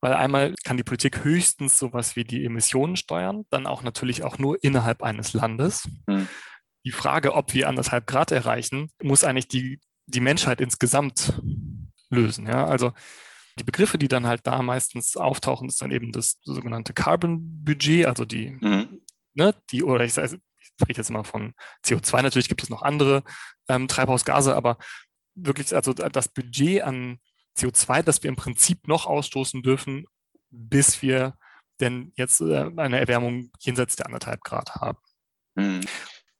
Weil 0.00 0.14
einmal 0.14 0.54
kann 0.64 0.76
die 0.76 0.84
Politik 0.84 1.24
höchstens 1.24 1.78
sowas 1.78 2.14
wie 2.14 2.24
die 2.24 2.44
Emissionen 2.44 2.96
steuern, 2.96 3.44
dann 3.50 3.66
auch 3.66 3.82
natürlich 3.82 4.22
auch 4.22 4.38
nur 4.38 4.62
innerhalb 4.62 5.02
eines 5.02 5.32
Landes. 5.32 5.88
Mhm. 6.06 6.28
Die 6.84 6.92
Frage, 6.92 7.34
ob 7.34 7.52
wir 7.52 7.68
anderthalb 7.68 8.06
Grad 8.06 8.30
erreichen, 8.30 8.90
muss 9.02 9.24
eigentlich 9.24 9.48
die, 9.48 9.80
die 10.06 10.20
Menschheit 10.20 10.60
insgesamt 10.60 11.42
lösen. 12.10 12.46
Ja? 12.46 12.66
Also 12.66 12.92
die 13.58 13.64
Begriffe, 13.64 13.98
die 13.98 14.08
dann 14.08 14.26
halt 14.26 14.46
da 14.46 14.62
meistens 14.62 15.16
auftauchen, 15.16 15.68
ist 15.68 15.82
dann 15.82 15.90
eben 15.90 16.12
das 16.12 16.38
sogenannte 16.42 16.92
Carbon-Budget, 16.92 18.06
also 18.06 18.24
die, 18.24 18.50
mhm. 18.50 19.00
ne, 19.34 19.54
die, 19.70 19.82
oder 19.82 20.04
ich, 20.04 20.14
sage, 20.14 20.38
ich 20.60 20.66
spreche 20.66 21.00
jetzt 21.00 21.10
mal 21.10 21.24
von 21.24 21.54
CO2, 21.84 22.22
natürlich 22.22 22.48
gibt 22.48 22.62
es 22.62 22.70
noch 22.70 22.82
andere 22.82 23.24
ähm, 23.68 23.88
Treibhausgase, 23.88 24.54
aber 24.54 24.78
wirklich, 25.34 25.74
also 25.74 25.92
das 25.92 26.28
Budget 26.28 26.82
an 26.82 27.18
CO2, 27.56 28.02
das 28.02 28.22
wir 28.22 28.28
im 28.28 28.36
Prinzip 28.36 28.86
noch 28.86 29.06
ausstoßen 29.06 29.62
dürfen, 29.62 30.06
bis 30.50 31.02
wir 31.02 31.34
denn 31.80 32.12
jetzt 32.16 32.40
äh, 32.40 32.70
eine 32.76 32.98
Erwärmung 32.98 33.50
jenseits 33.60 33.96
der 33.96 34.06
anderthalb 34.06 34.42
Grad 34.42 34.76
haben. 34.76 34.98
Mhm. 35.54 35.80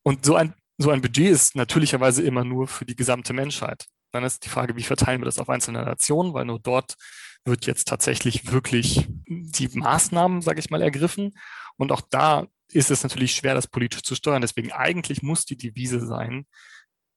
Und 0.03 0.25
so 0.25 0.37
ein, 0.37 0.55
so 0.79 0.91
ein 0.91 1.03
Budget 1.03 1.29
ist 1.31 1.57
natürlicherweise 1.57 2.23
immer 2.23 2.45
nur 2.45 2.69
für 2.69 2.85
die 2.85 2.97
gesamte 2.97 3.33
Menschheit. 3.33 3.87
Dann 4.19 4.27
ist 4.27 4.45
die 4.45 4.49
Frage, 4.49 4.77
wie 4.77 4.83
verteilen 4.83 5.21
wir 5.21 5.27
das 5.27 5.39
auf 5.39 5.49
einzelne 5.49 5.85
Nationen, 5.85 6.35
weil 6.35 6.45
nur 6.45 6.59
dort 6.59 6.97
wird 7.45 7.67
jetzt 7.67 7.87
tatsächlich 7.87 8.51
wirklich 8.51 9.07
die 9.29 9.69
Maßnahmen, 9.69 10.43
sage 10.43 10.59
ich 10.59 10.71
mal, 10.71 10.83
ergriffen. 10.83 11.35
Und 11.77 11.93
auch 11.93 12.01
da 12.01 12.47
ist 12.73 12.91
es 12.91 13.05
natürlich 13.05 13.33
schwer, 13.33 13.55
das 13.55 13.69
politisch 13.69 14.03
zu 14.03 14.17
steuern. 14.17 14.43
Deswegen 14.43 14.73
eigentlich 14.73 15.23
muss 15.23 15.45
die 15.45 15.57
Devise 15.57 16.05
sein, 16.05 16.47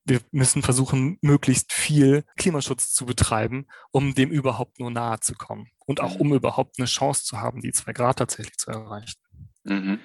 wir 0.04 0.20
müssen 0.30 0.62
versuchen, 0.62 1.18
möglichst 1.22 1.72
viel 1.72 2.24
Klimaschutz 2.36 2.92
zu 2.92 3.04
betreiben, 3.04 3.66
um 3.90 4.14
dem 4.14 4.30
überhaupt 4.30 4.78
nur 4.78 4.90
nahe 4.90 5.18
zu 5.20 5.34
kommen. 5.34 5.68
Und 5.84 6.00
auch 6.00 6.16
um 6.16 6.32
überhaupt 6.32 6.78
eine 6.78 6.86
Chance 6.86 7.24
zu 7.24 7.40
haben, 7.40 7.60
die 7.60 7.72
zwei 7.72 7.92
Grad 7.92 8.18
tatsächlich 8.18 8.56
zu 8.58 8.70
erreichen. 8.70 9.20
Mhm. 9.64 10.00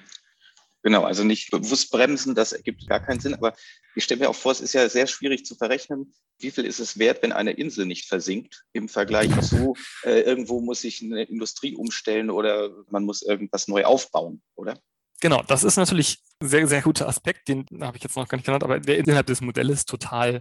Genau, 0.88 1.04
also 1.04 1.22
nicht 1.22 1.50
bewusst 1.50 1.90
bremsen, 1.90 2.34
das 2.34 2.52
ergibt 2.52 2.86
gar 2.88 3.00
keinen 3.00 3.20
Sinn. 3.20 3.34
Aber 3.34 3.54
ich 3.94 4.04
stelle 4.04 4.20
mir 4.20 4.30
auch 4.30 4.34
vor, 4.34 4.52
es 4.52 4.62
ist 4.62 4.72
ja 4.72 4.88
sehr 4.88 5.06
schwierig 5.06 5.44
zu 5.44 5.54
verrechnen, 5.54 6.14
wie 6.38 6.50
viel 6.50 6.64
ist 6.64 6.80
es 6.80 6.98
wert, 6.98 7.22
wenn 7.22 7.32
eine 7.32 7.50
Insel 7.50 7.84
nicht 7.84 8.08
versinkt 8.08 8.64
im 8.72 8.88
Vergleich 8.88 9.28
zu, 9.42 9.76
äh, 10.04 10.20
irgendwo 10.20 10.62
muss 10.62 10.80
sich 10.80 11.02
eine 11.02 11.24
Industrie 11.24 11.76
umstellen 11.76 12.30
oder 12.30 12.70
man 12.88 13.04
muss 13.04 13.20
irgendwas 13.20 13.68
neu 13.68 13.84
aufbauen, 13.84 14.40
oder? 14.54 14.80
Genau, 15.20 15.42
das 15.42 15.62
ist 15.62 15.76
natürlich 15.76 16.22
ein 16.40 16.48
sehr, 16.48 16.66
sehr 16.66 16.80
guter 16.80 17.06
Aspekt, 17.06 17.48
den 17.48 17.66
habe 17.82 17.98
ich 17.98 18.02
jetzt 18.02 18.16
noch 18.16 18.26
gar 18.26 18.38
nicht 18.38 18.46
genannt, 18.46 18.64
aber 18.64 18.80
der 18.80 18.96
innerhalb 18.96 19.26
des 19.26 19.42
Modells 19.42 19.84
total 19.84 20.40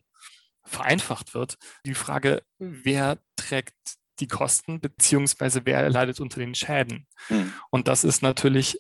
vereinfacht 0.64 1.34
wird. 1.34 1.58
Die 1.86 1.94
Frage, 1.94 2.42
wer 2.58 3.20
trägt 3.36 3.76
die 4.22 4.28
Kosten, 4.28 4.80
beziehungsweise 4.80 5.66
wer 5.66 5.90
leidet 5.90 6.22
unter 6.22 6.40
den 6.40 6.56
Schäden? 6.56 7.06
Hm. 7.28 7.52
Und 7.70 7.90
das 7.90 8.06
ist 8.06 8.22
natürlich 8.22 8.80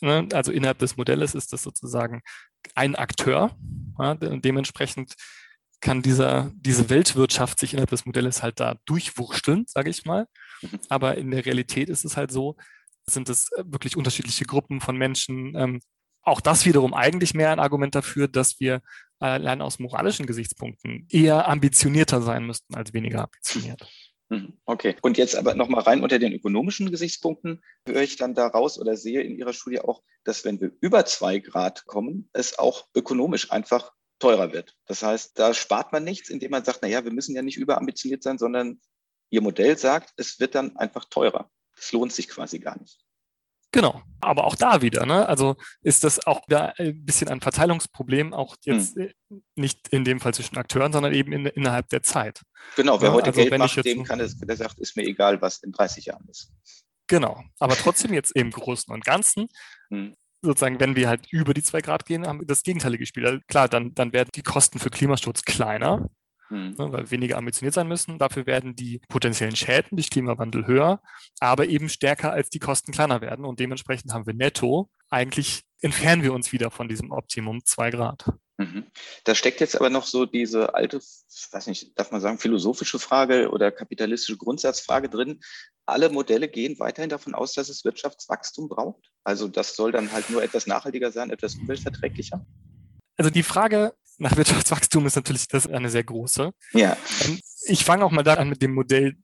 Ne? 0.00 0.28
Also 0.32 0.52
innerhalb 0.52 0.78
des 0.78 0.96
Modells 0.96 1.34
ist 1.34 1.52
das 1.52 1.62
sozusagen 1.62 2.22
ein 2.74 2.96
Akteur. 2.96 3.56
Ja? 3.98 4.14
dementsprechend 4.14 5.14
kann 5.80 6.02
dieser, 6.02 6.50
diese 6.56 6.90
Weltwirtschaft 6.90 7.58
sich 7.58 7.72
innerhalb 7.72 7.90
des 7.90 8.06
Modells 8.06 8.42
halt 8.42 8.60
da 8.60 8.76
durchwursteln, 8.86 9.64
sage 9.66 9.90
ich 9.90 10.04
mal. 10.04 10.26
Mhm. 10.62 10.80
Aber 10.88 11.16
in 11.16 11.30
der 11.30 11.44
Realität 11.44 11.88
ist 11.88 12.04
es 12.04 12.16
halt 12.16 12.30
so, 12.30 12.56
Sind 13.08 13.28
es 13.28 13.52
äh, 13.52 13.62
wirklich 13.66 13.96
unterschiedliche 13.96 14.46
Gruppen 14.46 14.80
von 14.80 14.96
Menschen? 14.96 15.54
Ähm, 15.54 15.80
auch 16.22 16.40
das 16.40 16.66
wiederum 16.66 16.92
eigentlich 16.92 17.34
mehr 17.34 17.52
ein 17.52 17.60
Argument 17.60 17.94
dafür, 17.94 18.26
dass 18.26 18.58
wir 18.58 18.82
allein 19.20 19.62
aus 19.62 19.78
moralischen 19.78 20.26
Gesichtspunkten 20.26 21.06
eher 21.08 21.48
ambitionierter 21.48 22.20
sein 22.20 22.44
müssten 22.44 22.74
als 22.74 22.92
weniger 22.92 23.24
ambitioniert. 23.24 23.88
Mhm. 24.28 24.58
Okay. 24.64 24.96
Und 25.02 25.18
jetzt 25.18 25.36
aber 25.36 25.54
nochmal 25.54 25.82
rein 25.82 26.02
unter 26.02 26.18
den 26.18 26.32
ökonomischen 26.32 26.90
Gesichtspunkten 26.90 27.62
höre 27.86 28.02
ich 28.02 28.16
dann 28.16 28.34
daraus 28.34 28.78
oder 28.78 28.96
sehe 28.96 29.22
in 29.22 29.36
Ihrer 29.36 29.52
Studie 29.52 29.80
auch, 29.80 30.02
dass 30.24 30.44
wenn 30.44 30.60
wir 30.60 30.72
über 30.80 31.04
zwei 31.04 31.38
Grad 31.38 31.86
kommen, 31.86 32.28
es 32.32 32.58
auch 32.58 32.88
ökonomisch 32.94 33.52
einfach 33.52 33.92
teurer 34.18 34.52
wird. 34.52 34.76
Das 34.86 35.02
heißt, 35.02 35.38
da 35.38 35.54
spart 35.54 35.92
man 35.92 36.02
nichts, 36.02 36.28
indem 36.28 36.50
man 36.50 36.64
sagt, 36.64 36.80
na 36.82 36.88
ja, 36.88 37.04
wir 37.04 37.12
müssen 37.12 37.36
ja 37.36 37.42
nicht 37.42 37.58
überambitioniert 37.58 38.22
sein, 38.22 38.38
sondern 38.38 38.80
Ihr 39.30 39.42
Modell 39.42 39.76
sagt, 39.76 40.12
es 40.16 40.40
wird 40.40 40.54
dann 40.54 40.76
einfach 40.76 41.04
teurer. 41.04 41.50
Es 41.76 41.92
lohnt 41.92 42.12
sich 42.12 42.28
quasi 42.28 42.58
gar 42.58 42.78
nicht. 42.80 43.05
Genau, 43.76 44.00
aber 44.22 44.44
auch 44.44 44.54
da 44.54 44.80
wieder, 44.80 45.04
ne? 45.04 45.28
Also 45.28 45.56
ist 45.82 46.02
das 46.02 46.26
auch 46.26 46.40
wieder 46.48 46.72
ein 46.78 47.04
bisschen 47.04 47.28
ein 47.28 47.42
Verteilungsproblem, 47.42 48.32
auch 48.32 48.56
jetzt 48.64 48.96
hm. 48.96 49.12
nicht 49.54 49.88
in 49.88 50.02
dem 50.02 50.18
Fall 50.18 50.32
zwischen 50.32 50.56
Akteuren, 50.56 50.94
sondern 50.94 51.12
eben 51.12 51.30
in, 51.30 51.44
innerhalb 51.44 51.90
der 51.90 52.02
Zeit. 52.02 52.40
Genau, 52.74 52.98
wer 53.02 53.10
ja, 53.10 53.14
heute 53.14 53.26
also 53.26 53.40
Geld 53.42 53.58
macht, 53.58 53.84
dem 53.84 54.04
kann 54.04 54.18
es, 54.20 54.38
der 54.38 54.56
sagt, 54.56 54.78
ist 54.78 54.96
mir 54.96 55.02
egal, 55.02 55.42
was 55.42 55.58
in 55.58 55.72
30 55.72 56.06
Jahren 56.06 56.26
ist. 56.30 56.50
Genau, 57.06 57.44
aber 57.58 57.76
trotzdem 57.76 58.14
jetzt 58.14 58.34
im 58.34 58.50
Großen 58.50 58.90
und 58.94 59.04
Ganzen, 59.04 59.46
hm. 59.90 60.16
sozusagen, 60.40 60.80
wenn 60.80 60.96
wir 60.96 61.10
halt 61.10 61.30
über 61.30 61.52
die 61.52 61.62
zwei 61.62 61.82
Grad 61.82 62.06
gehen, 62.06 62.26
haben 62.26 62.40
wir 62.40 62.46
das 62.46 62.62
gegenteilige 62.62 63.04
Spiel. 63.04 63.26
Also 63.26 63.40
klar, 63.46 63.68
dann, 63.68 63.94
dann 63.94 64.14
werden 64.14 64.30
die 64.34 64.42
Kosten 64.42 64.78
für 64.78 64.88
Klimaschutz 64.88 65.42
kleiner, 65.42 66.08
mhm. 66.50 66.74
ne, 66.78 66.92
weil 66.92 67.04
wir 67.04 67.10
weniger 67.10 67.36
ambitioniert 67.38 67.74
sein 67.74 67.88
müssen. 67.88 68.18
Dafür 68.18 68.46
werden 68.46 68.76
die 68.76 69.00
potenziellen 69.08 69.56
Schäden 69.56 69.96
durch 69.96 70.10
Klimawandel 70.10 70.66
höher, 70.66 71.00
aber 71.40 71.66
eben 71.66 71.88
stärker 71.88 72.32
als 72.32 72.50
die 72.50 72.58
Kosten 72.58 72.92
kleiner 72.92 73.20
werden. 73.20 73.44
Und 73.44 73.60
dementsprechend 73.60 74.12
haben 74.12 74.26
wir 74.26 74.34
netto 74.34 74.90
eigentlich 75.10 75.62
entfernen 75.80 76.22
wir 76.22 76.32
uns 76.32 76.52
wieder 76.52 76.70
von 76.70 76.88
diesem 76.88 77.10
Optimum 77.10 77.64
zwei 77.64 77.90
Grad. 77.90 78.24
Mhm. 78.58 78.86
Da 79.24 79.34
steckt 79.34 79.60
jetzt 79.60 79.76
aber 79.76 79.90
noch 79.90 80.06
so 80.06 80.24
diese 80.24 80.74
alte, 80.74 80.98
weiß 80.98 81.66
nicht, 81.66 81.98
darf 81.98 82.10
man 82.10 82.22
sagen, 82.22 82.38
philosophische 82.38 82.98
Frage 82.98 83.50
oder 83.50 83.70
kapitalistische 83.70 84.38
Grundsatzfrage 84.38 85.08
drin. 85.08 85.40
Alle 85.84 86.08
Modelle 86.08 86.48
gehen 86.48 86.78
weiterhin 86.78 87.10
davon 87.10 87.34
aus, 87.34 87.52
dass 87.52 87.68
es 87.68 87.84
Wirtschaftswachstum 87.84 88.68
braucht. 88.68 89.10
Also 89.24 89.46
das 89.46 89.76
soll 89.76 89.92
dann 89.92 90.10
halt 90.10 90.30
nur 90.30 90.42
etwas 90.42 90.66
nachhaltiger 90.66 91.12
sein, 91.12 91.30
etwas 91.30 91.54
umweltverträglicher. 91.56 92.44
Also 93.18 93.30
die 93.30 93.42
Frage 93.42 93.94
nach 94.18 94.36
Wirtschaftswachstum 94.36 95.06
ist 95.06 95.16
natürlich 95.16 95.48
das 95.48 95.66
eine 95.66 95.90
sehr 95.90 96.04
große. 96.04 96.52
Ja. 96.72 96.96
Ähm, 97.24 97.40
ich 97.62 97.84
fange 97.84 98.04
auch 98.04 98.10
mal 98.10 98.22
da 98.22 98.34
an 98.34 98.48
mit 98.48 98.62
dem 98.62 98.74
Modell, 98.74 99.16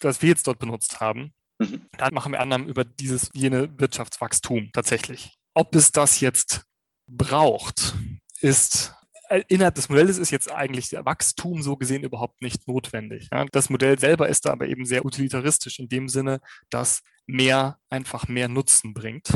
das 0.00 0.22
wir 0.22 0.30
jetzt 0.30 0.46
dort 0.46 0.58
benutzt 0.58 1.00
haben. 1.00 1.32
Mhm. 1.58 1.86
Dann 1.96 2.14
machen 2.14 2.32
wir 2.32 2.40
Annahmen 2.40 2.68
über 2.68 2.84
dieses 2.84 3.30
jene 3.34 3.68
Wirtschaftswachstum 3.78 4.70
tatsächlich. 4.72 5.36
Ob 5.54 5.74
es 5.74 5.92
das 5.92 6.20
jetzt 6.20 6.62
braucht, 7.06 7.94
ist 8.40 8.94
äh, 9.28 9.42
innerhalb 9.48 9.74
des 9.74 9.88
Modells 9.88 10.18
ist 10.18 10.30
jetzt 10.30 10.50
eigentlich 10.50 10.88
der 10.88 11.04
Wachstum 11.04 11.62
so 11.62 11.76
gesehen 11.76 12.04
überhaupt 12.04 12.40
nicht 12.42 12.66
notwendig. 12.68 13.28
Das 13.52 13.70
Modell 13.70 13.98
selber 13.98 14.28
ist 14.28 14.46
da 14.46 14.52
aber 14.52 14.68
eben 14.68 14.86
sehr 14.86 15.04
utilitaristisch 15.04 15.78
in 15.78 15.88
dem 15.88 16.08
Sinne, 16.08 16.40
dass 16.70 17.02
mehr 17.26 17.78
einfach 17.90 18.28
mehr 18.28 18.48
Nutzen 18.48 18.94
bringt 18.94 19.32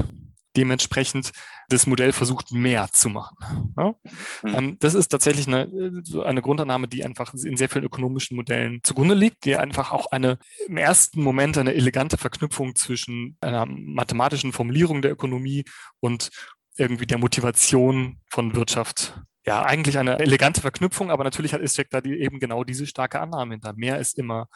dementsprechend 0.56 1.32
das 1.68 1.86
Modell 1.86 2.12
versucht, 2.12 2.52
mehr 2.52 2.88
zu 2.92 3.08
machen. 3.08 3.36
Ja? 3.76 3.94
Mhm. 4.42 4.78
das 4.78 4.94
ist 4.94 5.08
tatsächlich 5.08 5.46
eine, 5.48 5.68
eine 6.24 6.42
Grundannahme, 6.42 6.88
die 6.88 7.04
einfach 7.04 7.32
in 7.34 7.56
sehr 7.56 7.68
vielen 7.68 7.84
ökonomischen 7.84 8.36
Modellen 8.36 8.80
zugrunde 8.82 9.14
liegt, 9.14 9.44
die 9.44 9.56
einfach 9.56 9.92
auch 9.92 10.06
eine 10.12 10.38
im 10.66 10.76
ersten 10.76 11.22
Moment 11.22 11.56
eine 11.58 11.74
elegante 11.74 12.18
Verknüpfung 12.18 12.74
zwischen 12.74 13.36
einer 13.40 13.66
mathematischen 13.66 14.52
Formulierung 14.52 15.02
der 15.02 15.12
Ökonomie 15.12 15.64
und 16.00 16.30
irgendwie 16.76 17.06
der 17.06 17.18
Motivation 17.18 18.18
von 18.28 18.54
Wirtschaft 18.54 19.20
ja, 19.44 19.62
eigentlich 19.62 19.98
eine 19.98 20.20
elegante 20.20 20.60
Verknüpfung, 20.60 21.10
aber 21.10 21.24
natürlich 21.24 21.52
ist 21.52 21.72
steckt 21.72 21.92
da 21.92 22.00
die, 22.00 22.20
eben 22.20 22.38
genau 22.38 22.62
diese 22.62 22.86
starke 22.86 23.20
Annahme 23.20 23.54
hinter. 23.54 23.72
Mehr 23.74 23.98
ist 23.98 24.16
immer, 24.16 24.46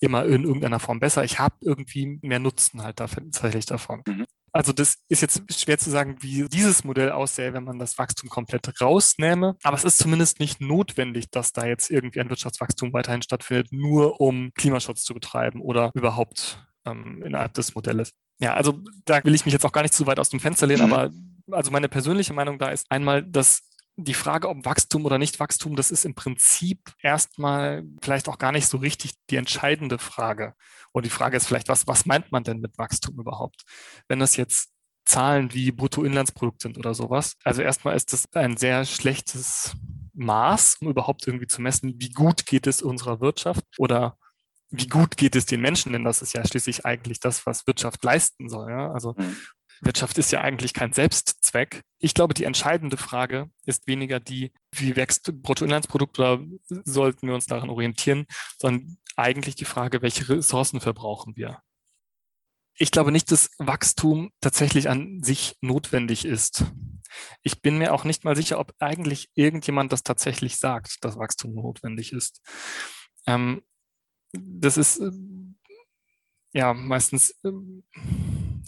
immer 0.00 0.24
in 0.24 0.44
irgendeiner 0.44 0.80
Form 0.80 1.00
besser. 1.00 1.24
Ich 1.24 1.38
habe 1.38 1.54
irgendwie 1.60 2.18
mehr 2.22 2.38
Nutzen 2.38 2.82
halt 2.82 2.96
tatsächlich 2.96 3.66
davon. 3.66 4.02
Mhm. 4.06 4.26
Also 4.52 4.72
das 4.72 4.96
ist 5.08 5.22
jetzt 5.22 5.42
schwer 5.52 5.78
zu 5.78 5.90
sagen, 5.90 6.16
wie 6.20 6.48
dieses 6.48 6.82
Modell 6.82 7.12
aussähe, 7.12 7.52
wenn 7.52 7.64
man 7.64 7.78
das 7.78 7.98
Wachstum 7.98 8.28
komplett 8.28 8.80
rausnähme. 8.80 9.56
Aber 9.62 9.76
es 9.76 9.84
ist 9.84 9.98
zumindest 9.98 10.40
nicht 10.40 10.60
notwendig, 10.60 11.30
dass 11.30 11.52
da 11.52 11.66
jetzt 11.66 11.90
irgendwie 11.90 12.20
ein 12.20 12.30
Wirtschaftswachstum 12.30 12.92
weiterhin 12.92 13.22
stattfindet, 13.22 13.68
nur 13.70 14.20
um 14.20 14.52
Klimaschutz 14.54 15.04
zu 15.04 15.14
betreiben 15.14 15.60
oder 15.60 15.92
überhaupt 15.94 16.66
ähm, 16.84 17.22
innerhalb 17.22 17.54
des 17.54 17.74
Modells. 17.74 18.12
Ja, 18.40 18.54
also 18.54 18.80
da 19.04 19.22
will 19.22 19.34
ich 19.34 19.44
mich 19.44 19.52
jetzt 19.52 19.64
auch 19.64 19.72
gar 19.72 19.82
nicht 19.82 19.94
zu 19.94 20.06
weit 20.06 20.18
aus 20.18 20.30
dem 20.30 20.40
Fenster 20.40 20.66
lehnen, 20.66 20.86
mhm. 20.86 20.92
aber 20.92 21.10
also 21.52 21.70
meine 21.70 21.88
persönliche 21.88 22.32
Meinung 22.32 22.58
da 22.58 22.70
ist 22.70 22.90
einmal, 22.90 23.22
dass 23.22 23.69
die 24.04 24.14
Frage, 24.14 24.48
ob 24.48 24.64
Wachstum 24.64 25.04
oder 25.04 25.18
nicht 25.18 25.40
Wachstum, 25.40 25.76
das 25.76 25.90
ist 25.90 26.04
im 26.04 26.14
Prinzip 26.14 26.92
erstmal 27.02 27.84
vielleicht 28.02 28.28
auch 28.28 28.38
gar 28.38 28.52
nicht 28.52 28.66
so 28.66 28.78
richtig 28.78 29.12
die 29.30 29.36
entscheidende 29.36 29.98
Frage. 29.98 30.54
Und 30.92 31.06
die 31.06 31.10
Frage 31.10 31.36
ist 31.36 31.46
vielleicht, 31.46 31.68
was, 31.68 31.86
was 31.86 32.06
meint 32.06 32.32
man 32.32 32.44
denn 32.44 32.60
mit 32.60 32.78
Wachstum 32.78 33.18
überhaupt? 33.18 33.62
Wenn 34.08 34.18
das 34.18 34.36
jetzt 34.36 34.70
Zahlen 35.04 35.52
wie 35.54 35.72
Bruttoinlandsprodukt 35.72 36.62
sind 36.62 36.78
oder 36.78 36.94
sowas. 36.94 37.36
Also 37.42 37.62
erstmal 37.62 37.96
ist 37.96 38.12
das 38.12 38.32
ein 38.34 38.56
sehr 38.56 38.84
schlechtes 38.84 39.74
Maß, 40.14 40.76
um 40.80 40.88
überhaupt 40.88 41.26
irgendwie 41.26 41.46
zu 41.46 41.62
messen, 41.62 41.94
wie 41.98 42.10
gut 42.10 42.46
geht 42.46 42.66
es 42.66 42.82
unserer 42.82 43.20
Wirtschaft 43.20 43.64
oder 43.78 44.16
wie 44.70 44.86
gut 44.86 45.16
geht 45.16 45.34
es 45.34 45.46
den 45.46 45.60
Menschen, 45.60 45.92
denn 45.92 46.04
das 46.04 46.22
ist 46.22 46.34
ja 46.34 46.46
schließlich 46.46 46.86
eigentlich 46.86 47.18
das, 47.18 47.44
was 47.44 47.66
Wirtschaft 47.66 48.04
leisten 48.04 48.48
soll. 48.48 48.70
Ja? 48.70 48.92
Also 48.92 49.14
mhm. 49.16 49.36
Wirtschaft 49.80 50.18
ist 50.18 50.30
ja 50.30 50.40
eigentlich 50.40 50.74
kein 50.74 50.92
Selbstzweck. 50.92 51.82
Ich 51.98 52.14
glaube, 52.14 52.34
die 52.34 52.44
entscheidende 52.44 52.96
Frage 52.96 53.50
ist 53.64 53.86
weniger 53.86 54.20
die, 54.20 54.52
wie 54.72 54.96
wächst 54.96 55.32
Bruttoinlandsprodukt 55.42 56.18
oder 56.18 56.40
sollten 56.68 57.26
wir 57.26 57.34
uns 57.34 57.46
daran 57.46 57.70
orientieren, 57.70 58.26
sondern 58.58 58.98
eigentlich 59.16 59.54
die 59.54 59.64
Frage, 59.64 60.02
welche 60.02 60.28
Ressourcen 60.28 60.80
verbrauchen 60.80 61.36
wir. 61.36 61.62
Ich 62.74 62.90
glaube 62.90 63.12
nicht, 63.12 63.30
dass 63.30 63.50
Wachstum 63.58 64.32
tatsächlich 64.40 64.88
an 64.88 65.22
sich 65.22 65.56
notwendig 65.60 66.24
ist. 66.24 66.64
Ich 67.42 67.60
bin 67.60 67.76
mir 67.76 67.92
auch 67.92 68.04
nicht 68.04 68.24
mal 68.24 68.36
sicher, 68.36 68.58
ob 68.58 68.74
eigentlich 68.78 69.30
irgendjemand 69.34 69.92
das 69.92 70.02
tatsächlich 70.02 70.56
sagt, 70.56 71.04
dass 71.04 71.18
Wachstum 71.18 71.54
notwendig 71.54 72.12
ist. 72.12 72.40
Ähm, 73.26 73.62
das 74.32 74.76
ist 74.76 74.98
äh, 75.00 75.10
ja 76.52 76.72
meistens 76.72 77.30
äh, 77.44 77.50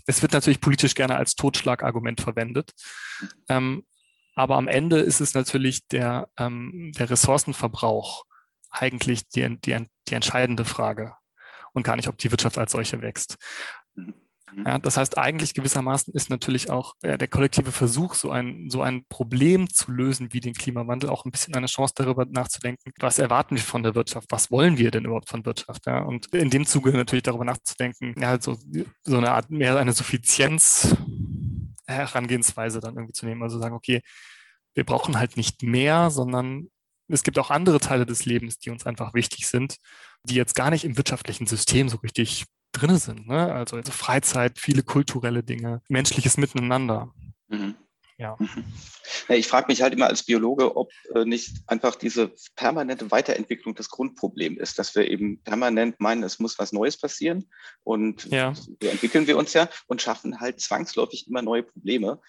es 0.07 0.23
wird 0.23 0.33
natürlich 0.33 0.61
politisch 0.61 0.95
gerne 0.95 1.17
als 1.17 1.35
Totschlagargument 1.35 2.21
verwendet. 2.21 2.73
Ähm, 3.49 3.85
aber 4.35 4.57
am 4.57 4.69
Ende 4.69 4.99
ist 4.99 5.21
es 5.21 5.35
natürlich 5.35 5.87
der, 5.89 6.29
ähm, 6.39 6.93
der 6.99 7.11
Ressourcenverbrauch 7.11 8.25
eigentlich 8.71 9.29
die, 9.29 9.61
die, 9.61 9.87
die 10.09 10.15
entscheidende 10.15 10.65
Frage 10.65 11.15
und 11.73 11.83
gar 11.83 11.97
nicht, 11.97 12.09
ob 12.09 12.19
die 12.19 12.31
Wirtschaft 12.31 12.59
als 12.59 12.73
solche 12.73 13.03
wächst. 13.03 13.37
Mhm. 14.55 14.67
Ja, 14.67 14.79
das 14.79 14.97
heißt, 14.97 15.19
eigentlich 15.19 15.55
gewissermaßen 15.55 16.15
ist 16.15 16.31
natürlich 16.31 16.71
auch 16.71 16.95
äh, 17.03 17.19
der 17.19 17.29
kollektive 17.29 17.73
Versuch, 17.73 18.15
so 18.15 18.31
ein, 18.31 18.69
so 18.71 18.83
ein 18.83 19.05
Problem 19.09 19.69
zu 19.69 19.91
lösen 19.91 20.33
wie 20.33 20.41
den 20.41 20.55
Klimawandel, 20.55 21.11
auch 21.11 21.25
ein 21.25 21.31
bisschen 21.31 21.55
eine 21.55 21.67
Chance 21.67 21.95
darüber 21.97 22.25
nachzudenken, 22.25 22.93
was 23.01 23.19
erwarten 23.19 23.57
wir 23.57 23.63
von 23.63 23.83
der 23.83 23.95
Wirtschaft, 23.95 24.29
was 24.31 24.51
wollen 24.51 24.79
wir 24.79 24.91
denn 24.91 25.05
überhaupt 25.05 25.29
von 25.29 25.45
Wirtschaft? 25.45 25.87
Ja? 25.87 26.01
Und 26.01 26.27
in 26.35 26.51
dem 26.51 26.67
Zuge 26.67 26.93
natürlich 26.93 27.25
darüber 27.25 27.45
nachzudenken, 27.45 28.15
ja, 28.21 28.41
so, 28.41 28.57
so 29.05 29.17
eine 29.17 29.33
Art 29.33 29.51
mehr 29.51 29.77
eine 29.77 29.93
Suffizienz 29.93 30.95
Herangehensweise 31.87 32.81
dann 32.81 32.95
irgendwie 32.95 33.13
zu 33.13 33.27
nehmen. 33.27 33.43
Also 33.43 33.59
sagen, 33.59 33.75
okay, 33.75 34.03
wir 34.75 34.85
brauchen 34.85 35.19
halt 35.19 35.37
nicht 35.37 35.63
mehr, 35.63 36.11
sondern 36.11 36.69
es 37.09 37.23
gibt 37.23 37.39
auch 37.39 37.51
andere 37.51 37.81
Teile 37.81 38.07
des 38.07 38.25
Lebens, 38.25 38.59
die 38.59 38.71
uns 38.71 38.87
einfach 38.87 39.15
wichtig 39.15 39.47
sind, 39.47 39.77
die 40.25 40.35
jetzt 40.35 40.55
gar 40.55 40.71
nicht 40.71 40.85
im 40.85 40.97
wirtschaftlichen 40.97 41.47
System 41.47 41.89
so 41.89 41.99
richtig 41.99 42.47
drin 42.73 42.97
sind. 42.99 43.29
Ne? 43.29 43.53
Also, 43.53 43.77
also 43.77 43.93
Freizeit, 43.93 44.59
viele 44.59 44.83
kulturelle 44.83 45.43
Dinge, 45.43 45.83
menschliches 45.89 46.37
Miteinander. 46.37 47.13
Mhm. 47.49 47.75
Ja. 48.19 48.37
Mhm. 48.39 48.65
Ich 49.29 49.49
frage 49.49 49.67
mich 49.69 49.83
halt 49.83 49.95
immer 49.95 50.07
als 50.07 50.25
Biologe, 50.25 50.77
ob 50.77 50.91
äh, 51.15 51.25
nicht 51.25 51.57
einfach 51.67 51.97
diese 51.97 52.33
permanente 52.55 53.11
Weiterentwicklung 53.11 53.75
das 53.75 53.89
Grundproblem 53.89 54.59
ist, 54.59 54.79
dass 54.79 54.95
wir 54.95 55.11
eben 55.11 55.43
permanent 55.43 55.99
meinen, 56.01 56.23
es 56.23 56.39
muss 56.39 56.59
was 56.59 56.73
Neues 56.73 56.97
passieren 56.97 57.51
und 57.83 58.27
ja. 58.27 58.55
so 58.55 58.73
entwickeln 58.81 59.27
wir 59.27 59.37
uns 59.37 59.53
ja 59.55 59.69
und 59.89 60.03
schaffen 60.03 60.41
halt 60.41 60.61
zwangsläufig 60.61 61.27
immer 61.27 61.43
neue 61.43 61.65
Probleme, 61.65 62.21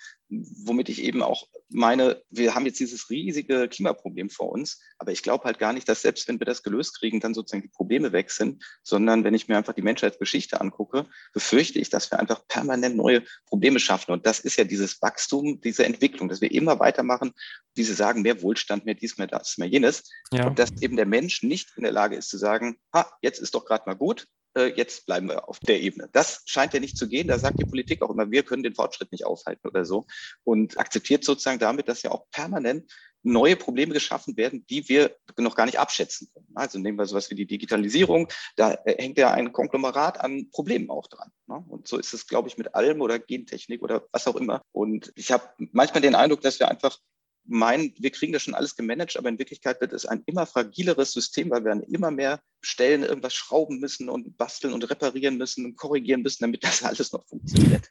womit 0.65 0.89
ich 0.89 1.03
eben 1.03 1.21
auch 1.21 1.47
meine, 1.69 2.21
wir 2.29 2.55
haben 2.55 2.65
jetzt 2.65 2.79
dieses 2.79 3.09
riesige 3.09 3.67
Klimaproblem 3.67 4.29
vor 4.29 4.51
uns, 4.51 4.79
aber 4.97 5.11
ich 5.11 5.23
glaube 5.23 5.45
halt 5.45 5.59
gar 5.59 5.73
nicht, 5.73 5.89
dass 5.89 6.01
selbst 6.01 6.27
wenn 6.27 6.39
wir 6.39 6.45
das 6.45 6.63
gelöst 6.63 6.99
kriegen, 6.99 7.19
dann 7.19 7.33
sozusagen 7.33 7.63
die 7.63 7.69
Probleme 7.69 8.11
weg 8.11 8.31
sind, 8.31 8.63
sondern 8.83 9.23
wenn 9.23 9.33
ich 9.33 9.47
mir 9.47 9.57
einfach 9.57 9.73
die 9.73 9.81
Menschheitsgeschichte 9.81 10.61
angucke, 10.61 11.05
befürchte 11.33 11.79
ich, 11.79 11.89
dass 11.89 12.11
wir 12.11 12.19
einfach 12.19 12.47
permanent 12.47 12.95
neue 12.95 13.23
Probleme 13.45 13.79
schaffen. 13.79 14.11
Und 14.11 14.25
das 14.25 14.39
ist 14.39 14.57
ja 14.57 14.63
dieses 14.63 15.01
Wachstum, 15.01 15.61
diese 15.61 15.85
Entwicklung, 15.85 16.29
dass 16.29 16.41
wir 16.41 16.51
immer 16.51 16.79
weitermachen, 16.79 17.33
wie 17.75 17.83
Sie 17.83 17.93
sagen, 17.93 18.21
mehr 18.21 18.41
Wohlstand, 18.41 18.85
mehr 18.85 18.95
dies, 18.95 19.17
mehr 19.17 19.27
das, 19.27 19.57
mehr 19.57 19.67
jenes. 19.67 20.03
Ja. 20.31 20.47
Und 20.47 20.59
dass 20.59 20.71
eben 20.81 20.95
der 20.95 21.07
Mensch 21.07 21.43
nicht 21.43 21.71
in 21.75 21.83
der 21.83 21.91
Lage 21.91 22.15
ist 22.15 22.29
zu 22.29 22.37
sagen, 22.37 22.77
ha, 22.93 23.11
jetzt 23.21 23.39
ist 23.39 23.55
doch 23.55 23.65
gerade 23.65 23.83
mal 23.85 23.95
gut, 23.95 24.27
jetzt 24.61 25.05
bleiben 25.05 25.27
wir 25.27 25.49
auf 25.49 25.59
der 25.59 25.81
Ebene. 25.81 26.09
Das 26.11 26.43
scheint 26.45 26.73
ja 26.73 26.79
nicht 26.79 26.97
zu 26.97 27.07
gehen. 27.07 27.27
Da 27.27 27.39
sagt 27.39 27.59
die 27.59 27.65
Politik 27.65 28.01
auch 28.01 28.09
immer, 28.09 28.31
wir 28.31 28.43
können 28.43 28.63
den 28.63 28.75
Fortschritt 28.75 29.11
nicht 29.11 29.25
aufhalten 29.25 29.67
oder 29.67 29.85
so 29.85 30.05
und 30.43 30.79
akzeptiert 30.79 31.23
sozusagen 31.23 31.59
damit, 31.59 31.87
dass 31.87 32.03
ja 32.03 32.11
auch 32.11 32.29
permanent 32.31 32.91
neue 33.23 33.55
Probleme 33.55 33.93
geschaffen 33.93 34.37
werden, 34.37 34.65
die 34.69 34.87
wir 34.89 35.15
noch 35.37 35.55
gar 35.55 35.65
nicht 35.65 35.79
abschätzen 35.79 36.27
können. 36.33 36.47
Also 36.55 36.77
nehmen 36.77 36.97
wir 36.97 37.05
sowas 37.05 37.29
wie 37.29 37.35
die 37.35 37.47
Digitalisierung, 37.47 38.27
da 38.57 38.73
äh, 38.85 39.01
hängt 39.01 39.17
ja 39.17 39.31
ein 39.31 39.53
Konglomerat 39.53 40.19
an 40.19 40.49
Problemen 40.51 40.89
auch 40.89 41.07
dran. 41.07 41.31
Ne? 41.47 41.63
Und 41.69 41.87
so 41.87 41.97
ist 41.97 42.13
es, 42.13 42.27
glaube 42.27 42.49
ich, 42.49 42.57
mit 42.57 42.75
allem 42.75 43.01
oder 43.01 43.19
Gentechnik 43.19 43.81
oder 43.81 44.05
was 44.11 44.27
auch 44.27 44.35
immer. 44.35 44.61
Und 44.71 45.13
ich 45.15 45.31
habe 45.31 45.49
manchmal 45.71 46.01
den 46.01 46.15
Eindruck, 46.15 46.41
dass 46.41 46.59
wir 46.59 46.67
einfach 46.67 46.99
meinen, 47.45 47.93
wir 47.97 48.11
kriegen 48.11 48.33
das 48.33 48.43
schon 48.43 48.53
alles 48.53 48.75
gemanagt, 48.75 49.17
aber 49.17 49.29
in 49.29 49.39
Wirklichkeit 49.39 49.81
wird 49.81 49.93
es 49.93 50.05
ein 50.05 50.23
immer 50.25 50.45
fragileres 50.45 51.11
System, 51.11 51.49
weil 51.49 51.63
wir 51.63 51.71
an 51.71 51.83
immer 51.83 52.11
mehr 52.11 52.41
Stellen 52.61 53.03
irgendwas 53.03 53.33
schrauben 53.33 53.79
müssen 53.79 54.09
und 54.09 54.37
basteln 54.37 54.73
und 54.73 54.89
reparieren 54.89 55.37
müssen 55.37 55.65
und 55.65 55.75
korrigieren 55.75 56.21
müssen, 56.21 56.43
damit 56.43 56.63
das 56.63 56.83
alles 56.83 57.11
noch 57.11 57.25
funktioniert. 57.27 57.89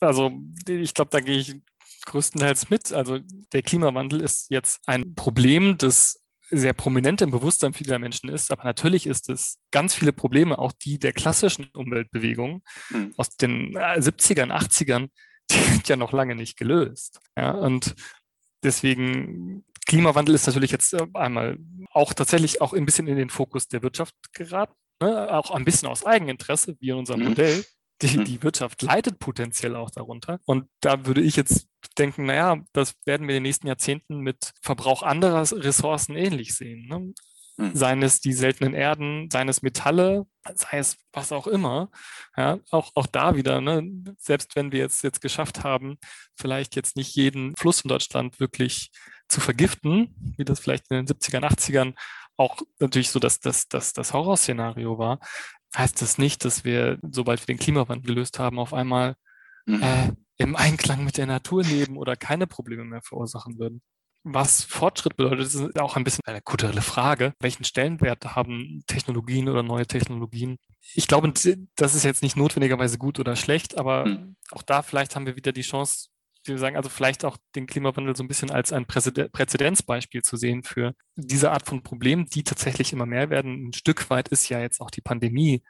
Also 0.00 0.32
ich 0.66 0.94
glaube, 0.94 1.10
da 1.10 1.20
gehe 1.20 1.38
ich 1.38 1.56
größtenteils 2.06 2.70
mit. 2.70 2.92
Also 2.92 3.18
der 3.52 3.62
Klimawandel 3.62 4.22
ist 4.22 4.50
jetzt 4.50 4.80
ein 4.86 5.14
Problem, 5.14 5.76
das 5.76 6.20
sehr 6.50 6.72
prominent 6.72 7.22
im 7.22 7.30
Bewusstsein 7.30 7.74
vieler 7.74 7.98
Menschen 7.98 8.28
ist. 8.28 8.50
Aber 8.50 8.64
natürlich 8.64 9.06
ist 9.06 9.28
es 9.28 9.58
ganz 9.70 9.94
viele 9.94 10.12
Probleme, 10.12 10.58
auch 10.58 10.72
die 10.72 10.98
der 10.98 11.12
klassischen 11.12 11.68
Umweltbewegung 11.74 12.62
mhm. 12.90 13.14
aus 13.16 13.36
den 13.36 13.76
70ern, 13.76 14.50
äh, 14.50 14.56
80ern, 14.56 15.08
die 15.50 15.58
sind 15.58 15.88
ja 15.88 15.96
noch 15.96 16.12
lange 16.12 16.34
nicht 16.34 16.56
gelöst. 16.56 17.20
Ja, 17.36 17.52
und 17.52 17.94
deswegen 18.62 19.64
Klimawandel 19.86 20.34
ist 20.34 20.46
natürlich 20.46 20.70
jetzt 20.70 20.92
äh, 20.94 21.06
einmal 21.14 21.58
auch 21.92 22.14
tatsächlich 22.14 22.60
auch 22.60 22.72
ein 22.72 22.86
bisschen 22.86 23.08
in 23.08 23.16
den 23.16 23.30
Fokus 23.30 23.68
der 23.68 23.82
Wirtschaft 23.82 24.14
geraten, 24.32 24.74
ne? 25.02 25.32
auch 25.32 25.50
ein 25.50 25.64
bisschen 25.64 25.88
aus 25.88 26.06
Eigeninteresse, 26.06 26.76
wie 26.80 26.90
in 26.90 26.96
unserem 26.96 27.20
mhm. 27.20 27.28
Modell. 27.30 27.64
Die, 28.02 28.16
mhm. 28.16 28.24
die 28.24 28.42
Wirtschaft 28.42 28.80
leidet 28.80 29.18
potenziell 29.18 29.76
auch 29.76 29.90
darunter. 29.90 30.40
Und 30.46 30.68
da 30.80 31.04
würde 31.04 31.20
ich 31.20 31.36
jetzt 31.36 31.66
denken, 31.98 32.26
naja, 32.26 32.62
das 32.72 32.94
werden 33.04 33.28
wir 33.28 33.36
in 33.36 33.42
den 33.42 33.48
nächsten 33.48 33.66
Jahrzehnten 33.66 34.20
mit 34.20 34.52
Verbrauch 34.62 35.02
anderer 35.02 35.42
Ressourcen 35.42 36.16
ähnlich 36.16 36.54
sehen. 36.54 36.86
Ne? 36.86 37.12
Mhm. 37.60 37.74
Seien 37.74 38.02
es 38.02 38.20
die 38.20 38.32
seltenen 38.32 38.72
Erden, 38.72 39.28
seien 39.30 39.48
es 39.48 39.60
Metalle, 39.60 40.24
sei 40.54 40.78
es 40.78 40.96
was 41.12 41.30
auch 41.30 41.46
immer. 41.46 41.90
Ja, 42.36 42.58
auch, 42.70 42.92
auch 42.94 43.06
da 43.06 43.36
wieder, 43.36 43.60
ne? 43.60 43.86
selbst 44.18 44.56
wenn 44.56 44.72
wir 44.72 44.78
jetzt, 44.78 45.04
jetzt 45.04 45.20
geschafft 45.20 45.62
haben, 45.62 45.98
vielleicht 46.36 46.74
jetzt 46.74 46.96
nicht 46.96 47.14
jeden 47.14 47.54
Fluss 47.56 47.82
in 47.82 47.88
Deutschland 47.88 48.40
wirklich 48.40 48.90
zu 49.28 49.40
vergiften, 49.40 50.34
wie 50.38 50.44
das 50.44 50.60
vielleicht 50.60 50.90
in 50.90 51.04
den 51.04 51.06
70ern, 51.06 51.44
80ern 51.44 51.94
auch 52.36 52.56
natürlich 52.78 53.10
so 53.10 53.20
dass 53.20 53.40
das, 53.40 53.68
das, 53.68 53.92
das 53.92 54.14
Horrorszenario 54.14 54.98
war, 54.98 55.20
heißt 55.76 56.00
das 56.00 56.16
nicht, 56.16 56.46
dass 56.46 56.64
wir, 56.64 56.98
sobald 57.02 57.40
wir 57.40 57.54
den 57.54 57.58
Klimawandel 57.58 58.14
gelöst 58.14 58.38
haben, 58.38 58.58
auf 58.58 58.72
einmal 58.72 59.16
mhm. 59.66 59.82
äh, 59.82 60.12
im 60.38 60.56
Einklang 60.56 61.04
mit 61.04 61.18
der 61.18 61.26
Natur 61.26 61.62
leben 61.62 61.98
oder 61.98 62.16
keine 62.16 62.46
Probleme 62.46 62.84
mehr 62.84 63.02
verursachen 63.02 63.58
würden. 63.58 63.82
Was 64.22 64.62
Fortschritt 64.64 65.16
bedeutet, 65.16 65.46
ist 65.46 65.80
auch 65.80 65.96
ein 65.96 66.04
bisschen 66.04 66.24
eine 66.26 66.42
kulturelle 66.42 66.82
Frage. 66.82 67.32
Welchen 67.40 67.64
Stellenwert 67.64 68.36
haben 68.36 68.84
Technologien 68.86 69.48
oder 69.48 69.62
neue 69.62 69.86
Technologien? 69.86 70.58
Ich 70.94 71.08
glaube, 71.08 71.32
das 71.32 71.94
ist 71.94 72.04
jetzt 72.04 72.22
nicht 72.22 72.36
notwendigerweise 72.36 72.98
gut 72.98 73.18
oder 73.18 73.34
schlecht, 73.36 73.78
aber 73.78 74.06
mhm. 74.06 74.36
auch 74.50 74.62
da 74.62 74.82
vielleicht 74.82 75.16
haben 75.16 75.26
wir 75.26 75.36
wieder 75.36 75.52
die 75.52 75.62
Chance, 75.62 76.08
wir 76.44 76.58
sagen, 76.58 76.76
also 76.76 76.88
vielleicht 76.88 77.24
auch 77.24 77.36
den 77.54 77.66
Klimawandel 77.66 78.16
so 78.16 78.22
ein 78.24 78.28
bisschen 78.28 78.50
als 78.50 78.72
ein 78.72 78.86
Präzedenzbeispiel 78.86 80.22
zu 80.22 80.36
sehen 80.36 80.62
für 80.62 80.94
diese 81.16 81.50
Art 81.50 81.66
von 81.66 81.82
Problemen, 81.82 82.26
die 82.26 82.44
tatsächlich 82.44 82.92
immer 82.92 83.06
mehr 83.06 83.30
werden. 83.30 83.68
Ein 83.68 83.72
Stück 83.72 84.08
weit 84.10 84.28
ist 84.28 84.48
ja 84.48 84.60
jetzt 84.60 84.80
auch 84.80 84.90
die 84.90 85.02
Pandemie 85.02 85.62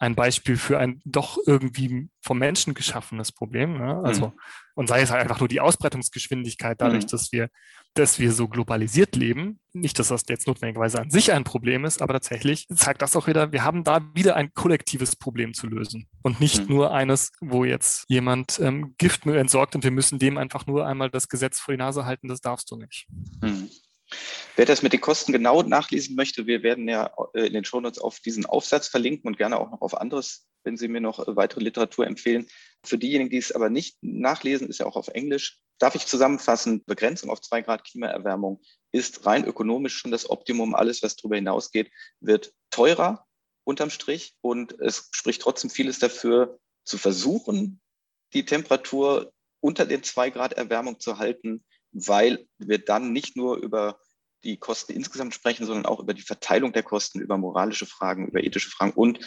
ein 0.00 0.14
Beispiel 0.14 0.56
für 0.56 0.78
ein 0.78 1.02
doch 1.04 1.38
irgendwie 1.46 2.08
vom 2.22 2.38
Menschen 2.38 2.72
geschaffenes 2.72 3.32
Problem. 3.32 3.74
Ne? 3.74 4.00
Also, 4.02 4.28
mhm. 4.28 4.32
und 4.74 4.88
sei 4.88 5.02
es 5.02 5.10
halt 5.10 5.20
einfach 5.20 5.40
nur 5.40 5.48
die 5.48 5.60
Ausbreitungsgeschwindigkeit 5.60 6.80
dadurch, 6.80 7.04
mhm. 7.04 7.08
dass 7.08 7.32
wir, 7.32 7.50
dass 7.92 8.18
wir 8.18 8.32
so 8.32 8.48
globalisiert 8.48 9.14
leben. 9.14 9.60
Nicht, 9.74 9.98
dass 9.98 10.08
das 10.08 10.22
jetzt 10.28 10.46
notwendigerweise 10.46 11.00
an 11.00 11.10
sich 11.10 11.32
ein 11.32 11.44
Problem 11.44 11.84
ist, 11.84 12.00
aber 12.00 12.14
tatsächlich 12.14 12.66
zeigt 12.74 13.02
das 13.02 13.14
auch 13.14 13.26
wieder, 13.26 13.52
wir 13.52 13.62
haben 13.62 13.84
da 13.84 14.00
wieder 14.14 14.36
ein 14.36 14.54
kollektives 14.54 15.16
Problem 15.16 15.52
zu 15.52 15.66
lösen 15.66 16.08
und 16.22 16.40
nicht 16.40 16.62
mhm. 16.62 16.74
nur 16.74 16.94
eines, 16.94 17.32
wo 17.42 17.64
jetzt 17.64 18.06
jemand 18.08 18.58
ähm, 18.58 18.94
Giftmüll 18.96 19.36
entsorgt 19.36 19.74
und 19.74 19.84
wir 19.84 19.90
müssen 19.90 20.18
dem 20.18 20.38
einfach 20.38 20.66
nur 20.66 20.86
einmal 20.86 21.10
das 21.10 21.28
Gesetz 21.28 21.60
vor 21.60 21.74
die 21.74 21.78
Nase 21.78 22.06
halten, 22.06 22.26
das 22.26 22.40
darfst 22.40 22.70
du 22.70 22.76
nicht. 22.76 23.06
Wer 24.56 24.66
das 24.66 24.82
mit 24.82 24.92
den 24.92 25.00
Kosten 25.00 25.32
genau 25.32 25.62
nachlesen 25.62 26.16
möchte, 26.16 26.46
wir 26.46 26.62
werden 26.62 26.88
ja 26.88 27.10
äh, 27.34 27.46
in 27.46 27.52
den 27.52 27.64
Shownotes 27.64 27.98
auf 27.98 28.20
diesen 28.20 28.46
Aufsatz 28.46 28.88
verlinken 28.88 29.28
und 29.28 29.36
gerne 29.36 29.58
auch 29.58 29.70
noch 29.70 29.80
auf 29.80 29.96
anderes, 29.96 30.46
wenn 30.64 30.76
Sie 30.76 30.88
mir 30.88 31.00
noch 31.00 31.20
äh, 31.20 31.36
weitere 31.36 31.62
Literatur 31.62 32.06
empfehlen. 32.06 32.46
Für 32.84 32.98
diejenigen, 32.98 33.30
die 33.30 33.38
es 33.38 33.52
aber 33.52 33.70
nicht 33.70 33.96
nachlesen, 34.02 34.68
ist 34.68 34.78
ja 34.78 34.86
auch 34.86 34.96
auf 34.96 35.08
Englisch. 35.08 35.60
Darf 35.78 35.94
ich 35.94 36.06
zusammenfassen, 36.06 36.84
Begrenzung 36.84 37.30
auf 37.30 37.40
zwei 37.40 37.62
Grad 37.62 37.84
Klimaerwärmung 37.84 38.60
ist 38.92 39.24
rein 39.24 39.44
ökonomisch 39.44 39.96
schon 39.96 40.10
das 40.10 40.28
Optimum. 40.28 40.74
Alles, 40.74 41.02
was 41.02 41.16
darüber 41.16 41.36
hinausgeht, 41.36 41.90
wird 42.20 42.52
teurer 42.70 43.26
unterm 43.64 43.90
Strich. 43.90 44.36
Und 44.42 44.78
es 44.80 45.08
spricht 45.12 45.40
trotzdem 45.40 45.70
vieles 45.70 45.98
dafür, 45.98 46.58
zu 46.84 46.98
versuchen, 46.98 47.80
die 48.34 48.44
Temperatur 48.44 49.32
unter 49.60 49.86
den 49.86 50.02
zwei 50.02 50.30
Grad 50.30 50.54
Erwärmung 50.54 51.00
zu 51.00 51.18
halten, 51.18 51.64
weil 51.92 52.46
wir 52.58 52.78
dann 52.78 53.12
nicht 53.12 53.36
nur 53.36 53.56
über 53.56 53.98
die 54.44 54.56
Kosten 54.56 54.92
insgesamt 54.92 55.34
sprechen, 55.34 55.66
sondern 55.66 55.86
auch 55.86 56.00
über 56.00 56.14
die 56.14 56.22
Verteilung 56.22 56.72
der 56.72 56.82
Kosten, 56.82 57.20
über 57.20 57.36
moralische 57.36 57.86
Fragen, 57.86 58.28
über 58.28 58.42
ethische 58.42 58.70
Fragen 58.70 58.92
und 58.92 59.20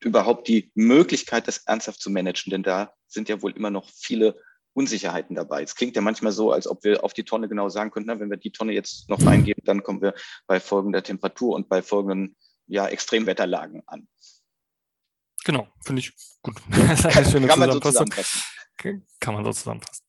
überhaupt 0.00 0.48
die 0.48 0.72
Möglichkeit, 0.74 1.46
das 1.46 1.58
ernsthaft 1.58 2.00
zu 2.00 2.10
managen. 2.10 2.50
Denn 2.50 2.62
da 2.62 2.92
sind 3.06 3.28
ja 3.28 3.40
wohl 3.40 3.52
immer 3.52 3.70
noch 3.70 3.88
viele 3.88 4.36
Unsicherheiten 4.74 5.36
dabei. 5.36 5.62
Es 5.62 5.74
klingt 5.74 5.96
ja 5.96 6.02
manchmal 6.02 6.32
so, 6.32 6.50
als 6.50 6.66
ob 6.66 6.82
wir 6.82 7.04
auf 7.04 7.12
die 7.12 7.24
Tonne 7.24 7.48
genau 7.48 7.68
sagen 7.68 7.90
könnten, 7.90 8.08
na, 8.08 8.18
wenn 8.18 8.30
wir 8.30 8.38
die 8.38 8.52
Tonne 8.52 8.72
jetzt 8.72 9.08
noch 9.08 9.24
reingeben, 9.24 9.62
dann 9.64 9.82
kommen 9.82 10.00
wir 10.00 10.14
bei 10.46 10.60
folgender 10.60 11.02
Temperatur 11.02 11.54
und 11.54 11.68
bei 11.68 11.82
folgenden 11.82 12.36
ja, 12.66 12.88
Extremwetterlagen 12.88 13.82
an. 13.86 14.08
Genau, 15.44 15.68
finde 15.84 16.00
ich 16.00 16.12
gut. 16.42 16.56
Das 16.70 17.00
ist 17.00 17.06
eine 17.06 17.30
schöne 17.30 17.46
Kann 17.48 17.82
zusammenfassen. 17.82 18.40
Kann 19.20 19.34
man 19.34 19.44
so 19.44 19.52
zusammenfassen. 19.52 20.04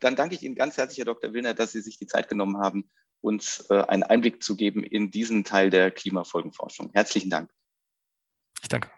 Dann 0.00 0.16
danke 0.16 0.34
ich 0.34 0.42
Ihnen 0.42 0.54
ganz 0.54 0.76
herzlich, 0.76 0.98
Herr 0.98 1.04
Dr. 1.04 1.32
Willner, 1.32 1.54
dass 1.54 1.72
Sie 1.72 1.80
sich 1.80 1.98
die 1.98 2.06
Zeit 2.06 2.28
genommen 2.28 2.58
haben, 2.58 2.90
uns 3.20 3.66
äh, 3.70 3.80
einen 3.82 4.02
Einblick 4.02 4.42
zu 4.42 4.56
geben 4.56 4.84
in 4.84 5.10
diesen 5.10 5.44
Teil 5.44 5.70
der 5.70 5.90
Klimafolgenforschung. 5.90 6.90
Herzlichen 6.92 7.30
Dank. 7.30 7.50
Ich 8.62 8.68
danke. 8.68 8.90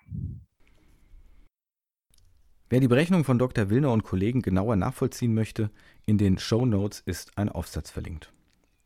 Wer 2.68 2.80
die 2.80 2.88
Berechnung 2.88 3.24
von 3.24 3.38
Dr. 3.38 3.70
Willner 3.70 3.92
und 3.92 4.02
Kollegen 4.02 4.42
genauer 4.42 4.74
nachvollziehen 4.74 5.34
möchte, 5.34 5.70
in 6.04 6.18
den 6.18 6.38
Show 6.38 6.66
Notes 6.66 7.00
ist 7.00 7.38
ein 7.38 7.48
Aufsatz 7.48 7.92
verlinkt. 7.92 8.32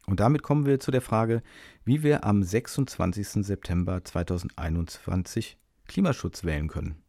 Und 0.07 0.21
damit 0.21 0.43
kommen 0.43 0.67
wir 0.67 0.81
zu 0.81 0.91
der 0.91 1.01
Frage, 1.01 1.43
wie 1.85 2.03
wir 2.03 2.25
am 2.25 2.43
26. 2.43 3.47
September 3.47 4.05
2021 4.05 5.57
Klimaschutz 5.87 6.45
wählen 6.45 6.69
können. 6.69 7.03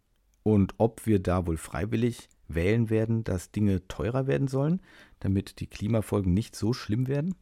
Und 0.44 0.76
ob 0.78 1.06
wir 1.06 1.20
da 1.20 1.46
wohl 1.46 1.58
freiwillig 1.58 2.30
wählen 2.56 2.90
werden, 2.90 3.24
dass 3.24 3.52
Dinge 3.52 3.88
teurer 3.88 4.28
werden 4.28 4.48
sollen, 4.48 4.82
damit 5.20 5.60
die 5.60 5.68
Klimafolgen 5.68 6.34
nicht 6.34 6.56
so 6.56 6.74
schlimm 6.74 7.08
werden? 7.08 7.36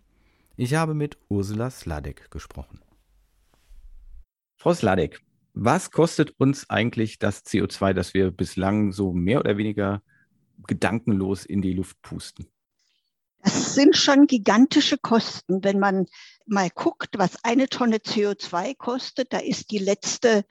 Ich 0.56 0.74
habe 0.76 0.94
mit 0.94 1.18
Ursula 1.30 1.70
Sladek 1.70 2.32
gesprochen. 2.32 2.82
Frau 4.58 4.74
Sladek, 4.74 5.22
was 5.54 5.92
kostet 5.92 6.32
uns 6.40 6.70
eigentlich 6.70 7.18
das 7.20 7.46
CO2, 7.46 7.94
das 7.94 8.14
wir 8.14 8.32
bislang 8.32 8.92
so 8.92 9.14
mehr 9.14 9.40
oder 9.40 9.58
weniger 9.58 10.02
gedankenlos 10.68 11.46
in 11.46 11.62
die 11.62 11.74
Luft 11.74 12.02
pusten? 12.02 12.48
Das 13.42 13.74
sind 13.74 13.96
schon 13.96 14.28
gigantische 14.28 14.98
Kosten. 14.98 15.64
Wenn 15.64 15.80
man 15.80 16.08
mal 16.46 16.70
guckt, 16.70 17.18
was 17.18 17.44
eine 17.44 17.70
Tonne 17.70 17.98
CO2 17.98 18.76
kostet, 18.76 19.32
da 19.32 19.38
ist 19.38 19.72
die 19.72 19.78
letzte 19.78 20.44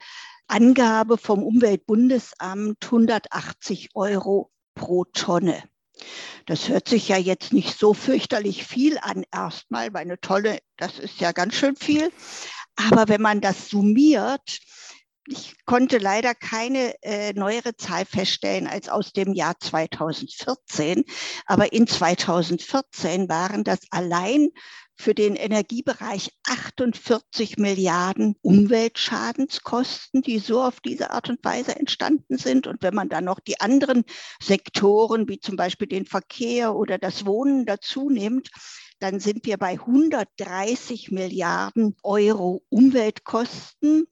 Angabe 0.49 1.17
vom 1.17 1.43
Umweltbundesamt 1.43 2.83
180 2.83 3.89
Euro 3.93 4.51
pro 4.73 5.05
Tonne. 5.05 5.63
Das 6.45 6.69
hört 6.69 6.89
sich 6.89 7.07
ja 7.09 7.17
jetzt 7.17 7.53
nicht 7.53 7.77
so 7.77 7.93
fürchterlich 7.93 8.65
viel 8.65 8.97
an 8.99 9.23
erstmal, 9.31 9.93
weil 9.93 10.01
eine 10.01 10.19
Tonne, 10.19 10.59
das 10.77 10.97
ist 10.97 11.19
ja 11.19 11.31
ganz 11.31 11.55
schön 11.55 11.75
viel. 11.75 12.11
Aber 12.75 13.07
wenn 13.07 13.21
man 13.21 13.41
das 13.41 13.69
summiert, 13.69 14.59
ich 15.27 15.63
konnte 15.65 15.99
leider 15.99 16.33
keine 16.33 16.95
äh, 17.03 17.33
neuere 17.33 17.75
Zahl 17.75 18.05
feststellen 18.05 18.65
als 18.65 18.89
aus 18.89 19.11
dem 19.13 19.33
Jahr 19.33 19.59
2014, 19.59 21.03
aber 21.45 21.71
in 21.71 21.85
2014 21.85 23.29
waren 23.29 23.63
das 23.63 23.81
allein 23.91 24.49
für 24.99 25.15
den 25.15 25.37
Energiebereich 25.37 26.31
48 26.45 27.57
Milliarden 27.57 28.35
Umweltschadenskosten, 28.41 30.21
die 30.21 30.39
so 30.39 30.61
auf 30.61 30.81
diese 30.81 31.11
Art 31.11 31.29
und 31.29 31.39
Weise 31.41 31.77
entstanden 31.77 32.37
sind. 32.37 32.67
Und 32.67 32.83
wenn 32.83 32.93
man 32.93 33.07
dann 33.07 33.23
noch 33.23 33.39
die 33.39 33.61
anderen 33.61 34.03
Sektoren, 34.43 35.29
wie 35.29 35.39
zum 35.39 35.55
Beispiel 35.55 35.87
den 35.87 36.05
Verkehr 36.05 36.75
oder 36.75 36.97
das 36.97 37.25
Wohnen 37.25 37.65
dazu 37.65 38.09
nimmt, 38.09 38.49
dann 38.99 39.21
sind 39.21 39.45
wir 39.45 39.57
bei 39.57 39.79
130 39.79 41.11
Milliarden 41.11 41.95
Euro 42.03 42.61
Umweltkosten. 42.67 44.05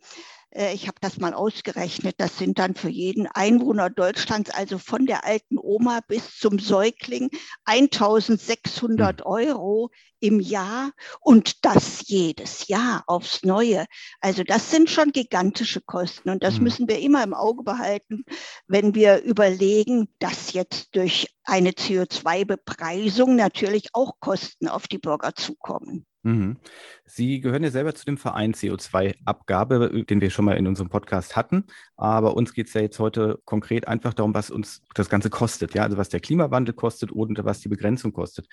Äh, 0.58 0.74
ich 0.74 0.88
habe 0.88 0.98
das 1.00 1.18
mal 1.18 1.34
ausgerechnet. 1.34 2.16
Das 2.18 2.38
sind 2.38 2.60
dann 2.60 2.76
für 2.76 2.90
jeden 2.90 3.28
Einwohner 3.28 3.90
Deutschlands, 3.90 4.50
also 4.50 4.78
von 4.78 5.06
der 5.06 5.26
alten 5.26 5.58
Oma 5.58 6.00
bis 6.08 6.38
zum 6.38 6.60
Säugling, 6.60 7.30
1600 7.66 9.22
hm. 9.22 9.28
Euro 9.28 9.92
im 10.20 10.40
Jahr 10.40 10.92
und 11.20 11.64
das 11.64 12.08
jedes 12.08 12.68
Jahr 12.68 13.04
aufs 13.06 13.44
Neue. 13.44 13.86
Also 14.20 14.44
das 14.44 14.72
sind 14.72 14.90
schon 14.90 15.12
gigantische 15.12 15.80
Kosten 15.82 16.32
und 16.32 16.44
das 16.44 16.58
mhm. 16.58 16.64
müssen 16.64 16.88
wir 16.90 17.00
immer 17.00 17.24
im 17.24 17.36
Auge 17.36 17.64
behalten, 17.64 18.24
wenn 18.66 18.96
wir 18.96 19.22
überlegen, 19.22 20.10
dass 20.18 20.54
jetzt 20.54 20.96
durch 20.96 21.28
eine 21.44 21.70
CO2-Bepreisung 21.70 23.36
natürlich 23.36 23.90
auch 23.94 24.14
Kosten 24.20 24.68
auf 24.68 24.88
die 24.88 24.98
Bürger 24.98 25.36
zukommen. 25.36 26.08
Mhm. 26.24 26.58
Sie 27.06 27.40
gehören 27.40 27.64
ja 27.64 27.72
selber 27.72 27.96
zu 27.96 28.04
dem 28.04 28.18
Verein 28.18 28.54
CO2-Abgabe, 28.54 30.04
den 30.04 30.20
wir 30.20 30.30
schon 30.30 30.46
mal 30.46 30.58
in 30.58 30.68
unserem 30.68 30.90
Podcast 30.90 31.36
hatten. 31.36 31.66
Aber 31.96 32.36
uns 32.36 32.54
geht 32.54 32.68
es 32.68 32.74
ja 32.74 32.82
jetzt 32.82 33.00
heute 33.00 33.40
konkret 33.46 33.88
einfach 33.88 34.14
darum, 34.14 34.34
was 34.34 34.50
uns 34.50 34.82
das 34.94 35.10
Ganze 35.10 35.30
kostet. 35.30 35.74
Ja, 35.74 35.84
also 35.84 35.98
was 35.98 36.10
der 36.10 36.20
Klimawandel 36.20 36.74
kostet 36.74 37.12
und 37.12 37.44
was 37.46 37.62
die 37.62 37.70
Begrenzung 37.70 38.12
kostet. 38.14 38.48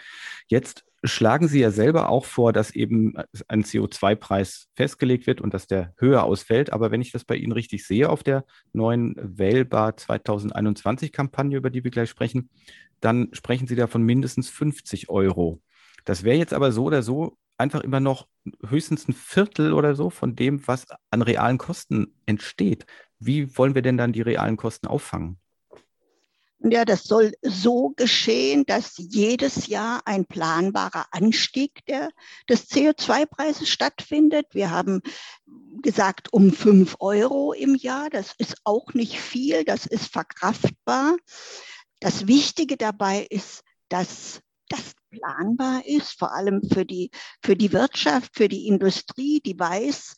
Jetzt 0.46 0.84
schlagen 1.02 1.48
Sie 1.48 1.60
ja 1.60 1.70
selber 1.70 2.10
auch 2.10 2.26
vor, 2.26 2.52
dass 2.52 2.70
eben 2.70 3.14
ein 3.48 3.64
CO2-Preis 3.64 4.68
festgelegt 4.76 5.26
wird 5.26 5.40
und 5.40 5.52
dass 5.52 5.66
der 5.66 5.94
höher 5.98 6.22
ausfällt. 6.22 6.72
Aber 6.72 6.90
wenn 6.90 7.02
ich 7.02 7.12
das 7.12 7.24
bei 7.24 7.36
Ihnen 7.36 7.52
richtig 7.52 7.86
sehe 7.86 8.08
auf 8.08 8.22
der 8.22 8.44
neuen 8.72 9.16
Wählbar 9.16 9.92
2021-Kampagne, 9.92 11.56
über 11.56 11.70
die 11.70 11.82
wir 11.82 11.90
gleich 11.90 12.10
sprechen, 12.10 12.50
dann 13.00 13.30
sprechen 13.32 13.66
Sie 13.66 13.76
da 13.76 13.86
von 13.86 14.02
mindestens 14.02 14.48
50 14.48 15.08
Euro. 15.08 15.60
Das 16.04 16.22
wäre 16.22 16.36
jetzt 16.36 16.54
aber 16.54 16.70
so 16.70 16.84
oder 16.84 17.02
so 17.02 17.36
einfach 17.58 17.80
immer 17.80 18.00
noch 18.00 18.26
höchstens 18.66 19.08
ein 19.08 19.12
Viertel 19.12 19.72
oder 19.72 19.94
so 19.94 20.10
von 20.10 20.36
dem, 20.36 20.66
was 20.66 20.86
an 21.10 21.22
realen 21.22 21.58
Kosten 21.58 22.14
entsteht. 22.26 22.86
Wie 23.18 23.56
wollen 23.56 23.74
wir 23.74 23.82
denn 23.82 23.96
dann 23.96 24.12
die 24.12 24.22
realen 24.22 24.56
Kosten 24.56 24.86
auffangen? 24.86 25.38
Ja, 26.66 26.86
das 26.86 27.04
soll 27.04 27.34
so 27.42 27.90
geschehen, 27.90 28.64
dass 28.64 28.94
jedes 28.96 29.66
Jahr 29.66 30.00
ein 30.06 30.24
planbarer 30.24 31.04
Anstieg 31.10 31.84
der, 31.86 32.08
des 32.48 32.70
CO2-Preises 32.70 33.68
stattfindet. 33.68 34.46
Wir 34.52 34.70
haben 34.70 35.02
gesagt, 35.82 36.32
um 36.32 36.52
fünf 36.52 36.96
Euro 37.00 37.52
im 37.52 37.74
Jahr. 37.74 38.08
Das 38.08 38.34
ist 38.38 38.56
auch 38.64 38.94
nicht 38.94 39.20
viel, 39.20 39.64
das 39.64 39.84
ist 39.84 40.10
verkraftbar. 40.10 41.18
Das 42.00 42.26
Wichtige 42.26 42.78
dabei 42.78 43.26
ist, 43.28 43.62
dass 43.90 44.40
das 44.70 44.94
planbar 45.14 45.82
ist, 45.86 46.18
vor 46.18 46.32
allem 46.32 46.62
für 46.62 46.84
die, 46.84 47.10
für 47.42 47.56
die 47.56 47.72
Wirtschaft, 47.72 48.32
für 48.34 48.48
die 48.48 48.66
Industrie, 48.66 49.40
die 49.40 49.58
weiß, 49.58 50.16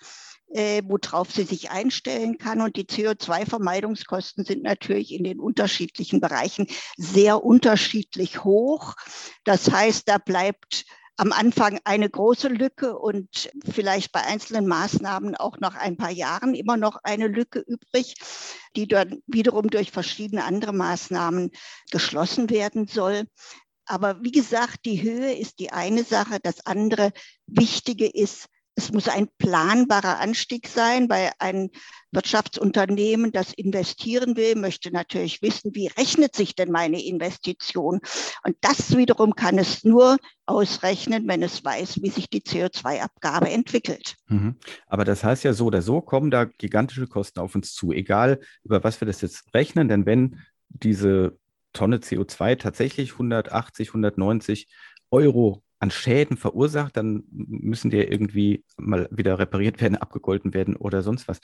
äh, 0.49 0.83
worauf 0.85 1.31
sie 1.31 1.45
sich 1.45 1.71
einstellen 1.71 2.39
kann. 2.39 2.61
Und 2.61 2.77
die 2.77 2.85
CO2-Vermeidungskosten 2.85 4.45
sind 4.45 4.63
natürlich 4.63 5.13
in 5.13 5.25
den 5.25 5.41
unterschiedlichen 5.41 6.21
Bereichen 6.21 6.67
sehr 6.97 7.45
unterschiedlich 7.45 8.45
hoch. 8.45 8.95
Das 9.45 9.71
heißt, 9.71 10.09
da 10.09 10.19
bleibt 10.19 10.85
am 11.19 11.33
Anfang 11.33 11.81
eine 11.85 12.11
große 12.11 12.49
Lücke 12.49 12.99
und 12.99 13.51
vielleicht 13.65 14.13
bei 14.13 14.23
einzelnen 14.23 14.67
Maßnahmen 14.67 15.35
auch 15.35 15.59
nach 15.61 15.75
ein 15.75 15.97
paar 15.97 16.11
Jahren 16.11 16.55
immer 16.55 16.77
noch 16.77 16.99
eine 17.03 17.27
Lücke 17.27 17.61
übrig, 17.61 18.17
die 18.77 18.87
dann 18.87 19.23
wiederum 19.27 19.71
durch 19.71 19.91
verschiedene 19.91 20.45
andere 20.45 20.75
Maßnahmen 20.75 21.53
geschlossen 21.91 22.51
werden 22.51 22.87
soll. 22.87 23.25
Aber 23.87 24.23
wie 24.23 24.33
gesagt, 24.33 24.85
die 24.85 25.03
Höhe 25.03 25.33
ist 25.35 25.59
die 25.59 25.73
eine 25.73 26.05
Sache. 26.05 26.39
Das 26.43 26.67
andere 26.67 27.13
Wichtige 27.47 28.07
ist, 28.07 28.49
es 28.79 28.93
muss 28.93 29.09
ein 29.09 29.29
planbarer 29.39 30.21
Anstieg 30.21 30.69
sein, 30.69 31.09
weil 31.09 31.31
ein 31.39 31.71
Wirtschaftsunternehmen, 32.13 33.33
das 33.33 33.55
investieren 33.55 34.37
will, 34.37 34.55
möchte 34.55 34.91
natürlich 34.91 35.41
wissen, 35.41 35.75
wie 35.75 35.87
rechnet 35.87 36.37
sich 36.37 36.55
denn 36.55 36.71
meine 36.71 37.03
Investition? 37.03 38.01
Und 38.45 38.57
das 38.61 38.95
wiederum 38.97 39.35
kann 39.35 39.59
es 39.59 39.83
nur 39.83 40.19
ausrechnen, 40.45 41.27
wenn 41.27 41.43
es 41.43 41.65
weiß, 41.65 42.03
wie 42.03 42.11
sich 42.11 42.29
die 42.29 42.43
CO2-Abgabe 42.43 43.49
entwickelt. 43.49 44.17
Mhm. 44.29 44.57
Aber 44.87 45.07
das 45.07 45.25
heißt 45.25 45.45
ja 45.45 45.55
so 45.55 45.67
oder 45.67 45.81
so 45.81 46.03
kommen 46.03 46.31
da 46.31 46.45
gigantische 46.45 47.07
Kosten 47.07 47.41
auf 47.41 47.55
uns 47.55 47.73
zu, 47.73 47.93
egal 47.93 48.41
über 48.63 48.85
was 48.85 49.01
wir 49.01 49.07
das 49.07 49.23
jetzt 49.23 49.55
rechnen, 49.55 49.89
denn 49.89 50.05
wenn 50.05 50.43
diese 50.69 51.39
Tonne 51.77 51.99
CO2 51.99 52.57
tatsächlich 52.57 53.13
180, 53.13 53.89
190 53.89 54.69
Euro 55.11 55.63
an 55.79 55.91
Schäden 55.91 56.37
verursacht, 56.37 56.97
dann 56.97 57.25
müssen 57.31 57.91
die 57.91 57.99
irgendwie 57.99 58.65
mal 58.79 59.09
wieder 59.11 59.39
repariert 59.39 59.81
werden, 59.81 59.97
abgegolten 59.97 60.55
werden 60.55 60.75
oder 60.75 61.03
sonst 61.03 61.29
was. 61.29 61.41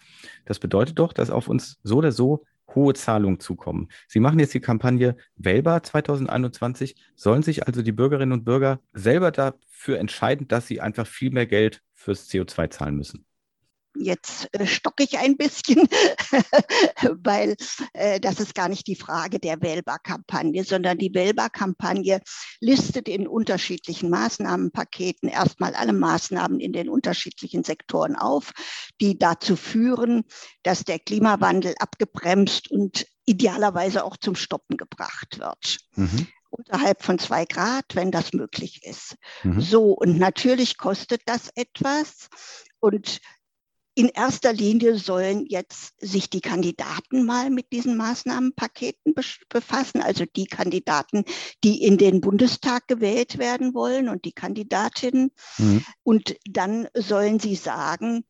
Das 0.47 0.59
bedeutet 0.59 0.99
doch, 0.99 1.12
dass 1.12 1.30
auf 1.30 1.49
uns 1.49 1.78
so 1.83 1.99
oder 1.99 2.12
so 2.12 2.45
hohe 2.74 2.95
Zahlungen 2.95 3.41
zukommen. 3.41 3.89
Sie 4.09 4.20
machen 4.20 4.39
jetzt 4.39 4.55
die 4.55 4.61
Kampagne 4.61 5.16
Wählbar 5.37 5.83
2021. 5.83 6.97
Sollen 7.14 7.43
sich 7.43 7.66
also 7.66 7.83
die 7.83 7.93
Bürgerinnen 7.93 8.33
und 8.33 8.45
Bürger 8.45 8.80
selber 8.95 9.30
dafür 9.30 9.99
entscheiden, 9.99 10.49
dass 10.49 10.66
sie 10.66 10.80
einfach 10.80 11.07
viel 11.07 11.30
mehr 11.30 11.47
Geld 11.47 11.83
fürs 11.93 12.30
CO2 12.30 12.70
zahlen 12.70 12.97
müssen? 12.97 13.26
Jetzt 13.97 14.49
äh, 14.53 14.66
stocke 14.66 15.05
ich 15.05 15.18
ein 15.18 15.36
bisschen, 15.36 15.88
weil 17.24 17.57
äh, 17.93 18.20
das 18.20 18.40
ist 18.40 18.55
gar 18.55 18.68
nicht 18.68 18.86
die 18.86 18.97
Frage 18.97 19.38
der 19.38 19.61
Wählbar-Kampagne, 19.61 20.64
sondern 20.64 20.99
die 20.99 21.14
Wählbar-Kampagne 21.14 22.20
listet 22.61 23.09
in 23.09 23.26
unterschiedlichen 23.26 24.11
Maßnahmenpaketen 24.11 25.28
erstmal 25.28 25.74
alle 25.74 25.93
Maßnahmen 25.93 26.61
in 26.61 26.72
den 26.72 26.88
unterschiedlichen 26.88 27.64
Sektoren 27.64 28.16
auf, 28.16 28.53
die 29.01 29.18
dazu 29.18 29.57
führen, 29.57 30.24
dass 30.62 30.84
der 30.84 30.99
Klimawandel 30.99 31.74
abgebremst 31.78 32.70
und 32.70 33.07
idealerweise 33.24 34.05
auch 34.05 34.16
zum 34.16 34.34
Stoppen 34.34 34.76
gebracht 34.76 35.38
wird. 35.38 35.78
Mhm 35.95 36.26
unterhalb 36.53 37.03
von 37.03 37.18
zwei 37.18 37.45
Grad, 37.47 37.95
wenn 37.95 38.11
das 38.11 38.32
möglich 38.32 38.84
ist. 38.84 39.16
Mhm. 39.43 39.61
So, 39.61 39.93
und 39.93 40.18
natürlich 40.18 40.76
kostet 40.76 41.22
das 41.26 41.49
etwas. 41.55 42.28
Und 42.78 43.20
in 43.95 44.09
erster 44.09 44.53
Linie 44.53 44.97
sollen 44.99 45.45
jetzt 45.47 45.95
sich 46.01 46.30
die 46.30 46.40
Kandidaten 46.40 47.24
mal 47.24 47.51
mit 47.51 47.72
diesen 47.72 47.97
Maßnahmenpaketen 47.97 49.14
befassen, 49.49 50.01
also 50.01 50.24
die 50.36 50.47
Kandidaten, 50.47 51.24
die 51.62 51.82
in 51.82 51.99
den 51.99 52.20
Bundestag 52.20 52.88
gewählt 52.88 53.38
werden 53.38 53.74
wollen 53.74 54.09
und 54.09 54.24
die 54.24 54.32
Kandidatinnen. 54.32 55.30
Mhm. 55.59 55.84
Und 56.03 56.36
dann 56.49 56.88
sollen 56.95 57.38
sie 57.38 57.55
sagen, 57.55 58.24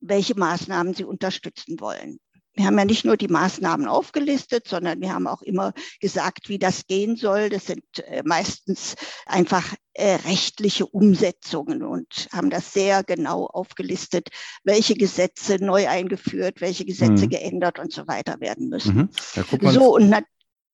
welche 0.00 0.34
Maßnahmen 0.34 0.94
sie 0.94 1.04
unterstützen 1.04 1.78
wollen 1.80 2.18
wir 2.60 2.66
haben 2.66 2.78
ja 2.78 2.84
nicht 2.84 3.06
nur 3.06 3.16
die 3.16 3.28
Maßnahmen 3.28 3.88
aufgelistet, 3.88 4.68
sondern 4.68 5.00
wir 5.00 5.14
haben 5.14 5.26
auch 5.26 5.40
immer 5.40 5.72
gesagt, 5.98 6.50
wie 6.50 6.58
das 6.58 6.86
gehen 6.86 7.16
soll. 7.16 7.48
Das 7.48 7.64
sind 7.64 7.82
äh, 8.06 8.22
meistens 8.22 8.96
einfach 9.24 9.74
äh, 9.94 10.16
rechtliche 10.26 10.84
Umsetzungen 10.84 11.82
und 11.82 12.28
haben 12.30 12.50
das 12.50 12.74
sehr 12.74 13.02
genau 13.02 13.46
aufgelistet, 13.46 14.28
welche 14.62 14.94
Gesetze 14.94 15.56
neu 15.64 15.88
eingeführt, 15.88 16.60
welche 16.60 16.84
Gesetze 16.84 17.24
mhm. 17.24 17.30
geändert 17.30 17.78
und 17.78 17.94
so 17.94 18.06
weiter 18.06 18.40
werden 18.40 18.68
müssen. 18.68 19.10
Mhm. 19.34 19.70
So 19.70 19.94
und 19.96 20.14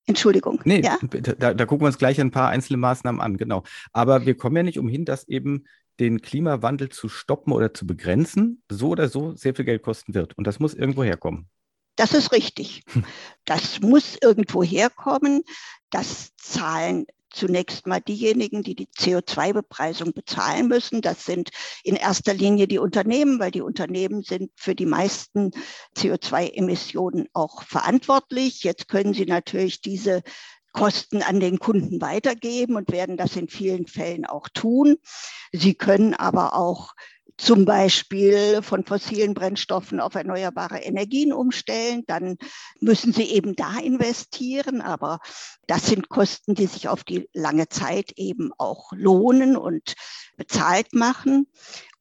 Entschuldigung. 0.07 0.61
Nee, 0.64 0.80
ja? 0.80 0.99
da, 1.39 1.55
da 1.55 1.66
gucken 1.66 1.84
wir 1.84 1.89
uns 1.89 1.99
gleich 1.99 2.20
ein 2.20 2.32
paar 2.32 2.49
einzelne 2.49 2.78
Maßnahmen 2.78 3.20
an, 3.20 3.37
genau. 3.37 3.62
Aber 3.93 4.26
wir 4.26 4.37
kommen 4.37 4.57
ja 4.57 4.62
nicht 4.64 4.78
umhin, 4.80 5.05
dass 5.05 5.28
eben 5.28 5.66
den 6.01 6.20
Klimawandel 6.20 6.89
zu 6.89 7.09
stoppen 7.09 7.53
oder 7.53 7.72
zu 7.72 7.87
begrenzen, 7.87 8.62
so 8.68 8.89
oder 8.89 9.09
so 9.09 9.37
sehr 9.37 9.55
viel 9.55 9.64
Geld 9.64 9.82
kosten 9.82 10.14
wird. 10.14 10.37
Und 10.37 10.49
das 10.49 10.59
muss 10.59 10.74
irgendwo 10.74 11.05
herkommen. 11.05 11.49
Das 11.97 12.12
ist 12.12 12.32
richtig. 12.32 12.82
Das 13.44 13.80
muss 13.80 14.16
irgendwo 14.20 14.62
herkommen. 14.62 15.42
Das 15.90 16.34
zahlen 16.36 17.07
zunächst 17.36 17.86
mal 17.86 18.01
diejenigen, 18.01 18.62
die 18.62 18.74
die 18.74 18.88
CO2-Bepreisung 18.88 20.12
bezahlen 20.12 20.68
müssen. 20.68 21.03
Das 21.03 21.24
sind 21.24 21.51
in 21.84 21.97
erster 21.97 22.34
Linie 22.34 22.66
die 22.66 22.78
Unternehmen, 22.78 23.38
weil 23.38 23.51
die 23.51 23.61
Unternehmen 23.61 24.22
sind 24.22 24.51
für 24.57 24.74
die 24.74 24.86
meisten 24.86 25.51
CO2-Emissionen 25.97 27.28
auch 27.34 27.62
verantwortlich. 27.62 28.62
Jetzt 28.62 28.88
können 28.88 29.12
sie 29.14 29.26
natürlich 29.26 29.80
diese 29.80 30.22
Kosten 30.72 31.22
an 31.22 31.40
den 31.40 31.59
Kunden 31.59 32.01
weitergeben 32.01 32.76
und 32.76 32.92
werden 32.92 33.16
das 33.16 33.36
in 33.36 33.49
vielen 33.49 33.86
Fällen 33.86 34.26
auch 34.26 34.49
tun. 34.49 34.97
Sie 35.53 35.74
können 35.74 36.14
aber 36.14 36.55
auch 36.55 36.92
zum 37.39 37.64
Beispiel 37.64 38.62
von 38.62 38.84
fossilen 38.84 39.34
Brennstoffen 39.34 40.01
auf 40.01 40.14
erneuerbare 40.14 40.78
Energien 40.78 41.32
umstellen, 41.32 42.03
dann 42.07 42.39
müssen 42.80 43.12
sie 43.12 43.24
eben 43.24 43.55
da 43.55 43.78
investieren. 43.78 44.80
Aber 44.80 45.20
das 45.66 45.87
sind 45.87 46.09
Kosten, 46.09 46.55
die 46.55 46.66
sich 46.66 46.89
auf 46.89 47.05
die 47.05 47.28
lange 47.32 47.68
Zeit 47.68 48.12
eben 48.16 48.53
auch 48.57 48.93
lohnen 48.93 49.57
und 49.57 49.95
bezahlt 50.37 50.95
machen. 50.95 51.47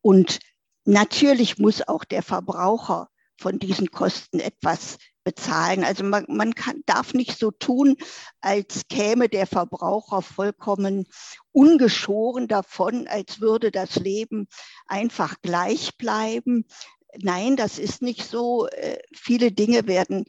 Und 0.01 0.39
natürlich 0.85 1.57
muss 1.57 1.85
auch 1.87 2.05
der 2.05 2.23
Verbraucher 2.23 3.09
von 3.37 3.59
diesen 3.59 3.91
Kosten 3.91 4.39
etwas 4.39 4.97
bezahlen. 5.25 5.83
Also 5.83 6.05
man, 6.05 6.23
man 6.29 6.55
kann, 6.55 6.83
darf 6.85 7.13
nicht 7.13 7.37
so 7.37 7.51
tun, 7.51 7.97
als 8.39 8.87
käme 8.87 9.27
der 9.27 9.47
Verbraucher 9.47 10.21
vollkommen 10.21 11.05
ungeschoren 11.51 12.47
davon, 12.47 13.07
als 13.09 13.41
würde 13.41 13.71
das 13.71 13.97
Leben 13.97 14.47
einfach 14.87 15.35
gleich 15.41 15.97
bleiben. 15.97 16.65
nein, 17.17 17.57
das 17.57 17.79
ist 17.79 18.01
nicht 18.01 18.23
so. 18.23 18.67
Äh, 18.67 18.99
viele 19.13 19.51
Dinge 19.51 19.87
werden, 19.87 20.25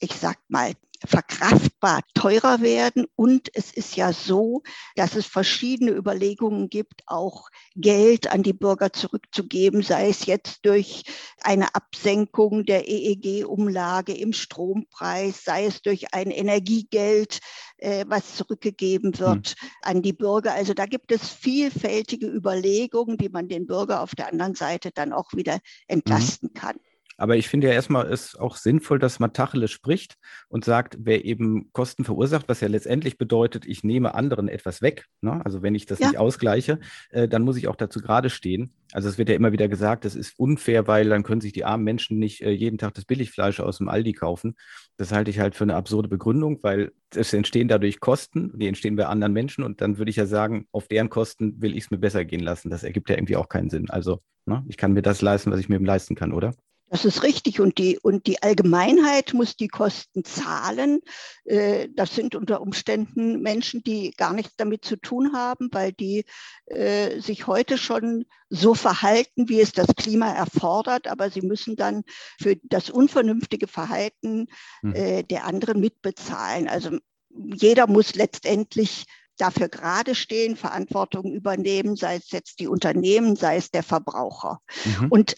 ich 0.00 0.14
sag 0.14 0.38
mal, 0.48 0.72
verkraftbar 1.06 2.00
teurer 2.14 2.60
werden. 2.60 3.06
Und 3.14 3.50
es 3.54 3.72
ist 3.72 3.96
ja 3.96 4.12
so, 4.12 4.62
dass 4.96 5.14
es 5.14 5.26
verschiedene 5.26 5.92
Überlegungen 5.92 6.68
gibt, 6.68 7.02
auch 7.06 7.48
Geld 7.74 8.30
an 8.30 8.42
die 8.42 8.52
Bürger 8.52 8.92
zurückzugeben, 8.92 9.82
sei 9.82 10.08
es 10.08 10.26
jetzt 10.26 10.64
durch 10.64 11.04
eine 11.42 11.74
Absenkung 11.74 12.64
der 12.64 12.88
EEG-Umlage 12.88 14.14
im 14.14 14.32
Strompreis, 14.32 15.44
sei 15.44 15.66
es 15.66 15.82
durch 15.82 16.14
ein 16.14 16.30
Energiegeld, 16.30 17.38
äh, 17.78 18.04
was 18.08 18.36
zurückgegeben 18.36 19.12
hm. 19.12 19.18
wird 19.18 19.54
hm. 19.58 19.68
an 19.82 20.02
die 20.02 20.12
Bürger. 20.12 20.54
Also 20.54 20.74
da 20.74 20.86
gibt 20.86 21.12
es 21.12 21.28
vielfältige 21.28 22.26
Überlegungen, 22.26 23.20
wie 23.20 23.28
man 23.28 23.48
den 23.48 23.66
Bürger 23.66 24.02
auf 24.02 24.14
der 24.14 24.32
anderen 24.32 24.54
Seite 24.54 24.90
dann 24.92 25.12
auch 25.12 25.32
wieder 25.32 25.54
hm. 25.54 25.60
entlasten 25.88 26.52
kann. 26.54 26.76
Aber 27.18 27.36
ich 27.36 27.48
finde 27.48 27.66
ja 27.66 27.74
erstmal 27.74 28.06
es 28.10 28.36
auch 28.36 28.56
sinnvoll, 28.56 29.00
dass 29.00 29.18
man 29.18 29.32
Tacheles 29.32 29.72
spricht 29.72 30.14
und 30.48 30.64
sagt, 30.64 30.96
wer 31.00 31.24
eben 31.24 31.70
Kosten 31.72 32.04
verursacht, 32.04 32.48
was 32.48 32.60
ja 32.60 32.68
letztendlich 32.68 33.18
bedeutet, 33.18 33.66
ich 33.66 33.82
nehme 33.82 34.14
anderen 34.14 34.48
etwas 34.48 34.82
weg. 34.82 35.06
Ne? 35.20 35.44
Also 35.44 35.60
wenn 35.60 35.74
ich 35.74 35.84
das 35.84 35.98
ja. 35.98 36.06
nicht 36.08 36.18
ausgleiche, 36.18 36.78
äh, 37.10 37.26
dann 37.26 37.42
muss 37.42 37.56
ich 37.56 37.66
auch 37.66 37.74
dazu 37.74 38.00
gerade 38.00 38.30
stehen. 38.30 38.72
Also 38.92 39.08
es 39.08 39.18
wird 39.18 39.28
ja 39.28 39.34
immer 39.34 39.50
wieder 39.50 39.66
gesagt, 39.66 40.04
das 40.04 40.14
ist 40.14 40.38
unfair, 40.38 40.86
weil 40.86 41.08
dann 41.08 41.24
können 41.24 41.40
sich 41.40 41.52
die 41.52 41.64
armen 41.64 41.82
Menschen 41.82 42.20
nicht 42.20 42.40
äh, 42.40 42.52
jeden 42.52 42.78
Tag 42.78 42.94
das 42.94 43.04
Billigfleisch 43.04 43.58
aus 43.58 43.78
dem 43.78 43.88
Aldi 43.88 44.12
kaufen. 44.12 44.54
Das 44.96 45.10
halte 45.10 45.32
ich 45.32 45.40
halt 45.40 45.56
für 45.56 45.64
eine 45.64 45.74
absurde 45.74 46.08
Begründung, 46.08 46.60
weil 46.62 46.92
es 47.10 47.32
entstehen 47.32 47.66
dadurch 47.66 47.98
Kosten, 47.98 48.56
die 48.56 48.68
entstehen 48.68 48.94
bei 48.94 49.06
anderen 49.06 49.32
Menschen 49.32 49.64
und 49.64 49.80
dann 49.80 49.98
würde 49.98 50.10
ich 50.10 50.16
ja 50.16 50.26
sagen, 50.26 50.68
auf 50.70 50.86
deren 50.86 51.10
Kosten 51.10 51.60
will 51.60 51.76
ich 51.76 51.84
es 51.84 51.90
mir 51.90 51.98
besser 51.98 52.24
gehen 52.24 52.40
lassen. 52.40 52.70
Das 52.70 52.84
ergibt 52.84 53.10
ja 53.10 53.16
irgendwie 53.16 53.36
auch 53.36 53.48
keinen 53.48 53.70
Sinn. 53.70 53.90
Also 53.90 54.20
ne? 54.46 54.64
ich 54.68 54.76
kann 54.76 54.92
mir 54.92 55.02
das 55.02 55.20
leisten, 55.20 55.50
was 55.50 55.58
ich 55.58 55.68
mir 55.68 55.80
leisten 55.80 56.14
kann, 56.14 56.32
oder? 56.32 56.54
Das 56.90 57.04
ist 57.04 57.22
richtig. 57.22 57.60
Und 57.60 57.78
die, 57.78 57.98
und 57.98 58.26
die 58.26 58.42
Allgemeinheit 58.42 59.34
muss 59.34 59.56
die 59.56 59.68
Kosten 59.68 60.24
zahlen. 60.24 61.00
Äh, 61.44 61.88
das 61.94 62.14
sind 62.14 62.34
unter 62.34 62.60
Umständen 62.60 63.42
Menschen, 63.42 63.82
die 63.82 64.12
gar 64.12 64.32
nichts 64.32 64.54
damit 64.56 64.84
zu 64.84 64.96
tun 64.96 65.34
haben, 65.34 65.68
weil 65.72 65.92
die 65.92 66.24
äh, 66.66 67.20
sich 67.20 67.46
heute 67.46 67.76
schon 67.76 68.24
so 68.48 68.74
verhalten, 68.74 69.48
wie 69.48 69.60
es 69.60 69.72
das 69.72 69.88
Klima 69.96 70.32
erfordert. 70.32 71.08
Aber 71.08 71.30
sie 71.30 71.42
müssen 71.42 71.76
dann 71.76 72.04
für 72.40 72.56
das 72.62 72.90
unvernünftige 72.90 73.68
Verhalten 73.68 74.46
hm. 74.80 74.94
äh, 74.94 75.22
der 75.22 75.44
anderen 75.44 75.80
mitbezahlen. 75.80 76.68
Also 76.68 76.98
jeder 77.30 77.86
muss 77.86 78.14
letztendlich 78.14 79.04
dafür 79.36 79.68
gerade 79.68 80.14
stehen, 80.14 80.56
Verantwortung 80.56 81.32
übernehmen, 81.32 81.96
sei 81.96 82.16
es 82.16 82.30
jetzt 82.30 82.60
die 82.60 82.66
Unternehmen, 82.66 83.36
sei 83.36 83.56
es 83.56 83.70
der 83.70 83.82
Verbraucher. 83.82 84.60
Mhm. 84.84 85.06
Und 85.10 85.34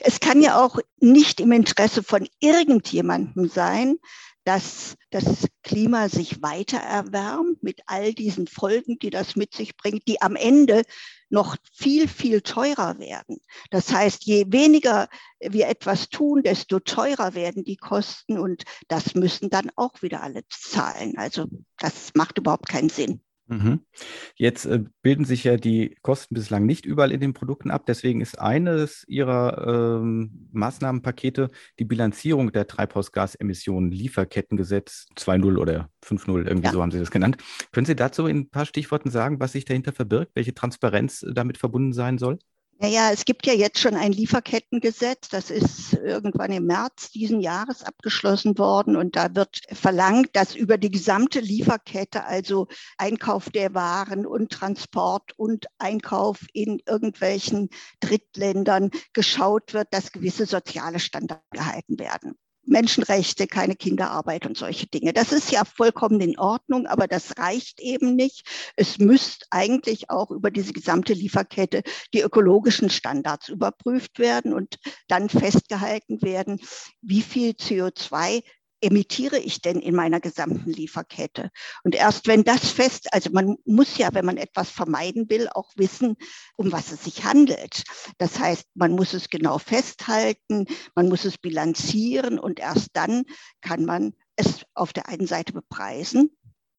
es 0.00 0.20
kann 0.20 0.42
ja 0.42 0.64
auch 0.64 0.78
nicht 1.00 1.40
im 1.40 1.52
Interesse 1.52 2.02
von 2.02 2.28
irgendjemandem 2.40 3.48
sein, 3.48 3.98
dass 4.44 4.96
das 5.10 5.46
Klima 5.62 6.08
sich 6.08 6.40
weiter 6.40 6.78
erwärmt 6.78 7.62
mit 7.62 7.82
all 7.84 8.14
diesen 8.14 8.46
Folgen, 8.46 8.98
die 8.98 9.10
das 9.10 9.36
mit 9.36 9.52
sich 9.52 9.76
bringt, 9.76 10.08
die 10.08 10.22
am 10.22 10.36
Ende 10.36 10.84
noch 11.28 11.56
viel, 11.74 12.08
viel 12.08 12.40
teurer 12.40 12.98
werden. 12.98 13.42
Das 13.70 13.92
heißt, 13.92 14.24
je 14.24 14.46
weniger 14.48 15.08
wir 15.38 15.68
etwas 15.68 16.08
tun, 16.08 16.42
desto 16.42 16.80
teurer 16.80 17.34
werden 17.34 17.64
die 17.64 17.76
Kosten 17.76 18.38
und 18.38 18.64
das 18.88 19.14
müssen 19.14 19.50
dann 19.50 19.70
auch 19.76 20.00
wieder 20.00 20.22
alle 20.22 20.42
zahlen. 20.48 21.18
Also 21.18 21.46
das 21.78 22.12
macht 22.14 22.38
überhaupt 22.38 22.70
keinen 22.70 22.88
Sinn. 22.88 23.20
Mhm. 23.48 23.80
Jetzt 24.36 24.66
äh, 24.66 24.84
bilden 25.02 25.24
sich 25.24 25.44
ja 25.44 25.56
die 25.56 25.96
Kosten 26.02 26.34
bislang 26.34 26.66
nicht 26.66 26.84
überall 26.84 27.12
in 27.12 27.20
den 27.20 27.32
Produkten 27.32 27.70
ab. 27.70 27.86
Deswegen 27.86 28.20
ist 28.20 28.38
eines 28.38 29.04
Ihrer 29.08 30.00
ähm, 30.00 30.48
Maßnahmenpakete 30.52 31.48
die 31.78 31.84
Bilanzierung 31.84 32.52
der 32.52 32.66
Treibhausgasemissionen, 32.66 33.90
Lieferkettengesetz 33.90 35.06
2.0 35.16 35.58
oder 35.58 35.88
5.0, 36.04 36.46
irgendwie 36.46 36.66
ja. 36.66 36.72
so 36.72 36.82
haben 36.82 36.90
Sie 36.90 36.98
das 36.98 37.10
genannt. 37.10 37.38
Können 37.72 37.86
Sie 37.86 37.96
dazu 37.96 38.26
in 38.26 38.38
ein 38.38 38.50
paar 38.50 38.66
Stichworten 38.66 39.10
sagen, 39.10 39.40
was 39.40 39.52
sich 39.52 39.64
dahinter 39.64 39.92
verbirgt, 39.92 40.32
welche 40.34 40.54
Transparenz 40.54 41.24
damit 41.32 41.56
verbunden 41.56 41.92
sein 41.92 42.18
soll? 42.18 42.38
Naja, 42.80 43.10
es 43.10 43.24
gibt 43.24 43.44
ja 43.44 43.54
jetzt 43.54 43.80
schon 43.80 43.96
ein 43.96 44.12
Lieferkettengesetz, 44.12 45.28
das 45.28 45.50
ist 45.50 45.94
irgendwann 45.94 46.52
im 46.52 46.66
März 46.66 47.10
diesen 47.10 47.40
Jahres 47.40 47.82
abgeschlossen 47.82 48.56
worden 48.56 48.94
und 48.94 49.16
da 49.16 49.34
wird 49.34 49.62
verlangt, 49.72 50.30
dass 50.34 50.54
über 50.54 50.78
die 50.78 50.92
gesamte 50.92 51.40
Lieferkette, 51.40 52.24
also 52.24 52.68
Einkauf 52.96 53.50
der 53.50 53.74
Waren 53.74 54.26
und 54.26 54.52
Transport 54.52 55.32
und 55.36 55.66
Einkauf 55.78 56.46
in 56.52 56.80
irgendwelchen 56.86 57.70
Drittländern 57.98 58.92
geschaut 59.12 59.74
wird, 59.74 59.88
dass 59.90 60.12
gewisse 60.12 60.46
soziale 60.46 61.00
Standards 61.00 61.42
gehalten 61.50 61.98
werden. 61.98 62.38
Menschenrechte, 62.68 63.46
keine 63.46 63.76
Kinderarbeit 63.76 64.46
und 64.46 64.56
solche 64.56 64.86
Dinge. 64.86 65.12
Das 65.12 65.32
ist 65.32 65.50
ja 65.50 65.64
vollkommen 65.64 66.20
in 66.20 66.38
Ordnung, 66.38 66.86
aber 66.86 67.06
das 67.06 67.38
reicht 67.38 67.80
eben 67.80 68.14
nicht. 68.14 68.46
Es 68.76 68.98
müsste 68.98 69.46
eigentlich 69.50 70.10
auch 70.10 70.30
über 70.30 70.50
diese 70.50 70.72
gesamte 70.72 71.12
Lieferkette 71.12 71.82
die 72.12 72.20
ökologischen 72.20 72.90
Standards 72.90 73.48
überprüft 73.48 74.18
werden 74.18 74.52
und 74.52 74.78
dann 75.08 75.28
festgehalten 75.28 76.22
werden, 76.22 76.60
wie 77.00 77.22
viel 77.22 77.50
CO2 77.52 78.42
emittiere 78.80 79.38
ich 79.38 79.60
denn 79.60 79.80
in 79.80 79.94
meiner 79.94 80.20
gesamten 80.20 80.70
Lieferkette? 80.70 81.50
Und 81.84 81.94
erst 81.94 82.26
wenn 82.26 82.44
das 82.44 82.70
fest, 82.70 83.12
also 83.12 83.30
man 83.30 83.56
muss 83.64 83.98
ja, 83.98 84.10
wenn 84.12 84.24
man 84.24 84.36
etwas 84.36 84.70
vermeiden 84.70 85.28
will, 85.30 85.48
auch 85.48 85.70
wissen, 85.76 86.16
um 86.56 86.72
was 86.72 86.92
es 86.92 87.04
sich 87.04 87.24
handelt. 87.24 87.84
Das 88.18 88.38
heißt, 88.38 88.66
man 88.74 88.92
muss 88.92 89.14
es 89.14 89.30
genau 89.30 89.58
festhalten, 89.58 90.66
man 90.94 91.08
muss 91.08 91.24
es 91.24 91.38
bilanzieren 91.38 92.38
und 92.38 92.60
erst 92.60 92.90
dann 92.94 93.24
kann 93.60 93.84
man 93.84 94.14
es 94.36 94.64
auf 94.74 94.92
der 94.92 95.08
einen 95.08 95.26
Seite 95.26 95.52
bepreisen 95.52 96.36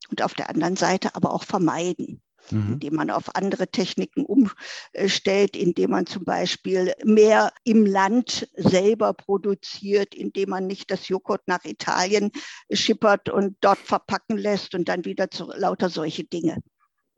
und 0.09 0.21
auf 0.21 0.33
der 0.33 0.49
anderen 0.49 0.75
Seite 0.75 1.15
aber 1.15 1.33
auch 1.33 1.43
vermeiden 1.43 2.21
mhm. 2.49 2.73
indem 2.73 2.95
man 2.95 3.09
auf 3.09 3.35
andere 3.35 3.67
Techniken 3.67 4.25
umstellt, 4.25 5.55
indem 5.55 5.91
man 5.91 6.05
zum 6.05 6.23
Beispiel 6.23 6.93
mehr 7.03 7.51
im 7.63 7.85
Land 7.85 8.47
selber 8.55 9.13
produziert, 9.13 10.15
indem 10.15 10.49
man 10.49 10.67
nicht 10.67 10.91
das 10.91 11.07
Joghurt 11.07 11.47
nach 11.47 11.65
Italien 11.65 12.31
schippert 12.71 13.29
und 13.29 13.57
dort 13.61 13.79
verpacken 13.79 14.37
lässt 14.37 14.75
und 14.75 14.89
dann 14.89 15.05
wieder 15.05 15.29
zu 15.31 15.51
lauter 15.55 15.89
solche 15.89 16.23
Dinge. 16.23 16.57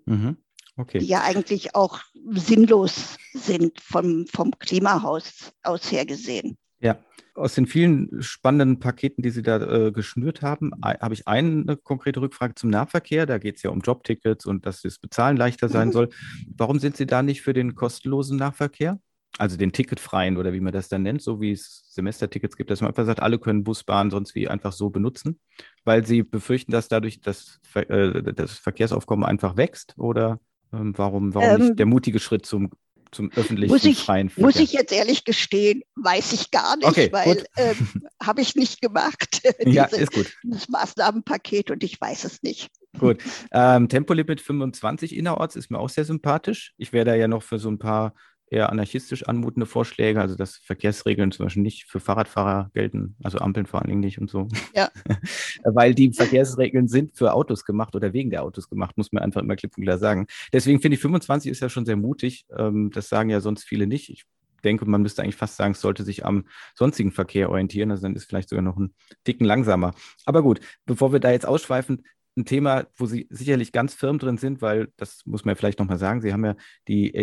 Mhm. 0.06 0.38
Okay. 0.78 1.00
die 1.00 1.06
ja 1.06 1.22
eigentlich 1.22 1.76
auch 1.76 2.00
sinnlos 2.32 3.18
sind 3.34 3.80
vom, 3.82 4.26
vom 4.26 4.52
Klimahaus 4.58 5.52
aus 5.64 5.92
her 5.92 6.06
gesehen. 6.06 6.58
Ja, 6.80 6.98
aus 7.34 7.56
den 7.56 7.66
vielen 7.66 8.22
spannenden 8.22 8.80
Paketen, 8.80 9.22
die 9.22 9.30
Sie 9.30 9.42
da 9.42 9.62
äh, 9.62 9.92
geschnürt 9.92 10.42
haben, 10.42 10.72
habe 10.84 11.14
ich 11.14 11.28
eine 11.28 11.78
konkrete 11.78 12.22
Rückfrage 12.22 12.56
zum 12.56 12.70
Nahverkehr. 12.70 13.26
Da 13.26 13.38
geht 13.38 13.58
es 13.58 13.64
ja 13.64 13.70
um 13.70 13.80
Jobtickets 13.80 14.46
und 14.46 14.66
dass 14.66 14.82
das 14.82 15.00
Bezahlen 15.00 15.38
leichter 15.38 15.70
sein 15.70 15.90
mhm. 15.90 15.94
soll. 15.94 16.10
Warum 16.56 16.80
sind 16.80 16.98
Sie 16.98 17.06
da 17.06 17.24
nicht 17.24 17.42
für 17.42 17.54
den 17.54 17.76
kostenlosen 17.76 18.38
Nahverkehr? 18.38 19.00
Also 19.38 19.56
den 19.56 19.72
ticketfreien 19.72 20.36
oder 20.36 20.52
wie 20.52 20.60
man 20.60 20.74
das 20.74 20.90
dann 20.90 21.04
nennt, 21.04 21.22
so 21.22 21.40
wie 21.40 21.54
es 21.54 21.86
Semestertickets 21.90 22.58
gibt, 22.58 22.70
dass 22.70 22.82
man 22.82 22.90
einfach 22.90 23.06
sagt, 23.06 23.22
alle 23.22 23.40
können 23.40 23.64
Bus, 23.64 23.86
Bahn 23.86 24.12
sonst 24.12 24.36
wie 24.36 24.50
einfach 24.50 24.74
so 24.74 24.90
benutzen, 24.90 25.40
weil 25.86 26.06
sie 26.06 26.24
befürchten, 26.24 26.74
dass 26.74 26.90
dadurch 26.90 27.22
das, 27.22 27.62
äh, 27.74 28.34
das 28.34 28.60
Verkehrsaufkommen 28.60 29.24
einfach 29.24 29.56
wächst? 29.56 29.96
Oder 29.98 30.42
ähm, 30.74 30.94
warum, 30.98 31.34
warum 31.34 31.50
ähm, 31.50 31.62
nicht 31.62 31.80
der 31.80 31.86
mutige 31.86 32.20
Schritt 32.20 32.46
zum 32.46 32.72
zum 33.12 33.32
öffentlichen 33.34 33.72
muss 33.72 33.84
ich, 33.86 34.00
freien 34.00 34.30
Verkehr? 34.30 34.46
Muss 34.46 34.56
ich 34.58 34.74
jetzt 34.74 34.92
ehrlich 34.92 35.26
gestehen, 35.26 35.82
weiß 35.96 36.34
ich 36.34 36.52
gar 36.52 36.78
nicht, 36.78 36.88
okay, 36.88 37.10
weil 37.12 37.46
äh, 37.56 37.74
habe 38.24 38.42
ich 38.42 38.56
nicht 38.56 38.82
gemacht. 38.82 39.42
ja, 39.66 39.86
ist 39.86 40.14
gut. 40.14 40.32
Das 40.44 40.70
Maßnahmenpaket 40.70 41.72
und 41.72 41.84
ich 41.84 42.00
weiß 42.00 42.24
es 42.26 42.44
nicht. 42.44 42.70
Gut. 42.98 43.20
Ähm, 43.52 43.88
Tempolimit 43.88 44.42
25 44.42 45.16
innerorts 45.16 45.56
ist 45.56 45.72
mir 45.72 45.80
auch 45.80 45.90
sehr 45.90 46.06
sympathisch. 46.06 46.74
Ich 46.78 46.92
wäre 46.92 47.06
da 47.06 47.16
ja 47.16 47.28
noch 47.28 47.44
für 47.44 47.58
so 47.58 47.70
ein 47.70 47.80
paar 47.80 48.14
eher 48.52 48.70
anarchistisch 48.70 49.28
anmutende 49.28 49.66
Vorschläge, 49.66 50.20
also 50.22 50.36
dass 50.36 50.58
Verkehrsregeln 50.58 51.32
zum 51.32 51.46
Beispiel 51.46 51.64
nicht 51.64 51.86
für 51.86 52.02
Fahrradfahrer 52.02 52.70
gelten, 52.74 53.16
also 53.24 53.40
Ampeln 53.40 53.66
vor 53.66 53.80
allen 53.80 53.90
Dingen 53.90 54.02
nicht 54.02 54.20
und 54.20 54.30
so. 54.30 54.50
Ja. 54.76 54.90
Weil 55.64 55.96
die 55.96 56.12
Verkehrsregeln 56.12 56.90
sind 56.90 57.16
für 57.16 57.34
Autos 57.34 57.64
gemacht 57.64 57.96
oder 57.96 58.12
wegen 58.14 58.30
der 58.30 58.44
Autos 58.44 58.70
gemacht, 58.70 58.98
muss 58.98 59.14
man 59.14 59.24
einfach 59.24 59.42
immer 59.42 59.56
klipp 59.56 59.78
und 59.78 59.84
klar 59.84 59.98
sagen. 59.98 60.28
Deswegen 60.52 60.82
finde 60.82 60.96
ich 60.96 61.02
25 61.02 61.50
ist 61.50 61.62
ja 61.62 61.70
schon 61.70 61.86
sehr 61.86 61.96
mutig. 61.96 62.46
Ähm, 62.56 62.92
das 62.94 63.08
sagen 63.08 63.30
ja 63.30 63.40
sonst 63.40 63.64
viele 63.64 63.88
nicht. 63.88 64.10
Ich 64.10 64.26
denke, 64.66 64.86
man 64.86 65.02
müsste 65.02 65.24
eigentlich 65.24 65.38
fast 65.38 65.56
sagen, 65.56 65.72
es 65.72 65.82
sollte 65.82 66.04
sich 66.04 66.26
am 66.26 66.46
sonstigen 66.76 67.12
Verkehr 67.12 67.50
orientieren. 67.50 67.90
Also 67.90 68.04
dann 68.04 68.16
ist 68.16 68.26
vielleicht 68.26 68.50
sogar 68.50 68.64
noch 68.64 68.78
ein 68.78 68.94
Ticken 69.24 69.46
langsamer. 69.46 69.94
Aber 70.26 70.44
gut, 70.44 70.60
bevor 70.86 71.14
wir 71.14 71.20
da 71.22 71.32
jetzt 71.32 71.46
ausschweifen, 71.46 72.04
ein 72.38 72.46
Thema, 72.46 72.86
wo 72.96 73.06
Sie 73.06 73.28
sicherlich 73.30 73.72
ganz 73.72 73.94
firm 73.94 74.18
drin 74.18 74.38
sind, 74.38 74.62
weil 74.62 74.90
das 74.98 75.26
muss 75.26 75.44
man 75.44 75.54
ja 75.54 75.56
vielleicht 75.58 75.80
nochmal 75.80 75.98
sagen, 75.98 76.22
Sie 76.22 76.32
haben 76.32 76.46
ja 76.46 76.56
die 76.88 77.14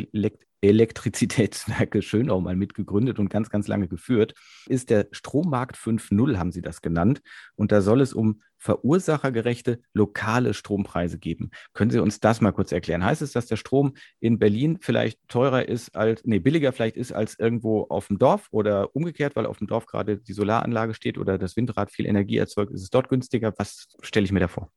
Elektrizitätswerke 0.60 2.02
Schönau 2.02 2.40
mal 2.40 2.56
mitgegründet 2.56 3.18
und 3.18 3.30
ganz, 3.30 3.50
ganz 3.50 3.68
lange 3.68 3.88
geführt, 3.88 4.34
ist 4.66 4.90
der 4.90 5.08
Strommarkt 5.12 5.76
5.0, 5.76 6.36
haben 6.36 6.52
sie 6.52 6.62
das 6.62 6.82
genannt. 6.82 7.20
Und 7.54 7.72
da 7.72 7.80
soll 7.80 8.00
es 8.00 8.12
um 8.12 8.42
verursachergerechte 8.58 9.80
lokale 9.92 10.52
Strompreise 10.52 11.18
geben. 11.18 11.50
Können 11.72 11.90
Sie 11.90 12.00
uns 12.00 12.20
das 12.20 12.40
mal 12.40 12.52
kurz 12.52 12.72
erklären? 12.72 13.04
Heißt 13.04 13.22
es, 13.22 13.32
dass 13.32 13.46
der 13.46 13.56
Strom 13.56 13.94
in 14.20 14.38
Berlin 14.38 14.78
vielleicht 14.80 15.20
teurer 15.28 15.68
ist 15.68 15.94
als, 15.94 16.22
nee, 16.24 16.40
billiger 16.40 16.72
vielleicht 16.72 16.96
ist 16.96 17.12
als 17.12 17.38
irgendwo 17.38 17.86
auf 17.88 18.08
dem 18.08 18.18
Dorf 18.18 18.48
oder 18.50 18.94
umgekehrt, 18.96 19.36
weil 19.36 19.46
auf 19.46 19.58
dem 19.58 19.68
Dorf 19.68 19.86
gerade 19.86 20.18
die 20.18 20.32
Solaranlage 20.32 20.94
steht 20.94 21.18
oder 21.18 21.38
das 21.38 21.56
Windrad 21.56 21.92
viel 21.92 22.06
Energie 22.06 22.36
erzeugt, 22.36 22.72
ist 22.72 22.82
es 22.82 22.90
dort 22.90 23.08
günstiger? 23.08 23.54
Was 23.56 23.86
stelle 24.02 24.24
ich 24.24 24.32
mir 24.32 24.40
da 24.40 24.48
vor? 24.48 24.72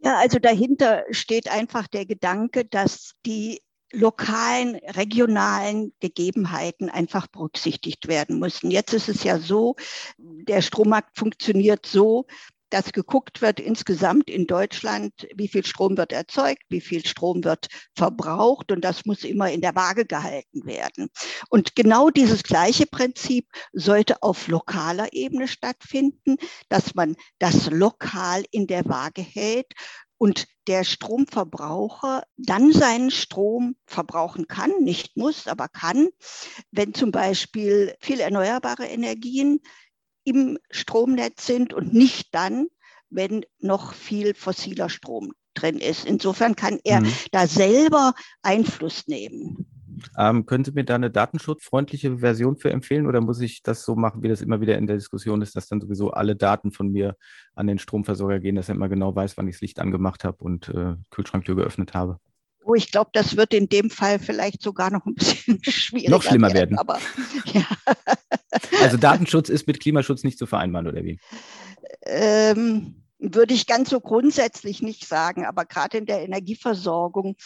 Ja, 0.00 0.16
also 0.18 0.38
dahinter 0.38 1.04
steht 1.10 1.50
einfach 1.50 1.88
der 1.88 2.06
Gedanke, 2.06 2.64
dass 2.64 3.14
die 3.26 3.60
lokalen, 3.92 4.76
regionalen 4.76 5.92
Gegebenheiten 6.00 6.90
einfach 6.90 7.26
berücksichtigt 7.26 8.08
werden 8.08 8.38
müssen. 8.38 8.70
Jetzt 8.70 8.92
ist 8.92 9.08
es 9.08 9.24
ja 9.24 9.38
so, 9.38 9.76
der 10.18 10.62
Strommarkt 10.62 11.16
funktioniert 11.18 11.86
so, 11.86 12.26
dass 12.70 12.92
geguckt 12.92 13.40
wird 13.40 13.60
insgesamt 13.60 14.28
in 14.28 14.46
Deutschland, 14.46 15.12
wie 15.34 15.48
viel 15.48 15.64
Strom 15.64 15.96
wird 15.96 16.12
erzeugt, 16.12 16.62
wie 16.68 16.80
viel 16.80 17.06
Strom 17.06 17.44
wird 17.44 17.68
verbraucht 17.94 18.70
und 18.72 18.82
das 18.82 19.06
muss 19.06 19.24
immer 19.24 19.50
in 19.50 19.60
der 19.60 19.74
Waage 19.74 20.04
gehalten 20.04 20.66
werden. 20.66 21.08
Und 21.48 21.74
genau 21.74 22.10
dieses 22.10 22.42
gleiche 22.42 22.86
Prinzip 22.86 23.46
sollte 23.72 24.22
auf 24.22 24.48
lokaler 24.48 25.12
Ebene 25.12 25.48
stattfinden, 25.48 26.36
dass 26.68 26.94
man 26.94 27.16
das 27.38 27.70
lokal 27.70 28.44
in 28.50 28.66
der 28.66 28.84
Waage 28.84 29.22
hält 29.22 29.72
und 30.18 30.46
der 30.68 30.84
Stromverbraucher 30.84 32.22
dann 32.36 32.72
seinen 32.72 33.10
Strom 33.10 33.76
verbrauchen 33.86 34.46
kann, 34.46 34.70
nicht 34.80 35.16
muss, 35.16 35.48
aber 35.48 35.66
kann, 35.68 36.08
wenn 36.70 36.92
zum 36.94 37.10
Beispiel 37.10 37.96
viel 38.00 38.20
erneuerbare 38.20 38.86
Energien 38.86 39.60
im 40.24 40.58
Stromnetz 40.70 41.46
sind 41.46 41.72
und 41.72 41.94
nicht 41.94 42.34
dann, 42.34 42.66
wenn 43.08 43.46
noch 43.58 43.94
viel 43.94 44.34
fossiler 44.34 44.90
Strom 44.90 45.32
drin 45.54 45.78
ist. 45.78 46.04
Insofern 46.04 46.54
kann 46.54 46.78
er 46.84 47.00
mhm. 47.00 47.12
da 47.32 47.46
selber 47.46 48.12
Einfluss 48.42 49.06
nehmen. 49.06 49.77
Ähm, 50.16 50.46
können 50.46 50.64
Sie 50.64 50.72
mir 50.72 50.84
da 50.84 50.94
eine 50.94 51.10
datenschutzfreundliche 51.10 52.18
Version 52.18 52.56
für 52.56 52.70
empfehlen 52.70 53.06
oder 53.06 53.20
muss 53.20 53.40
ich 53.40 53.62
das 53.62 53.84
so 53.84 53.96
machen, 53.96 54.22
wie 54.22 54.28
das 54.28 54.40
immer 54.40 54.60
wieder 54.60 54.78
in 54.78 54.86
der 54.86 54.96
Diskussion 54.96 55.42
ist, 55.42 55.56
dass 55.56 55.68
dann 55.68 55.80
sowieso 55.80 56.10
alle 56.10 56.36
Daten 56.36 56.72
von 56.72 56.90
mir 56.90 57.16
an 57.54 57.66
den 57.66 57.78
Stromversorger 57.78 58.40
gehen, 58.40 58.56
dass 58.56 58.68
er 58.68 58.74
immer 58.74 58.88
genau 58.88 59.14
weiß, 59.14 59.36
wann 59.36 59.48
ich 59.48 59.56
das 59.56 59.62
Licht 59.62 59.80
angemacht 59.80 60.24
habe 60.24 60.42
und 60.42 60.68
äh, 60.68 60.94
Kühlschranktür 61.10 61.56
geöffnet 61.56 61.94
habe? 61.94 62.18
Oh, 62.64 62.74
ich 62.74 62.90
glaube, 62.90 63.10
das 63.14 63.36
wird 63.36 63.54
in 63.54 63.70
dem 63.70 63.88
Fall 63.88 64.18
vielleicht 64.18 64.60
sogar 64.60 64.90
noch 64.90 65.06
ein 65.06 65.14
bisschen 65.14 65.58
schwieriger. 65.62 66.10
Noch 66.10 66.22
schlimmer 66.22 66.52
werden. 66.52 66.76
werden. 66.76 66.78
Aber, 66.78 66.98
ja. 67.46 67.64
Also 68.82 68.98
Datenschutz 68.98 69.48
ist 69.48 69.66
mit 69.66 69.80
Klimaschutz 69.80 70.22
nicht 70.22 70.38
zu 70.38 70.46
vereinbaren, 70.46 70.86
oder 70.86 71.02
wie? 71.02 71.18
Ähm, 72.02 73.02
würde 73.18 73.54
ich 73.54 73.66
ganz 73.66 73.90
so 73.90 74.00
grundsätzlich 74.00 74.80
nicht 74.80 75.06
sagen, 75.06 75.44
aber 75.44 75.64
gerade 75.64 75.98
in 75.98 76.06
der 76.06 76.22
Energieversorgung 76.22 77.36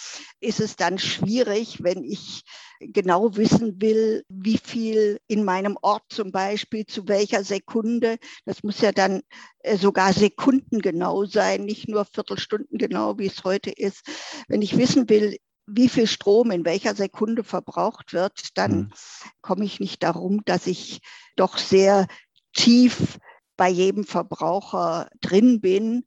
ist 0.40 0.60
es 0.60 0.76
dann 0.76 0.98
schwierig, 0.98 1.82
wenn 1.82 2.04
ich 2.04 2.42
genau 2.80 3.36
wissen 3.36 3.80
will, 3.80 4.24
wie 4.28 4.58
viel 4.58 5.18
in 5.28 5.44
meinem 5.44 5.78
Ort 5.80 6.04
zum 6.08 6.30
Beispiel 6.32 6.84
zu 6.86 7.08
welcher 7.08 7.44
Sekunde. 7.44 8.18
Das 8.44 8.62
muss 8.62 8.80
ja 8.80 8.92
dann 8.92 9.22
äh, 9.60 9.76
sogar 9.76 10.12
sekundengenau 10.12 11.24
sein, 11.24 11.64
nicht 11.64 11.88
nur 11.88 12.04
Viertelstunden 12.04 12.78
genau, 12.78 13.18
wie 13.18 13.26
es 13.26 13.44
heute 13.44 13.70
ist. 13.70 14.02
Wenn 14.48 14.62
ich 14.62 14.76
wissen 14.76 15.08
will, 15.08 15.38
wie 15.66 15.88
viel 15.88 16.06
Strom 16.06 16.50
in 16.50 16.64
welcher 16.64 16.94
Sekunde 16.94 17.44
verbraucht 17.44 18.12
wird, 18.12 18.48
dann 18.56 18.72
mhm. 18.72 18.92
komme 19.40 19.64
ich 19.64 19.80
nicht 19.80 20.02
darum, 20.02 20.42
dass 20.44 20.66
ich 20.66 21.00
doch 21.36 21.56
sehr 21.56 22.06
tief 22.52 23.18
bei 23.56 23.68
jedem 23.68 24.04
Verbraucher 24.04 25.08
drin 25.20 25.60
bin. 25.60 26.04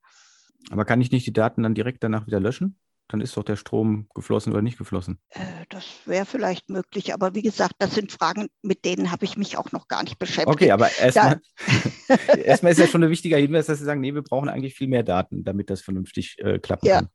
Aber 0.72 0.86
kann 0.86 1.02
ich 1.02 1.12
nicht 1.12 1.28
die 1.28 1.34
Daten 1.34 1.64
dann 1.64 1.76
direkt 1.76 2.04
danach 2.04 2.28
wieder 2.28 2.40
löschen? 2.40 2.78
Dann 3.08 3.22
ist 3.22 3.38
doch 3.38 3.44
der 3.44 3.56
Strom 3.56 4.08
geflossen 4.16 4.52
oder 4.52 4.64
nicht 4.64 4.80
geflossen. 4.80 5.20
Äh, 5.30 5.42
das 5.70 5.86
wäre 6.06 6.26
vielleicht 6.26 6.70
möglich, 6.70 7.14
aber 7.14 7.36
wie 7.36 7.44
gesagt, 7.44 7.76
das 7.78 7.94
sind 7.94 8.12
Fragen, 8.12 8.48
mit 8.64 8.84
denen 8.84 9.12
habe 9.12 9.26
ich 9.26 9.38
mich 9.38 9.58
auch 9.58 9.72
noch 9.72 9.88
gar 9.88 10.02
nicht 10.04 10.18
beschäftigt. 10.18 10.48
Okay, 10.48 10.72
aber 10.72 10.90
erstmal 11.00 11.40
erst 12.44 12.64
ist 12.64 12.80
ja 12.80 12.88
schon 12.88 13.04
ein 13.04 13.12
wichtiger 13.12 13.38
Hinweis, 13.38 13.68
dass 13.68 13.78
Sie 13.78 13.86
sagen, 13.86 14.02
nee, 14.02 14.16
wir 14.16 14.24
brauchen 14.24 14.50
eigentlich 14.50 14.74
viel 14.74 14.88
mehr 14.88 15.04
Daten, 15.04 15.44
damit 15.44 15.70
das 15.70 15.82
vernünftig 15.82 16.38
äh, 16.40 16.58
klappen 16.58 16.88
ja. 16.88 16.96
kann. 17.02 17.10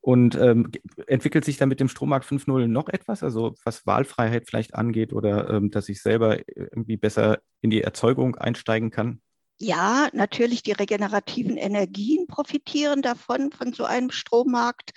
Und 0.00 0.36
ähm, 0.36 0.70
entwickelt 1.08 1.44
sich 1.44 1.56
da 1.56 1.66
mit 1.66 1.80
dem 1.80 1.88
Strommarkt 1.88 2.26
5.0 2.26 2.68
noch 2.68 2.88
etwas, 2.88 3.24
also 3.24 3.54
was 3.64 3.86
Wahlfreiheit 3.86 4.46
vielleicht 4.46 4.74
angeht 4.74 5.12
oder 5.12 5.50
ähm, 5.50 5.70
dass 5.72 5.88
ich 5.88 6.00
selber 6.00 6.38
irgendwie 6.54 6.96
besser 6.96 7.40
in 7.60 7.70
die 7.70 7.82
Erzeugung 7.82 8.36
einsteigen 8.36 8.90
kann? 8.90 9.20
Ja, 9.58 10.08
natürlich 10.12 10.62
die 10.62 10.72
regenerativen 10.72 11.56
Energien 11.56 12.26
profitieren 12.26 13.02
davon, 13.02 13.52
von 13.52 13.72
so 13.72 13.84
einem 13.84 14.10
Strommarkt. 14.10 14.92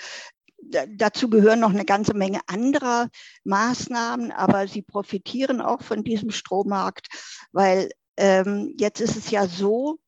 dazu 0.98 1.30
gehören 1.30 1.62
noch 1.62 1.70
eine 1.70 1.86
ganze 1.86 2.14
Menge 2.14 2.42
anderer 2.48 3.10
Maßnahmen, 3.46 4.32
aber 4.32 4.68
sie 4.68 4.82
profitieren 4.82 5.62
auch 5.62 5.82
von 5.82 6.04
diesem 6.04 6.32
Strommarkt, 6.32 7.08
weil 7.54 7.90
ähm, 8.18 8.76
jetzt 8.78 9.00
ist 9.00 9.16
es 9.16 9.32
ja 9.32 9.48
so, 9.48 10.00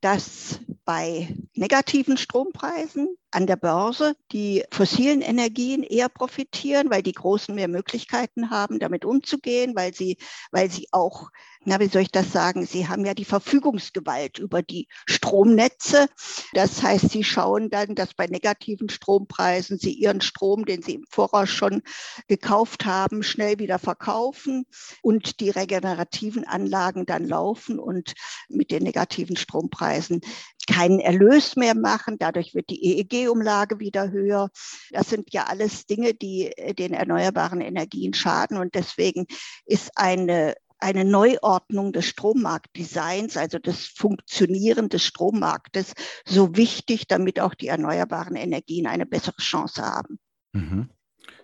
dass 0.00 0.60
bei 0.84 1.36
negativen 1.54 2.16
Strompreisen 2.16 3.16
an 3.30 3.46
der 3.46 3.56
Börse 3.56 4.14
die 4.32 4.64
fossilen 4.70 5.20
Energien 5.20 5.82
eher 5.82 6.08
profitieren, 6.08 6.90
weil 6.90 7.02
die 7.02 7.12
Großen 7.12 7.54
mehr 7.54 7.68
Möglichkeiten 7.68 8.50
haben, 8.50 8.78
damit 8.78 9.04
umzugehen, 9.04 9.76
weil 9.76 9.94
sie, 9.94 10.16
weil 10.50 10.70
sie 10.70 10.88
auch, 10.92 11.28
na, 11.64 11.78
wie 11.80 11.88
soll 11.88 12.02
ich 12.02 12.12
das 12.12 12.32
sagen, 12.32 12.64
sie 12.64 12.88
haben 12.88 13.04
ja 13.04 13.12
die 13.12 13.26
Verfügungsgewalt 13.26 14.38
über 14.38 14.62
die 14.62 14.88
Stromnetze. 15.06 16.08
Das 16.52 16.82
heißt, 16.82 17.10
sie 17.10 17.24
schauen 17.24 17.68
dann, 17.68 17.94
dass 17.94 18.14
bei 18.14 18.26
negativen 18.26 18.88
Strompreisen 18.88 19.78
sie 19.78 19.92
ihren 19.92 20.22
Strom, 20.22 20.64
den 20.64 20.82
sie 20.82 20.94
im 20.94 21.04
Voraus 21.10 21.50
schon 21.50 21.82
gekauft 22.28 22.86
haben, 22.86 23.22
schnell 23.22 23.58
wieder 23.58 23.78
verkaufen 23.78 24.64
und 25.02 25.40
die 25.40 25.50
regenerativen 25.50 26.46
Anlagen 26.46 27.04
dann 27.04 27.26
laufen 27.26 27.78
und 27.78 28.14
mit 28.48 28.70
den 28.70 28.84
negativen 28.84 29.36
Strompreisen 29.36 30.22
keinen 30.68 31.00
Erlös 31.00 31.56
mehr 31.56 31.74
machen. 31.74 32.18
Dadurch 32.18 32.54
wird 32.54 32.70
die 32.70 32.84
EEG-Umlage 33.18 33.80
wieder 33.80 34.10
höher. 34.10 34.50
Das 34.90 35.08
sind 35.08 35.32
ja 35.32 35.44
alles 35.44 35.86
Dinge, 35.86 36.14
die 36.14 36.52
äh, 36.56 36.74
den 36.74 36.92
erneuerbaren 36.92 37.60
Energien 37.60 38.14
schaden. 38.14 38.56
Und 38.58 38.74
deswegen 38.74 39.26
ist 39.66 39.90
eine 39.96 40.54
eine 40.80 41.04
Neuordnung 41.04 41.92
des 41.92 42.06
Strommarktdesigns, 42.06 43.36
also 43.36 43.58
des 43.58 43.86
Funktionieren 43.86 44.88
des 44.88 45.04
Strommarktes, 45.04 45.92
so 46.24 46.56
wichtig, 46.56 47.08
damit 47.08 47.40
auch 47.40 47.54
die 47.54 47.66
erneuerbaren 47.66 48.36
Energien 48.36 48.86
eine 48.86 49.04
bessere 49.04 49.42
Chance 49.42 49.82
haben. 49.82 50.20
Mhm. 50.52 50.88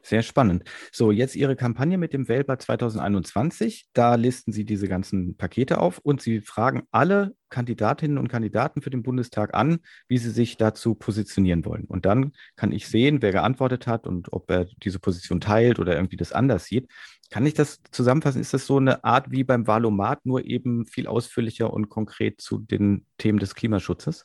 Sehr 0.06 0.22
spannend. 0.22 0.64
So, 0.92 1.12
jetzt 1.12 1.34
Ihre 1.34 1.56
Kampagne 1.56 1.96
mit 1.96 2.12
dem 2.12 2.28
Wählbar 2.28 2.58
2021. 2.58 3.86
Da 3.94 4.16
listen 4.16 4.52
Sie 4.52 4.66
diese 4.66 4.86
ganzen 4.86 5.34
Pakete 5.38 5.78
auf 5.78 5.98
und 5.98 6.20
Sie 6.20 6.42
fragen 6.42 6.82
alle 6.90 7.34
Kandidatinnen 7.48 8.18
und 8.18 8.28
Kandidaten 8.28 8.82
für 8.82 8.90
den 8.90 9.02
Bundestag 9.02 9.54
an, 9.54 9.78
wie 10.06 10.18
sie 10.18 10.30
sich 10.30 10.58
dazu 10.58 10.94
positionieren 10.94 11.64
wollen. 11.64 11.84
Und 11.84 12.04
dann 12.04 12.32
kann 12.56 12.70
ich 12.70 12.86
sehen, 12.86 13.22
wer 13.22 13.32
geantwortet 13.32 13.86
hat 13.86 14.06
und 14.06 14.30
ob 14.32 14.50
er 14.50 14.66
diese 14.82 14.98
Position 14.98 15.40
teilt 15.40 15.78
oder 15.78 15.94
irgendwie 15.94 16.16
das 16.16 16.32
anders 16.32 16.66
sieht. 16.66 16.90
Kann 17.30 17.46
ich 17.46 17.54
das 17.54 17.80
zusammenfassen? 17.90 18.42
Ist 18.42 18.52
das 18.52 18.66
so 18.66 18.76
eine 18.76 19.04
Art 19.04 19.30
wie 19.30 19.44
beim 19.44 19.66
Wahlomat, 19.66 20.26
nur 20.26 20.44
eben 20.44 20.84
viel 20.84 21.06
ausführlicher 21.06 21.72
und 21.72 21.88
konkret 21.88 22.42
zu 22.42 22.58
den 22.58 23.06
Themen 23.16 23.38
des 23.38 23.54
Klimaschutzes? 23.54 24.24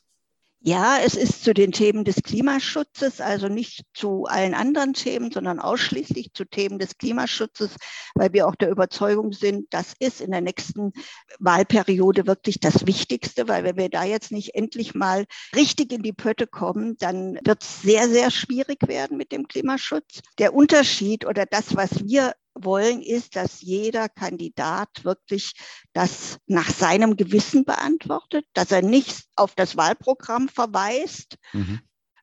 Ja, 0.61 0.97
es 0.99 1.15
ist 1.15 1.45
zu 1.45 1.53
den 1.53 1.71
Themen 1.71 2.03
des 2.03 2.17
Klimaschutzes, 2.21 3.21
also 3.21 3.47
nicht 3.47 3.85
zu 3.93 4.25
allen 4.25 4.53
anderen 4.53 4.93
Themen, 4.93 5.31
sondern 5.31 5.57
ausschließlich 5.57 6.33
zu 6.33 6.43
Themen 6.43 6.79
des 6.79 6.97
Klimaschutzes, 6.97 7.77
weil 8.13 8.33
wir 8.33 8.45
auch 8.45 8.55
der 8.55 8.69
Überzeugung 8.69 9.31
sind, 9.31 9.67
das 9.73 9.93
ist 9.99 10.19
in 10.19 10.31
der 10.31 10.41
nächsten 10.41 10.91
Wahlperiode 11.39 12.27
wirklich 12.27 12.59
das 12.59 12.85
Wichtigste, 12.85 13.47
weil 13.47 13.63
wenn 13.63 13.77
wir 13.77 13.87
da 13.87 14.03
jetzt 14.03 14.33
nicht 14.33 14.53
endlich 14.53 14.93
mal 14.93 15.25
richtig 15.55 15.93
in 15.93 16.01
die 16.01 16.11
Pötte 16.11 16.45
kommen, 16.45 16.97
dann 16.99 17.39
wird 17.45 17.63
es 17.63 17.81
sehr, 17.81 18.09
sehr 18.09 18.29
schwierig 18.29 18.85
werden 18.85 19.15
mit 19.15 19.31
dem 19.31 19.47
Klimaschutz. 19.47 20.19
Der 20.39 20.53
Unterschied 20.53 21.25
oder 21.25 21.45
das, 21.45 21.77
was 21.77 22.05
wir 22.05 22.33
wollen, 22.63 23.01
ist, 23.01 23.35
dass 23.35 23.61
jeder 23.61 24.09
Kandidat 24.09 25.03
wirklich 25.03 25.53
das 25.93 26.37
nach 26.47 26.69
seinem 26.69 27.15
Gewissen 27.15 27.65
beantwortet, 27.65 28.45
dass 28.53 28.71
er 28.71 28.81
nicht 28.81 29.25
auf 29.35 29.55
das 29.55 29.77
Wahlprogramm 29.77 30.49
verweist, 30.49 31.35
mhm 31.53 31.79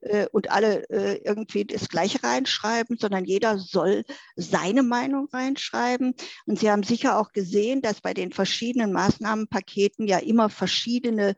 äh, 0.07 0.26
und 0.32 0.51
alle 0.51 0.89
äh, 0.91 1.20
irgendwie 1.24 1.64
das 1.64 1.89
Gleiche 1.89 2.22
reinschreiben, 2.22 2.97
sondern 2.99 3.24
jeder 3.24 3.59
soll 3.59 4.05
seine 4.37 4.82
Meinung 4.82 5.28
reinschreiben. 5.32 6.14
Und 6.47 6.59
Sie 6.59 6.70
haben 6.70 6.82
sicher 6.82 7.18
auch 7.18 7.32
gesehen, 7.32 7.82
dass 7.82 8.01
bei 8.01 8.14
den 8.14 8.32
verschiedenen 8.32 8.93
Maßnahmenpaketen 8.93 10.07
ja 10.07 10.18
immer 10.18 10.49
verschiedene 10.51 11.37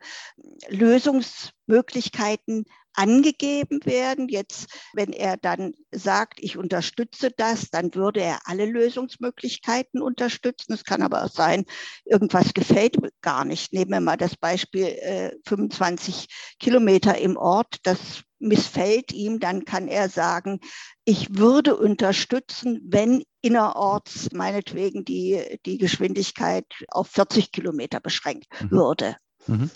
Lösungsmöglichkeiten 0.68 2.66
angegeben 2.98 3.80
werden. 3.84 4.28
Jetzt, 4.28 4.66
wenn 4.92 5.12
er 5.12 5.36
dann 5.36 5.72
sagt, 5.92 6.40
ich 6.42 6.58
unterstütze 6.58 7.30
das, 7.30 7.70
dann 7.70 7.94
würde 7.94 8.20
er 8.20 8.40
alle 8.44 8.66
Lösungsmöglichkeiten 8.66 10.02
unterstützen. 10.02 10.72
Es 10.72 10.84
kann 10.84 11.02
aber 11.02 11.24
auch 11.24 11.30
sein, 11.30 11.64
irgendwas 12.04 12.52
gefällt 12.54 12.98
gar 13.22 13.44
nicht. 13.44 13.72
Nehmen 13.72 13.92
wir 13.92 14.00
mal 14.00 14.16
das 14.16 14.36
Beispiel 14.36 14.84
äh, 14.84 15.30
25 15.46 16.26
Kilometer 16.58 17.16
im 17.18 17.36
Ort. 17.36 17.76
Das 17.84 17.98
missfällt 18.40 19.12
ihm, 19.12 19.38
dann 19.38 19.64
kann 19.64 19.88
er 19.88 20.08
sagen, 20.08 20.60
ich 21.04 21.38
würde 21.38 21.76
unterstützen, 21.76 22.80
wenn 22.84 23.22
innerorts 23.42 24.32
meinetwegen 24.32 25.04
die, 25.04 25.58
die 25.66 25.78
Geschwindigkeit 25.78 26.66
auf 26.88 27.08
40 27.08 27.52
Kilometer 27.52 28.00
beschränkt 28.00 28.46
mhm. 28.60 28.70
würde. 28.70 29.16
Mhm. 29.46 29.70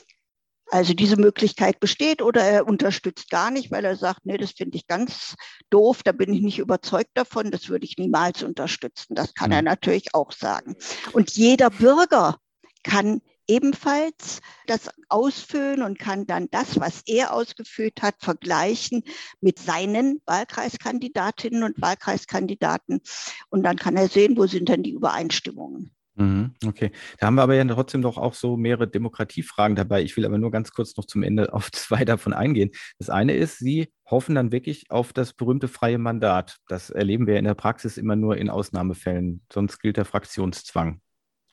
Also 0.71 0.95
diese 0.95 1.17
Möglichkeit 1.17 1.81
besteht 1.81 2.23
oder 2.23 2.43
er 2.43 2.67
unterstützt 2.67 3.31
gar 3.31 3.51
nicht, 3.51 3.71
weil 3.71 3.85
er 3.85 3.97
sagt, 3.97 4.25
nee, 4.25 4.39
das 4.39 4.53
finde 4.53 4.77
ich 4.79 4.87
ganz 4.87 5.35
doof, 5.69 6.03
da 6.03 6.13
bin 6.13 6.33
ich 6.33 6.41
nicht 6.41 6.59
überzeugt 6.59 7.11
davon, 7.15 7.51
das 7.51 7.69
würde 7.69 7.85
ich 7.85 7.99
niemals 7.99 8.43
unterstützen. 8.43 9.15
Das 9.15 9.35
kann 9.35 9.51
mhm. 9.51 9.57
er 9.57 9.63
natürlich 9.63 10.15
auch 10.15 10.33
sagen. 10.33 10.77
Und 11.13 11.33
jeder 11.33 11.69
Bürger 11.69 12.39
kann 12.83 13.21
ebenfalls 13.47 14.41
das 14.67 14.89
ausfüllen 15.09 15.83
und 15.83 15.99
kann 15.99 16.27
dann 16.27 16.49
das, 16.51 16.81
was 16.81 17.03
er 17.07 17.35
ausgefüllt 17.35 18.01
hat, 18.03 18.15
vergleichen 18.21 19.03
mit 19.41 19.59
seinen 19.59 20.23
Wahlkreiskandidatinnen 20.27 21.63
und 21.63 21.81
Wahlkreiskandidaten. 21.81 23.01
Und 23.51 23.63
dann 23.63 23.77
kann 23.77 23.97
er 23.97 24.09
sehen, 24.09 24.37
wo 24.37 24.47
sind 24.47 24.69
denn 24.69 24.83
die 24.83 24.93
Übereinstimmungen. 24.93 25.95
Mhm, 26.23 26.55
okay, 26.65 26.93
da 27.19 27.27
haben 27.27 27.35
wir 27.35 27.43
aber 27.43 27.57
ja 27.57 27.65
trotzdem 27.65 28.01
doch 28.01 28.17
auch 28.17 28.35
so 28.35 28.57
mehrere 28.57 28.87
Demokratiefragen 28.87 29.75
dabei. 29.75 30.03
Ich 30.03 30.17
will 30.17 30.25
aber 30.25 30.39
nur 30.39 30.53
ganz 30.53 30.71
kurz 30.71 30.97
noch 30.97 31.05
zum 31.05 31.25
Ende 31.25 31.53
auf 31.53 31.71
zwei 31.73 32.05
davon 32.05 32.33
eingehen. 32.33 32.71
Das 32.99 33.11
eine 33.11 33.35
ist, 33.35 33.59
Sie 33.59 33.89
hoffen 34.09 34.37
dann 34.37 34.53
wirklich 34.53 34.91
auf 34.91 35.13
das 35.13 35.33
berühmte 35.33 35.67
freie 35.67 35.99
Mandat. 35.99 36.59
Das 36.69 36.91
erleben 36.91 37.27
wir 37.27 37.39
in 37.39 37.45
der 37.45 37.55
Praxis 37.55 37.97
immer 37.97 38.15
nur 38.15 38.37
in 38.37 38.51
Ausnahmefällen. 38.51 39.45
Sonst 39.53 39.81
gilt 39.81 39.97
der 39.97 40.05
Fraktionszwang. 40.05 41.01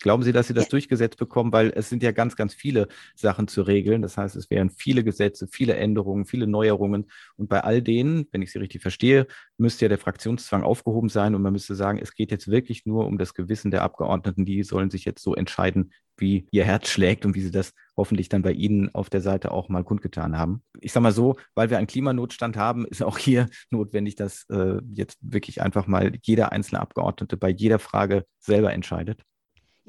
Glauben 0.01 0.23
Sie, 0.23 0.31
dass 0.31 0.47
Sie 0.47 0.53
das 0.53 0.65
ja. 0.65 0.69
durchgesetzt 0.69 1.17
bekommen? 1.17 1.51
Weil 1.51 1.71
es 1.75 1.89
sind 1.89 2.03
ja 2.03 2.11
ganz, 2.11 2.35
ganz 2.35 2.53
viele 2.53 2.87
Sachen 3.15 3.47
zu 3.47 3.61
regeln. 3.61 4.01
Das 4.01 4.17
heißt, 4.17 4.35
es 4.35 4.49
wären 4.49 4.69
viele 4.69 5.03
Gesetze, 5.03 5.47
viele 5.51 5.75
Änderungen, 5.75 6.25
viele 6.25 6.47
Neuerungen. 6.47 7.11
Und 7.35 7.49
bei 7.49 7.61
all 7.61 7.81
denen, 7.81 8.27
wenn 8.31 8.41
ich 8.41 8.51
Sie 8.51 8.59
richtig 8.59 8.81
verstehe, 8.81 9.27
müsste 9.57 9.85
ja 9.85 9.89
der 9.89 9.97
Fraktionszwang 9.97 10.63
aufgehoben 10.63 11.09
sein. 11.09 11.35
Und 11.35 11.41
man 11.41 11.53
müsste 11.53 11.75
sagen, 11.75 11.99
es 12.01 12.13
geht 12.13 12.31
jetzt 12.31 12.49
wirklich 12.49 12.85
nur 12.85 13.07
um 13.07 13.17
das 13.17 13.33
Gewissen 13.33 13.71
der 13.71 13.81
Abgeordneten. 13.81 14.45
Die 14.45 14.63
sollen 14.63 14.89
sich 14.89 15.05
jetzt 15.05 15.21
so 15.21 15.35
entscheiden, 15.35 15.91
wie 16.17 16.47
ihr 16.51 16.65
Herz 16.65 16.89
schlägt 16.89 17.25
und 17.25 17.35
wie 17.35 17.41
sie 17.41 17.51
das 17.51 17.73
hoffentlich 17.95 18.29
dann 18.29 18.41
bei 18.41 18.51
Ihnen 18.51 18.93
auf 18.93 19.09
der 19.09 19.21
Seite 19.21 19.51
auch 19.51 19.69
mal 19.69 19.83
kundgetan 19.83 20.37
haben. 20.37 20.63
Ich 20.79 20.91
sage 20.91 21.03
mal 21.03 21.11
so, 21.11 21.37
weil 21.55 21.69
wir 21.69 21.77
einen 21.77 21.87
Klimanotstand 21.87 22.57
haben, 22.57 22.85
ist 22.85 23.03
auch 23.03 23.17
hier 23.17 23.47
notwendig, 23.69 24.15
dass 24.15 24.45
äh, 24.49 24.79
jetzt 24.93 25.17
wirklich 25.21 25.61
einfach 25.61 25.87
mal 25.87 26.13
jeder 26.23 26.51
einzelne 26.51 26.81
Abgeordnete 26.81 27.37
bei 27.37 27.49
jeder 27.49 27.79
Frage 27.79 28.25
selber 28.39 28.73
entscheidet. 28.73 29.21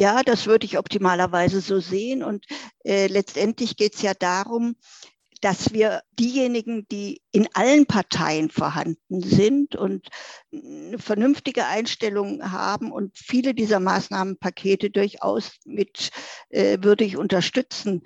Ja, 0.00 0.22
das 0.22 0.46
würde 0.46 0.64
ich 0.64 0.78
optimalerweise 0.78 1.60
so 1.60 1.78
sehen. 1.78 2.22
Und 2.22 2.46
äh, 2.84 3.06
letztendlich 3.06 3.76
geht 3.76 3.96
es 3.96 4.00
ja 4.00 4.14
darum, 4.14 4.76
dass 5.42 5.74
wir 5.74 6.00
diejenigen, 6.18 6.88
die 6.88 7.20
in 7.32 7.46
allen 7.52 7.84
Parteien 7.84 8.48
vorhanden 8.48 9.20
sind 9.20 9.76
und 9.76 10.08
eine 10.54 10.98
vernünftige 10.98 11.66
Einstellung 11.66 12.50
haben 12.50 12.92
und 12.92 13.18
viele 13.18 13.52
dieser 13.52 13.78
Maßnahmenpakete 13.78 14.88
durchaus 14.88 15.52
mit 15.66 16.08
äh, 16.48 16.78
würde 16.80 17.04
ich 17.04 17.18
unterstützen, 17.18 18.02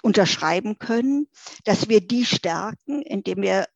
unterschreiben 0.00 0.78
können, 0.78 1.26
dass 1.64 1.88
wir 1.88 2.00
die 2.00 2.24
stärken, 2.24 3.02
indem 3.02 3.42
wir 3.42 3.66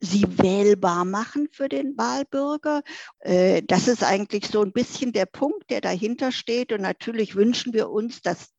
sie 0.00 0.24
wählbar 0.38 1.04
machen 1.04 1.48
für 1.50 1.68
den 1.68 1.96
Wahlbürger. 1.96 2.82
Äh, 3.20 3.62
das 3.62 3.88
ist 3.88 4.02
eigentlich 4.02 4.48
so 4.48 4.62
ein 4.62 4.72
bisschen 4.72 5.12
der 5.12 5.26
Punkt, 5.26 5.70
der 5.70 5.80
dahinter 5.80 6.32
steht. 6.32 6.72
Und 6.72 6.82
natürlich 6.82 7.34
wünschen 7.34 7.72
wir 7.72 7.90
uns, 7.90 8.20
dass 8.20 8.50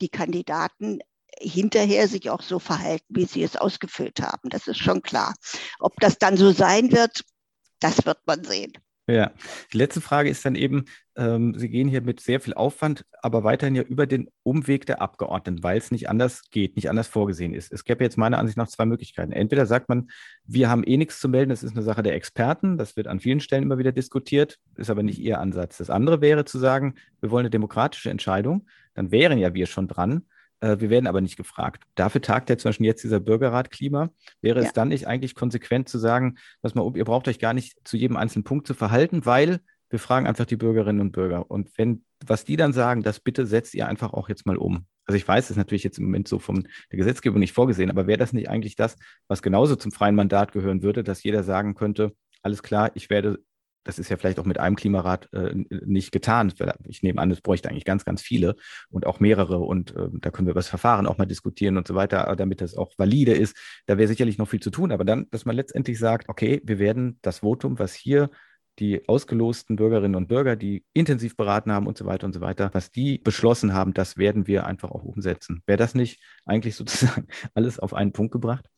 die 0.00 0.08
Kandidaten 0.08 1.00
hinterher 1.40 2.06
sich 2.08 2.30
auch 2.30 2.42
so 2.42 2.58
verhalten, 2.58 3.06
wie 3.08 3.24
sie 3.24 3.42
es 3.42 3.56
ausgefüllt 3.56 4.20
haben. 4.20 4.50
Das 4.50 4.68
ist 4.68 4.78
schon 4.78 5.02
klar. 5.02 5.34
Ob 5.80 5.98
das 6.00 6.18
dann 6.18 6.36
so 6.36 6.52
sein 6.52 6.92
wird, 6.92 7.24
das 7.80 8.06
wird 8.06 8.18
man 8.26 8.44
sehen. 8.44 8.72
Ja, 9.06 9.32
die 9.70 9.76
letzte 9.76 10.00
Frage 10.00 10.30
ist 10.30 10.46
dann 10.46 10.54
eben, 10.54 10.86
ähm, 11.14 11.52
Sie 11.58 11.68
gehen 11.68 11.88
hier 11.88 12.00
mit 12.00 12.20
sehr 12.20 12.40
viel 12.40 12.54
Aufwand, 12.54 13.04
aber 13.20 13.44
weiterhin 13.44 13.74
ja 13.74 13.82
über 13.82 14.06
den 14.06 14.30
Umweg 14.42 14.86
der 14.86 15.02
Abgeordneten, 15.02 15.62
weil 15.62 15.76
es 15.76 15.90
nicht 15.90 16.08
anders 16.08 16.48
geht, 16.50 16.74
nicht 16.76 16.88
anders 16.88 17.08
vorgesehen 17.08 17.52
ist. 17.52 17.70
Es 17.70 17.84
gäbe 17.84 18.02
jetzt 18.02 18.16
meiner 18.16 18.38
Ansicht 18.38 18.56
nach 18.56 18.68
zwei 18.68 18.86
Möglichkeiten. 18.86 19.30
Entweder 19.30 19.66
sagt 19.66 19.90
man, 19.90 20.08
wir 20.46 20.70
haben 20.70 20.84
eh 20.84 20.96
nichts 20.96 21.20
zu 21.20 21.28
melden, 21.28 21.50
das 21.50 21.62
ist 21.62 21.72
eine 21.72 21.82
Sache 21.82 22.02
der 22.02 22.14
Experten, 22.14 22.78
das 22.78 22.96
wird 22.96 23.06
an 23.06 23.20
vielen 23.20 23.40
Stellen 23.40 23.64
immer 23.64 23.76
wieder 23.76 23.92
diskutiert, 23.92 24.58
ist 24.76 24.88
aber 24.88 25.02
nicht 25.02 25.18
Ihr 25.18 25.38
Ansatz. 25.38 25.76
Das 25.76 25.90
andere 25.90 26.22
wäre 26.22 26.46
zu 26.46 26.58
sagen, 26.58 26.94
wir 27.20 27.30
wollen 27.30 27.44
eine 27.44 27.50
demokratische 27.50 28.08
Entscheidung, 28.08 28.66
dann 28.94 29.10
wären 29.10 29.36
ja 29.38 29.52
wir 29.52 29.66
schon 29.66 29.86
dran. 29.86 30.24
Äh, 30.64 30.80
wir 30.80 30.88
werden 30.88 31.06
aber 31.06 31.20
nicht 31.20 31.36
gefragt. 31.36 31.84
Dafür 31.94 32.22
tagt 32.22 32.48
ja 32.48 32.56
zum 32.56 32.70
Beispiel 32.70 32.86
jetzt 32.86 33.04
dieser 33.04 33.20
Bürgerrat 33.20 33.70
Klima. 33.70 34.10
Wäre 34.40 34.60
ja. 34.60 34.66
es 34.66 34.72
dann 34.72 34.88
nicht 34.88 35.06
eigentlich 35.06 35.34
konsequent 35.34 35.88
zu 35.88 35.98
sagen, 35.98 36.36
dass 36.62 36.74
man, 36.74 36.94
ihr 36.94 37.04
braucht 37.04 37.28
euch 37.28 37.38
gar 37.38 37.52
nicht 37.52 37.76
zu 37.84 37.98
jedem 37.98 38.16
einzelnen 38.16 38.44
Punkt 38.44 38.66
zu 38.66 38.72
verhalten, 38.72 39.26
weil 39.26 39.60
wir 39.90 39.98
fragen 39.98 40.26
einfach 40.26 40.46
die 40.46 40.56
Bürgerinnen 40.56 41.02
und 41.02 41.12
Bürger. 41.12 41.50
Und 41.50 41.76
wenn, 41.76 42.04
was 42.24 42.44
die 42.44 42.56
dann 42.56 42.72
sagen, 42.72 43.02
das 43.02 43.20
bitte 43.20 43.46
setzt 43.46 43.74
ihr 43.74 43.86
einfach 43.86 44.14
auch 44.14 44.30
jetzt 44.30 44.46
mal 44.46 44.56
um. 44.56 44.86
Also 45.04 45.18
ich 45.18 45.28
weiß, 45.28 45.44
das 45.44 45.50
ist 45.52 45.56
natürlich 45.58 45.84
jetzt 45.84 45.98
im 45.98 46.04
Moment 46.06 46.28
so 46.28 46.38
von 46.38 46.66
der 46.90 46.96
Gesetzgebung 46.96 47.38
nicht 47.38 47.52
vorgesehen, 47.52 47.90
aber 47.90 48.06
wäre 48.06 48.18
das 48.18 48.32
nicht 48.32 48.48
eigentlich 48.48 48.74
das, 48.74 48.96
was 49.28 49.42
genauso 49.42 49.76
zum 49.76 49.92
freien 49.92 50.14
Mandat 50.14 50.52
gehören 50.52 50.82
würde, 50.82 51.04
dass 51.04 51.22
jeder 51.22 51.42
sagen 51.42 51.74
könnte, 51.74 52.12
alles 52.42 52.62
klar, 52.62 52.90
ich 52.94 53.10
werde 53.10 53.38
das 53.84 53.98
ist 53.98 54.08
ja 54.08 54.16
vielleicht 54.16 54.38
auch 54.38 54.44
mit 54.44 54.58
einem 54.58 54.76
Klimarat 54.76 55.32
äh, 55.32 55.54
nicht 55.84 56.10
getan. 56.10 56.52
Ich 56.88 57.02
nehme 57.02 57.20
an, 57.20 57.30
es 57.30 57.40
bräuchte 57.40 57.68
eigentlich 57.68 57.84
ganz, 57.84 58.04
ganz 58.04 58.22
viele 58.22 58.56
und 58.90 59.06
auch 59.06 59.20
mehrere. 59.20 59.58
Und 59.58 59.94
äh, 59.94 60.08
da 60.12 60.30
können 60.30 60.46
wir 60.46 60.52
über 60.52 60.60
das 60.60 60.68
Verfahren 60.68 61.06
auch 61.06 61.18
mal 61.18 61.26
diskutieren 61.26 61.76
und 61.76 61.86
so 61.86 61.94
weiter, 61.94 62.34
damit 62.36 62.60
das 62.60 62.76
auch 62.76 62.92
valide 62.96 63.32
ist. 63.32 63.56
Da 63.86 63.98
wäre 63.98 64.08
sicherlich 64.08 64.38
noch 64.38 64.48
viel 64.48 64.60
zu 64.60 64.70
tun. 64.70 64.90
Aber 64.90 65.04
dann, 65.04 65.28
dass 65.30 65.44
man 65.44 65.54
letztendlich 65.54 65.98
sagt, 65.98 66.28
okay, 66.28 66.60
wir 66.64 66.78
werden 66.78 67.18
das 67.22 67.40
Votum, 67.40 67.78
was 67.78 67.94
hier 67.94 68.30
die 68.78 69.08
ausgelosten 69.08 69.76
Bürgerinnen 69.76 70.16
und 70.16 70.28
Bürger, 70.28 70.56
die 70.56 70.84
intensiv 70.94 71.36
beraten 71.36 71.70
haben 71.70 71.86
und 71.86 71.96
so 71.96 72.06
weiter 72.06 72.26
und 72.26 72.32
so 72.32 72.40
weiter, 72.40 72.70
was 72.72 72.90
die 72.90 73.18
beschlossen 73.18 73.72
haben, 73.72 73.94
das 73.94 74.16
werden 74.16 74.46
wir 74.46 74.66
einfach 74.66 74.90
auch 74.90 75.04
umsetzen. 75.04 75.62
Wäre 75.66 75.78
das 75.78 75.94
nicht 75.94 76.20
eigentlich 76.44 76.74
sozusagen 76.74 77.28
alles 77.54 77.78
auf 77.78 77.94
einen 77.94 78.12
Punkt 78.12 78.32
gebracht? 78.32 78.68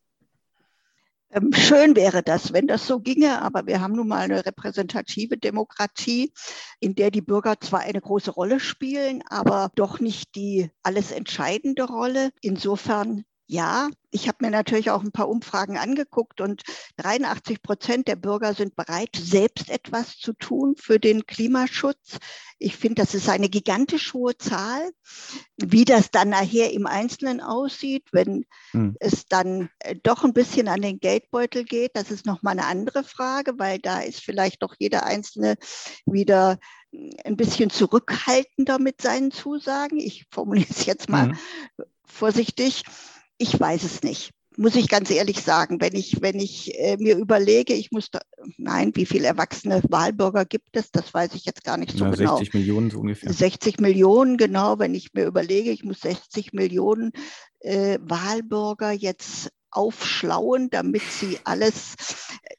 Ähm, 1.31 1.53
schön 1.53 1.97
wäre 1.97 2.23
das, 2.23 2.53
wenn 2.53 2.67
das 2.67 2.87
so 2.87 3.01
ginge, 3.01 3.43
aber 3.43 3.67
wir 3.67 3.81
haben 3.81 3.95
nun 3.95 4.09
mal 4.09 4.21
eine 4.21 4.47
repräsentative 4.47 5.37
Demokratie, 5.37 6.33
in 6.81 6.95
der 6.95 7.11
die 7.11 7.21
Bürger 7.21 7.61
zwar 7.61 7.81
eine 7.81 8.01
große 8.01 8.31
Rolle 8.31 8.61
spielen, 8.61 9.23
aber 9.29 9.71
doch 9.75 10.01
nicht 10.01 10.35
die 10.37 10.71
alles 10.83 11.11
entscheidende 11.11 11.85
Rolle. 11.85 12.31
Insofern 12.41 13.25
ja, 13.49 13.89
ich 14.11 14.29
habe 14.29 14.39
mir 14.41 14.51
natürlich 14.51 14.91
auch 14.91 15.03
ein 15.03 15.13
paar 15.13 15.29
Umfragen 15.29 15.77
angeguckt 15.77 16.41
und 16.41 16.63
83 16.97 17.63
Prozent 17.63 18.09
der 18.09 18.17
Bürger 18.17 18.55
sind 18.55 18.75
bereit, 18.75 19.11
selbst 19.15 19.71
etwas 19.71 20.17
zu 20.17 20.33
tun 20.33 20.75
für 20.77 20.99
den 20.99 21.27
Klimaschutz. 21.27 22.19
Ich 22.59 22.77
finde, 22.77 23.03
das 23.03 23.15
ist 23.15 23.29
eine 23.29 23.49
gigantisch 23.49 24.15
hohe 24.15 24.37
Zahl. 24.37 24.91
Wie 25.59 25.85
das 25.85 26.11
dann 26.11 26.31
nachher 26.31 26.73
im 26.73 26.87
Einzelnen 26.87 27.41
aussieht, 27.41 28.05
wenn 28.11 28.47
hm. 28.71 28.97
es 28.99 29.27
dann 29.27 29.69
äh, 29.81 29.95
doch 30.03 30.25
ein 30.25 30.33
bisschen 30.33 30.67
an 30.67 30.81
den 30.81 30.99
Geldbeutel 30.99 31.65
geht, 31.65 31.93
das 31.95 32.11
ist 32.11 32.27
nochmal 32.27 32.53
eine 32.53 32.67
andere 32.67 33.05
Frage, 33.05 33.53
weil 33.59 33.79
da 33.79 34.01
ist 34.01 34.21
vielleicht 34.21 34.63
doch 34.63 34.75
jeder 34.79 35.05
Einzelne 35.05 35.57
wieder 36.05 36.59
hm, 36.91 37.11
ein 37.25 37.37
bisschen 37.37 37.71
zurückhaltender 37.71 38.79
mit 38.81 39.03
seinen 39.03 39.31
Zusagen. 39.31 39.99
Ich 39.99 40.25
formuliere 40.31 40.71
es 40.71 40.87
jetzt 40.87 41.09
mal 41.09 41.29
mhm. 41.29 41.39
vorsichtig. 42.07 42.83
Ich 43.39 43.59
weiß 43.59 43.83
es 43.83 44.03
nicht, 44.03 44.31
muss 44.57 44.75
ich 44.77 44.89
ganz 44.89 45.11
ehrlich 45.11 45.43
sagen. 45.43 45.81
Wenn 45.81 45.95
ich, 45.95 46.23
wenn 46.23 46.39
ich 46.39 46.79
äh, 46.79 46.97
mir 46.99 47.17
überlege, 47.17 47.75
ich 47.75 47.91
muss, 47.93 48.11
da, 48.11 48.21
nein, 48.57 48.93
wie 48.95 49.07
viele 49.07 49.27
erwachsene 49.27 49.83
Wahlbürger 49.89 50.45
gibt 50.45 50.77
es? 50.77 50.91
Das 50.91 51.13
weiß 51.13 51.35
ich 51.35 51.45
jetzt 51.45 51.65
gar 51.65 51.77
nicht 51.77 51.97
so 51.97 52.05
ja, 52.05 52.11
genau. 52.11 52.39
60 52.39 52.55
Millionen 52.55 52.91
so 52.91 53.01
ungefähr. 53.01 53.33
60 53.33 53.81
Millionen, 53.81 54.37
genau. 54.37 54.79
Wenn 54.79 54.95
ich 54.95 55.13
mir 55.13 55.27
überlege, 55.27 55.71
ich 55.71 55.85
muss 55.85 56.01
60 56.01 56.53
Millionen 56.53 57.13
äh, 57.61 57.99
Wahlbürger 58.01 58.93
jetzt 58.93 59.51
aufschlauen, 59.77 60.71
damit 60.71 61.03
sie 61.03 61.39
alles, 61.45 61.95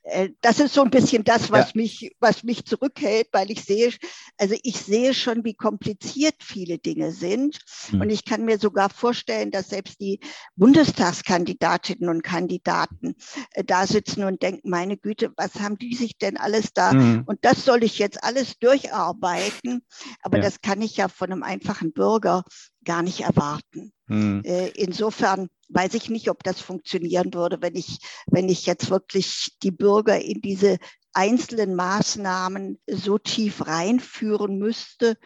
äh, 0.04 0.30
das 0.42 0.60
ist 0.60 0.74
so 0.74 0.84
ein 0.84 0.92
bisschen 0.92 1.24
das, 1.24 1.52
was, 1.52 1.74
ja. 1.74 1.82
mich, 1.82 2.16
was 2.20 2.44
mich 2.44 2.66
zurückhält, 2.66 3.28
weil 3.32 3.50
ich 3.52 3.64
sehe, 3.64 3.92
also 4.38 4.56
ich 4.62 4.78
sehe 4.78 5.14
schon, 5.14 5.44
wie 5.44 5.56
kompliziert 5.56 6.36
viele 6.40 6.78
Dinge 6.78 7.12
sind. 7.12 7.60
Mhm. 7.92 8.02
Und 8.02 8.10
ich 8.10 8.24
kann 8.24 8.46
mir 8.46 8.60
sogar 8.60 8.90
vorstellen, 8.90 9.52
dass 9.52 9.70
selbst 9.70 10.00
die 10.00 10.20
Bundestagskandidatinnen 10.56 12.10
und 12.10 12.24
Kandidaten 12.24 13.16
äh, 13.52 13.64
da 13.64 13.88
sitzen 13.88 14.24
und 14.24 14.42
denken, 14.42 14.70
meine 14.70 14.98
Güte, 14.98 15.34
was 15.36 15.56
haben 15.56 15.78
die 15.78 15.96
sich 15.96 16.18
denn 16.18 16.38
alles 16.38 16.74
da? 16.74 16.94
Mhm. 16.94 17.24
Und 17.26 17.40
das 17.44 17.66
soll 17.66 17.84
ich 17.84 17.98
jetzt 17.98 18.24
alles 18.24 18.60
durcharbeiten. 18.60 19.82
Aber 20.22 20.38
ja. 20.38 20.44
das 20.44 20.62
kann 20.62 20.82
ich 20.82 20.98
ja 20.98 21.08
von 21.08 21.32
einem 21.32 21.44
einfachen 21.44 21.94
Bürger 21.94 22.44
gar 22.84 23.02
nicht 23.02 23.22
erwarten. 23.22 23.92
Hm. 24.08 24.42
Äh, 24.44 24.70
insofern 24.70 25.50
weiß 25.70 25.94
ich 25.96 26.10
nicht, 26.10 26.30
ob 26.30 26.44
das 26.44 26.62
funktionieren 26.62 27.34
würde, 27.34 27.62
wenn 27.62 27.76
ich, 27.76 28.00
wenn 28.28 28.50
ich 28.50 28.66
jetzt 28.66 28.90
wirklich 28.90 29.58
die 29.64 29.72
Bürger 29.72 30.20
in 30.20 30.42
diese 30.42 30.78
einzelnen 31.14 31.76
Maßnahmen 31.76 32.80
so 32.86 33.18
tief 33.18 33.66
reinführen 33.66 34.60
müsste. 34.60 35.18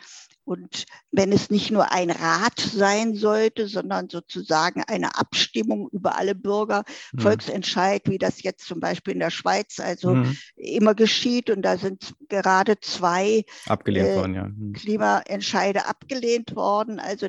Und 0.43 0.85
wenn 1.11 1.31
es 1.31 1.51
nicht 1.51 1.69
nur 1.69 1.91
ein 1.91 2.09
Rat 2.09 2.59
sein 2.59 3.13
sollte, 3.13 3.67
sondern 3.67 4.09
sozusagen 4.09 4.83
eine 4.87 5.15
Abstimmung 5.15 5.87
über 5.91 6.17
alle 6.17 6.33
Bürger, 6.33 6.83
mhm. 7.13 7.19
Volksentscheid, 7.19 8.01
wie 8.05 8.17
das 8.17 8.41
jetzt 8.41 8.65
zum 8.65 8.79
Beispiel 8.79 9.13
in 9.13 9.19
der 9.19 9.29
Schweiz 9.29 9.79
also 9.79 10.15
mhm. 10.15 10.37
immer 10.55 10.95
geschieht. 10.95 11.49
Und 11.49 11.61
da 11.61 11.77
sind 11.77 12.15
gerade 12.27 12.79
zwei 12.79 13.43
abgelehnt 13.67 14.09
äh, 14.09 14.15
worden, 14.15 14.33
ja. 14.33 14.47
Mhm. 14.47 14.73
Klimaentscheide 14.73 15.85
abgelehnt 15.85 16.55
worden. 16.55 16.99
Also 16.99 17.27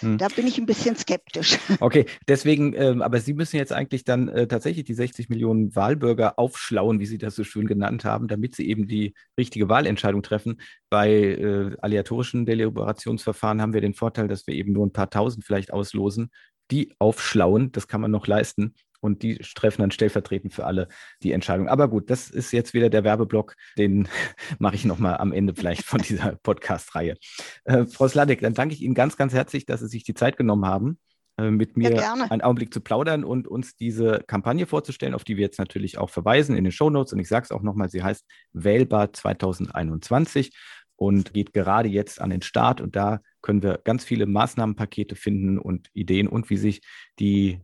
hm. 0.00 0.18
Da 0.18 0.28
bin 0.28 0.46
ich 0.46 0.58
ein 0.58 0.66
bisschen 0.66 0.96
skeptisch. 0.96 1.58
Okay, 1.80 2.06
deswegen, 2.28 2.74
ähm, 2.74 3.02
aber 3.02 3.20
Sie 3.20 3.34
müssen 3.34 3.56
jetzt 3.56 3.72
eigentlich 3.72 4.04
dann 4.04 4.28
äh, 4.28 4.46
tatsächlich 4.46 4.84
die 4.84 4.94
60 4.94 5.28
Millionen 5.28 5.74
Wahlbürger 5.76 6.38
aufschlauen, 6.38 6.98
wie 7.00 7.06
Sie 7.06 7.18
das 7.18 7.34
so 7.34 7.44
schön 7.44 7.66
genannt 7.66 8.04
haben, 8.04 8.28
damit 8.28 8.54
sie 8.54 8.68
eben 8.68 8.86
die 8.86 9.14
richtige 9.38 9.68
Wahlentscheidung 9.68 10.22
treffen. 10.22 10.60
Bei 10.88 11.10
äh, 11.10 11.76
aleatorischen 11.80 12.46
Deliberationsverfahren 12.46 13.60
haben 13.60 13.74
wir 13.74 13.80
den 13.80 13.94
Vorteil, 13.94 14.28
dass 14.28 14.46
wir 14.46 14.54
eben 14.54 14.72
nur 14.72 14.86
ein 14.86 14.92
paar 14.92 15.10
tausend 15.10 15.44
vielleicht 15.44 15.72
auslosen. 15.72 16.30
Die 16.70 16.94
aufschlauen, 16.98 17.72
das 17.72 17.88
kann 17.88 18.00
man 18.00 18.10
noch 18.10 18.26
leisten 18.26 18.74
und 19.04 19.22
die 19.22 19.36
treffen 19.36 19.82
dann 19.82 19.90
stellvertretend 19.90 20.54
für 20.54 20.64
alle 20.64 20.88
die 21.22 21.32
Entscheidung. 21.32 21.68
Aber 21.68 21.88
gut, 21.88 22.08
das 22.08 22.30
ist 22.30 22.52
jetzt 22.52 22.72
wieder 22.72 22.88
der 22.88 23.04
Werbeblock, 23.04 23.54
den 23.76 24.08
mache 24.58 24.76
ich 24.76 24.86
nochmal 24.86 25.18
am 25.18 25.32
Ende 25.32 25.54
vielleicht 25.54 25.84
von 25.84 26.00
dieser 26.00 26.36
Podcast-Reihe. 26.42 27.16
Äh, 27.64 27.84
Frau 27.84 28.08
Sladek, 28.08 28.40
dann 28.40 28.54
danke 28.54 28.74
ich 28.74 28.80
Ihnen 28.80 28.94
ganz, 28.94 29.18
ganz 29.18 29.34
herzlich, 29.34 29.66
dass 29.66 29.80
Sie 29.80 29.88
sich 29.88 30.04
die 30.04 30.14
Zeit 30.14 30.38
genommen 30.38 30.64
haben, 30.64 30.98
äh, 31.36 31.50
mit 31.50 31.76
mir 31.76 31.94
ja, 31.94 32.14
einen 32.14 32.40
Augenblick 32.40 32.72
zu 32.72 32.80
plaudern 32.80 33.24
und 33.24 33.46
uns 33.46 33.76
diese 33.76 34.24
Kampagne 34.26 34.64
vorzustellen, 34.64 35.14
auf 35.14 35.24
die 35.24 35.36
wir 35.36 35.42
jetzt 35.42 35.58
natürlich 35.58 35.98
auch 35.98 36.08
verweisen 36.08 36.56
in 36.56 36.64
den 36.64 36.72
Shownotes. 36.72 37.12
Und 37.12 37.18
ich 37.18 37.28
sage 37.28 37.44
es 37.44 37.52
auch 37.52 37.62
nochmal, 37.62 37.90
sie 37.90 38.02
heißt 38.02 38.24
Wählbar 38.54 39.12
2021 39.12 40.56
und 40.96 41.34
geht 41.34 41.52
gerade 41.52 41.90
jetzt 41.90 42.22
an 42.22 42.30
den 42.30 42.40
Start. 42.40 42.80
Und 42.80 42.96
da 42.96 43.20
können 43.42 43.62
wir 43.62 43.82
ganz 43.84 44.02
viele 44.02 44.24
Maßnahmenpakete 44.24 45.14
finden 45.14 45.58
und 45.58 45.88
Ideen 45.92 46.26
und 46.26 46.48
wie 46.48 46.56
sich 46.56 46.80
die 47.18 47.60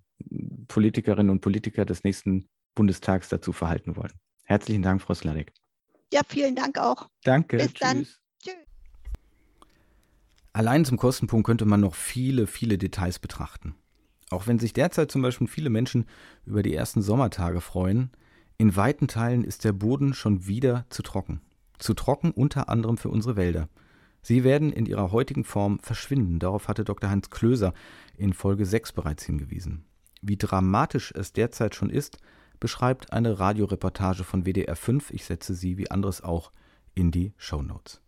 Politikerinnen 0.69 1.31
und 1.31 1.41
Politiker 1.41 1.85
des 1.85 2.05
nächsten 2.05 2.49
Bundestags 2.75 3.29
dazu 3.29 3.53
verhalten 3.53 3.97
wollen. 3.97 4.13
Herzlichen 4.45 4.83
Dank, 4.83 5.03
Frau 5.03 5.15
Sladek. 5.15 5.53
Ja, 6.13 6.23
vielen 6.27 6.57
Dank 6.57 6.79
auch. 6.79 7.09
Danke. 7.25 7.59
Bis 7.59 7.69
tschüss. 7.69 7.81
dann. 7.81 8.07
Tschüss. 8.43 8.55
Allein 10.53 10.85
zum 10.85 10.97
Kostenpunkt 10.97 11.47
könnte 11.47 11.65
man 11.65 11.81
noch 11.81 11.95
viele, 11.95 12.47
viele 12.47 12.77
Details 12.77 13.19
betrachten. 13.19 13.75
Auch 14.31 14.47
wenn 14.47 14.59
sich 14.59 14.73
derzeit 14.73 15.11
zum 15.11 15.23
Beispiel 15.23 15.47
viele 15.47 15.71
Menschen 15.71 16.07
über 16.45 16.63
die 16.63 16.75
ersten 16.75 17.03
Sommertage 17.03 17.61
freuen, 17.61 18.11
in 18.59 18.77
weiten 18.77 19.09
Teilen 19.09 19.45
ist 19.45 19.65
der 19.65 19.73
Boden 19.73 20.15
schon 20.15 20.47
wieder 20.47 20.87
zu 20.91 21.03
trocken. 21.03 21.41
Zu 21.79 21.95
trocken 21.95 22.31
unter 22.31 22.69
anderem 22.69 22.99
für 22.99 23.09
unsere 23.09 23.37
Wälder. 23.37 23.69
Sie 24.23 24.45
werden 24.45 24.73
in 24.73 24.87
ihrer 24.87 25.13
heutigen 25.13 25.45
Form 25.45 25.79
verschwinden. 25.81 26.39
Darauf 26.39 26.69
hatte 26.69 26.85
Dr. 26.85 27.11
Heinz 27.11 27.31
Klöser 27.31 27.73
in 28.17 28.35
Folge 28.35 28.67
6 28.67 28.93
bereits 28.93 29.25
hingewiesen. 29.25 29.85
Wie 30.23 30.37
dramatisch 30.37 31.13
es 31.17 31.33
derzeit 31.33 31.75
schon 31.75 31.91
ist, 31.91 32.19
beschreibt 32.59 33.13
eine 33.13 33.39
Radioreportage 33.39 34.25
von 34.25 34.45
WDR 34.45 34.77
5. 34.77 35.11
Ich 35.13 35.25
setze 35.25 35.55
sie 35.55 35.79
wie 35.79 35.91
anderes 35.91 36.23
auch 36.23 36.53
in 36.95 37.11
die 37.11 37.33
Show 37.37 37.63
Notes. 37.63 38.01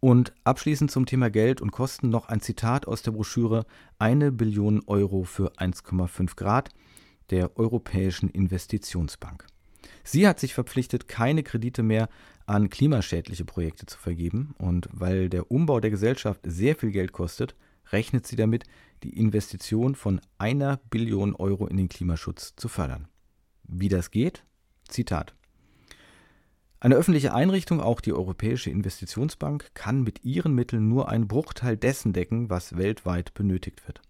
Und 0.00 0.32
abschließend 0.44 0.90
zum 0.90 1.04
Thema 1.04 1.28
Geld 1.28 1.60
und 1.60 1.72
Kosten 1.72 2.08
noch 2.08 2.28
ein 2.28 2.40
Zitat 2.40 2.88
aus 2.88 3.02
der 3.02 3.10
Broschüre 3.10 3.66
Eine 3.98 4.32
Billion 4.32 4.82
Euro 4.86 5.24
für 5.24 5.52
1,5 5.58 6.36
Grad 6.36 6.70
der 7.28 7.58
Europäischen 7.58 8.30
Investitionsbank. 8.30 9.46
Sie 10.02 10.26
hat 10.26 10.40
sich 10.40 10.54
verpflichtet, 10.54 11.06
keine 11.06 11.42
Kredite 11.42 11.82
mehr 11.82 12.08
an 12.46 12.70
klimaschädliche 12.70 13.44
Projekte 13.44 13.84
zu 13.84 13.98
vergeben. 13.98 14.54
Und 14.56 14.88
weil 14.90 15.28
der 15.28 15.50
Umbau 15.50 15.80
der 15.80 15.90
Gesellschaft 15.90 16.40
sehr 16.44 16.76
viel 16.76 16.90
Geld 16.90 17.12
kostet, 17.12 17.54
rechnet 17.92 18.26
sie 18.26 18.36
damit, 18.36 18.64
die 19.02 19.16
Investition 19.16 19.94
von 19.94 20.20
einer 20.38 20.78
Billion 20.90 21.34
Euro 21.34 21.66
in 21.66 21.76
den 21.76 21.88
Klimaschutz 21.88 22.54
zu 22.56 22.68
fördern. 22.68 23.08
Wie 23.64 23.88
das 23.88 24.10
geht? 24.10 24.44
Zitat. 24.88 25.34
Eine 26.80 26.94
öffentliche 26.94 27.34
Einrichtung, 27.34 27.80
auch 27.80 28.00
die 28.00 28.12
Europäische 28.12 28.70
Investitionsbank, 28.70 29.74
kann 29.74 30.02
mit 30.02 30.24
ihren 30.24 30.54
Mitteln 30.54 30.88
nur 30.88 31.10
einen 31.10 31.28
Bruchteil 31.28 31.76
dessen 31.76 32.14
decken, 32.14 32.48
was 32.48 32.76
weltweit 32.76 33.34
benötigt 33.34 33.86
wird. 33.86 34.00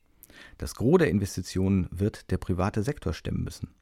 Das 0.56 0.74
Gros 0.76 0.98
der 0.98 1.10
Investitionen 1.10 1.88
wird 1.90 2.30
der 2.30 2.38
private 2.38 2.82
Sektor 2.82 3.12
stemmen 3.12 3.42
müssen. 3.42 3.74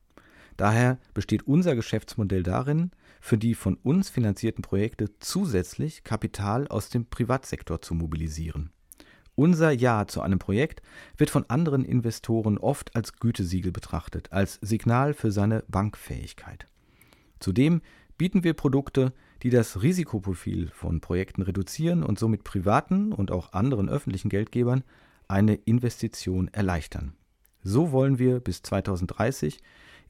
Daher 0.56 0.98
besteht 1.14 1.46
unser 1.46 1.76
Geschäftsmodell 1.76 2.42
darin, 2.42 2.90
für 3.20 3.38
die 3.38 3.54
von 3.54 3.76
uns 3.76 4.08
finanzierten 4.08 4.62
Projekte 4.62 5.10
zusätzlich 5.18 6.02
Kapital 6.02 6.66
aus 6.66 6.88
dem 6.88 7.04
Privatsektor 7.06 7.82
zu 7.82 7.94
mobilisieren. 7.94 8.70
Unser 9.38 9.70
Ja 9.70 10.08
zu 10.08 10.20
einem 10.20 10.40
Projekt 10.40 10.82
wird 11.16 11.30
von 11.30 11.48
anderen 11.48 11.84
Investoren 11.84 12.58
oft 12.58 12.96
als 12.96 13.20
Gütesiegel 13.20 13.70
betrachtet, 13.70 14.32
als 14.32 14.58
Signal 14.62 15.14
für 15.14 15.30
seine 15.30 15.62
Bankfähigkeit. 15.68 16.66
Zudem 17.38 17.80
bieten 18.16 18.42
wir 18.42 18.54
Produkte, 18.54 19.12
die 19.44 19.50
das 19.50 19.80
Risikoprofil 19.80 20.72
von 20.74 21.00
Projekten 21.00 21.42
reduzieren 21.42 22.02
und 22.02 22.18
somit 22.18 22.42
privaten 22.42 23.12
und 23.12 23.30
auch 23.30 23.52
anderen 23.52 23.88
öffentlichen 23.88 24.28
Geldgebern 24.28 24.82
eine 25.28 25.54
Investition 25.54 26.48
erleichtern. 26.48 27.14
So 27.62 27.92
wollen 27.92 28.18
wir 28.18 28.40
bis 28.40 28.62
2030 28.62 29.60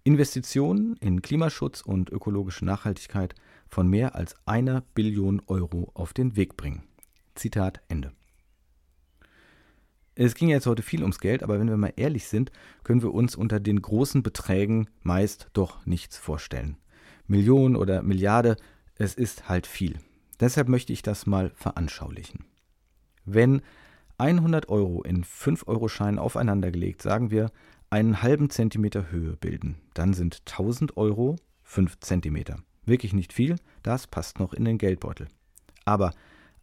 Investitionen 0.04 0.96
in 1.00 1.20
Klimaschutz 1.20 1.82
und 1.82 2.08
ökologische 2.08 2.64
Nachhaltigkeit 2.64 3.34
von 3.68 3.88
mehr 3.88 4.14
als 4.14 4.36
einer 4.46 4.84
Billion 4.94 5.42
Euro 5.48 5.90
auf 5.92 6.14
den 6.14 6.34
Weg 6.34 6.56
bringen. 6.56 6.84
Zitat 7.34 7.82
Ende. 7.88 8.17
Es 10.20 10.34
ging 10.34 10.48
jetzt 10.48 10.66
heute 10.66 10.82
viel 10.82 11.02
ums 11.02 11.20
Geld, 11.20 11.44
aber 11.44 11.60
wenn 11.60 11.68
wir 11.68 11.76
mal 11.76 11.92
ehrlich 11.94 12.26
sind, 12.26 12.50
können 12.82 13.02
wir 13.02 13.14
uns 13.14 13.36
unter 13.36 13.60
den 13.60 13.80
großen 13.80 14.24
Beträgen 14.24 14.88
meist 15.04 15.48
doch 15.52 15.86
nichts 15.86 16.18
vorstellen. 16.18 16.76
Millionen 17.28 17.76
oder 17.76 18.02
Milliarde, 18.02 18.56
es 18.96 19.14
ist 19.14 19.48
halt 19.48 19.68
viel. 19.68 20.00
Deshalb 20.40 20.68
möchte 20.68 20.92
ich 20.92 21.02
das 21.02 21.26
mal 21.26 21.52
veranschaulichen. 21.54 22.44
Wenn 23.26 23.62
100 24.16 24.68
Euro 24.68 25.04
in 25.04 25.22
5-Euro-Scheinen 25.22 26.18
aufeinandergelegt, 26.18 27.00
sagen 27.00 27.30
wir, 27.30 27.52
einen 27.88 28.20
halben 28.20 28.50
Zentimeter 28.50 29.12
Höhe 29.12 29.36
bilden, 29.36 29.76
dann 29.94 30.14
sind 30.14 30.42
1000 30.46 30.96
Euro 30.96 31.36
5 31.62 32.00
Zentimeter. 32.00 32.58
Wirklich 32.84 33.12
nicht 33.12 33.32
viel, 33.32 33.54
das 33.84 34.08
passt 34.08 34.40
noch 34.40 34.52
in 34.52 34.64
den 34.64 34.78
Geldbeutel. 34.78 35.28
Aber 35.84 36.12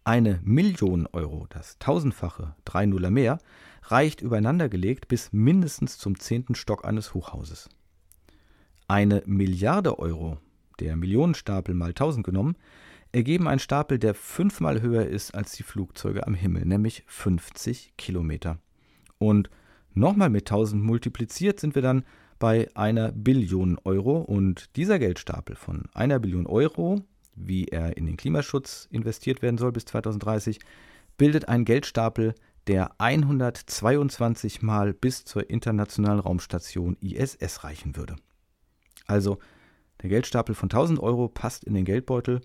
eine 0.06 0.40
Million 0.44 1.08
Euro, 1.12 1.48
das 1.50 1.80
tausendfache, 1.80 2.56
drei 2.64 2.86
Nuller 2.86 3.10
mehr, 3.10 3.40
reicht 3.84 4.22
übereinandergelegt 4.22 5.08
bis 5.08 5.34
mindestens 5.34 5.98
zum 5.98 6.20
zehnten 6.20 6.56
Stock 6.56 6.86
eines 6.86 7.14
Hochhauses. 7.14 7.70
Eine 8.88 9.24
Milliarde 9.26 9.98
Euro, 9.98 10.38
der 10.80 10.96
Millionenstapel 10.96 11.74
mal 11.74 11.94
tausend 11.94 12.24
genommen, 12.26 12.56
ergeben 13.12 13.48
einen 13.48 13.60
Stapel, 13.60 13.98
der 13.98 14.14
fünfmal 14.14 14.82
höher 14.82 15.08
ist 15.08 15.34
als 15.34 15.54
die 15.54 15.64
Flugzeuge 15.64 16.28
am 16.28 16.36
Himmel, 16.36 16.66
nämlich 16.66 17.04
50 17.08 17.94
Kilometer. 17.98 18.60
Und 19.18 19.50
nochmal 19.94 20.30
mit 20.30 20.52
1000 20.52 20.84
multipliziert 20.84 21.60
sind 21.60 21.74
wir 21.74 21.82
dann 21.82 22.04
bei 22.38 22.68
einer 22.76 23.12
Billion 23.12 23.80
Euro 23.86 24.20
und 24.20 24.76
dieser 24.76 25.00
Geldstapel 25.00 25.56
von 25.56 25.86
einer 25.94 26.20
Billion 26.20 26.46
Euro 26.46 27.02
wie 27.36 27.66
er 27.66 27.98
in 27.98 28.06
den 28.06 28.18
Klimaschutz 28.18 28.88
investiert 28.92 29.42
werden 29.42 29.58
soll 29.58 29.72
bis 29.72 29.86
2030, 29.86 30.60
bildet 31.18 31.48
einen 31.48 31.66
Geldstapel, 31.66 32.36
der 32.68 33.00
122 33.00 34.62
Mal 34.62 34.94
bis 34.94 35.24
zur 35.26 35.50
internationalen 35.50 36.20
Raumstation 36.20 36.98
ISS 37.00 37.64
reichen 37.64 37.96
würde. 37.96 38.16
Also 39.06 39.38
der 40.02 40.10
Geldstapel 40.10 40.56
von 40.56 40.68
1000 40.68 41.00
Euro 41.00 41.28
passt 41.28 41.64
in 41.64 41.74
den 41.74 41.86
Geldbeutel. 41.86 42.42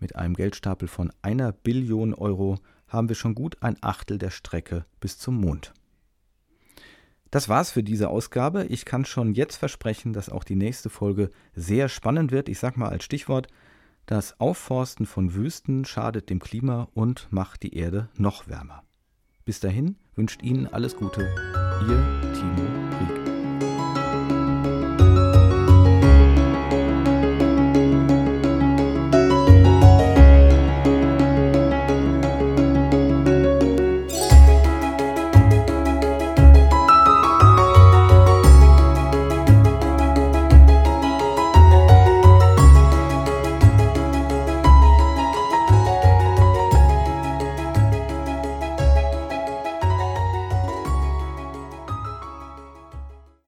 Mit 0.00 0.16
einem 0.16 0.34
Geldstapel 0.34 0.88
von 0.88 1.12
einer 1.22 1.52
Billion 1.52 2.14
Euro 2.14 2.58
haben 2.88 3.08
wir 3.08 3.16
schon 3.16 3.34
gut 3.34 3.62
ein 3.62 3.76
Achtel 3.82 4.18
der 4.18 4.30
Strecke 4.30 4.86
bis 5.00 5.18
zum 5.18 5.36
Mond. 5.40 5.74
Das 7.30 7.48
war's 7.48 7.70
für 7.70 7.82
diese 7.82 8.08
Ausgabe. 8.08 8.64
Ich 8.64 8.86
kann 8.86 9.04
schon 9.04 9.34
jetzt 9.34 9.56
versprechen, 9.56 10.14
dass 10.14 10.30
auch 10.30 10.44
die 10.44 10.56
nächste 10.56 10.88
Folge 10.88 11.30
sehr 11.54 11.90
spannend 11.90 12.32
wird. 12.32 12.48
Ich 12.48 12.58
sag 12.58 12.78
mal 12.78 12.88
als 12.88 13.04
Stichwort 13.04 13.48
das 14.08 14.40
Aufforsten 14.40 15.04
von 15.04 15.34
Wüsten 15.34 15.84
schadet 15.84 16.30
dem 16.30 16.40
Klima 16.40 16.88
und 16.94 17.28
macht 17.30 17.62
die 17.62 17.76
Erde 17.76 18.08
noch 18.16 18.48
wärmer. 18.48 18.82
Bis 19.44 19.60
dahin 19.60 19.96
wünscht 20.14 20.42
Ihnen 20.42 20.66
alles 20.66 20.96
Gute, 20.96 21.20
Ihr 21.86 22.32
Timo 22.32 22.66
Rieck. 23.00 23.27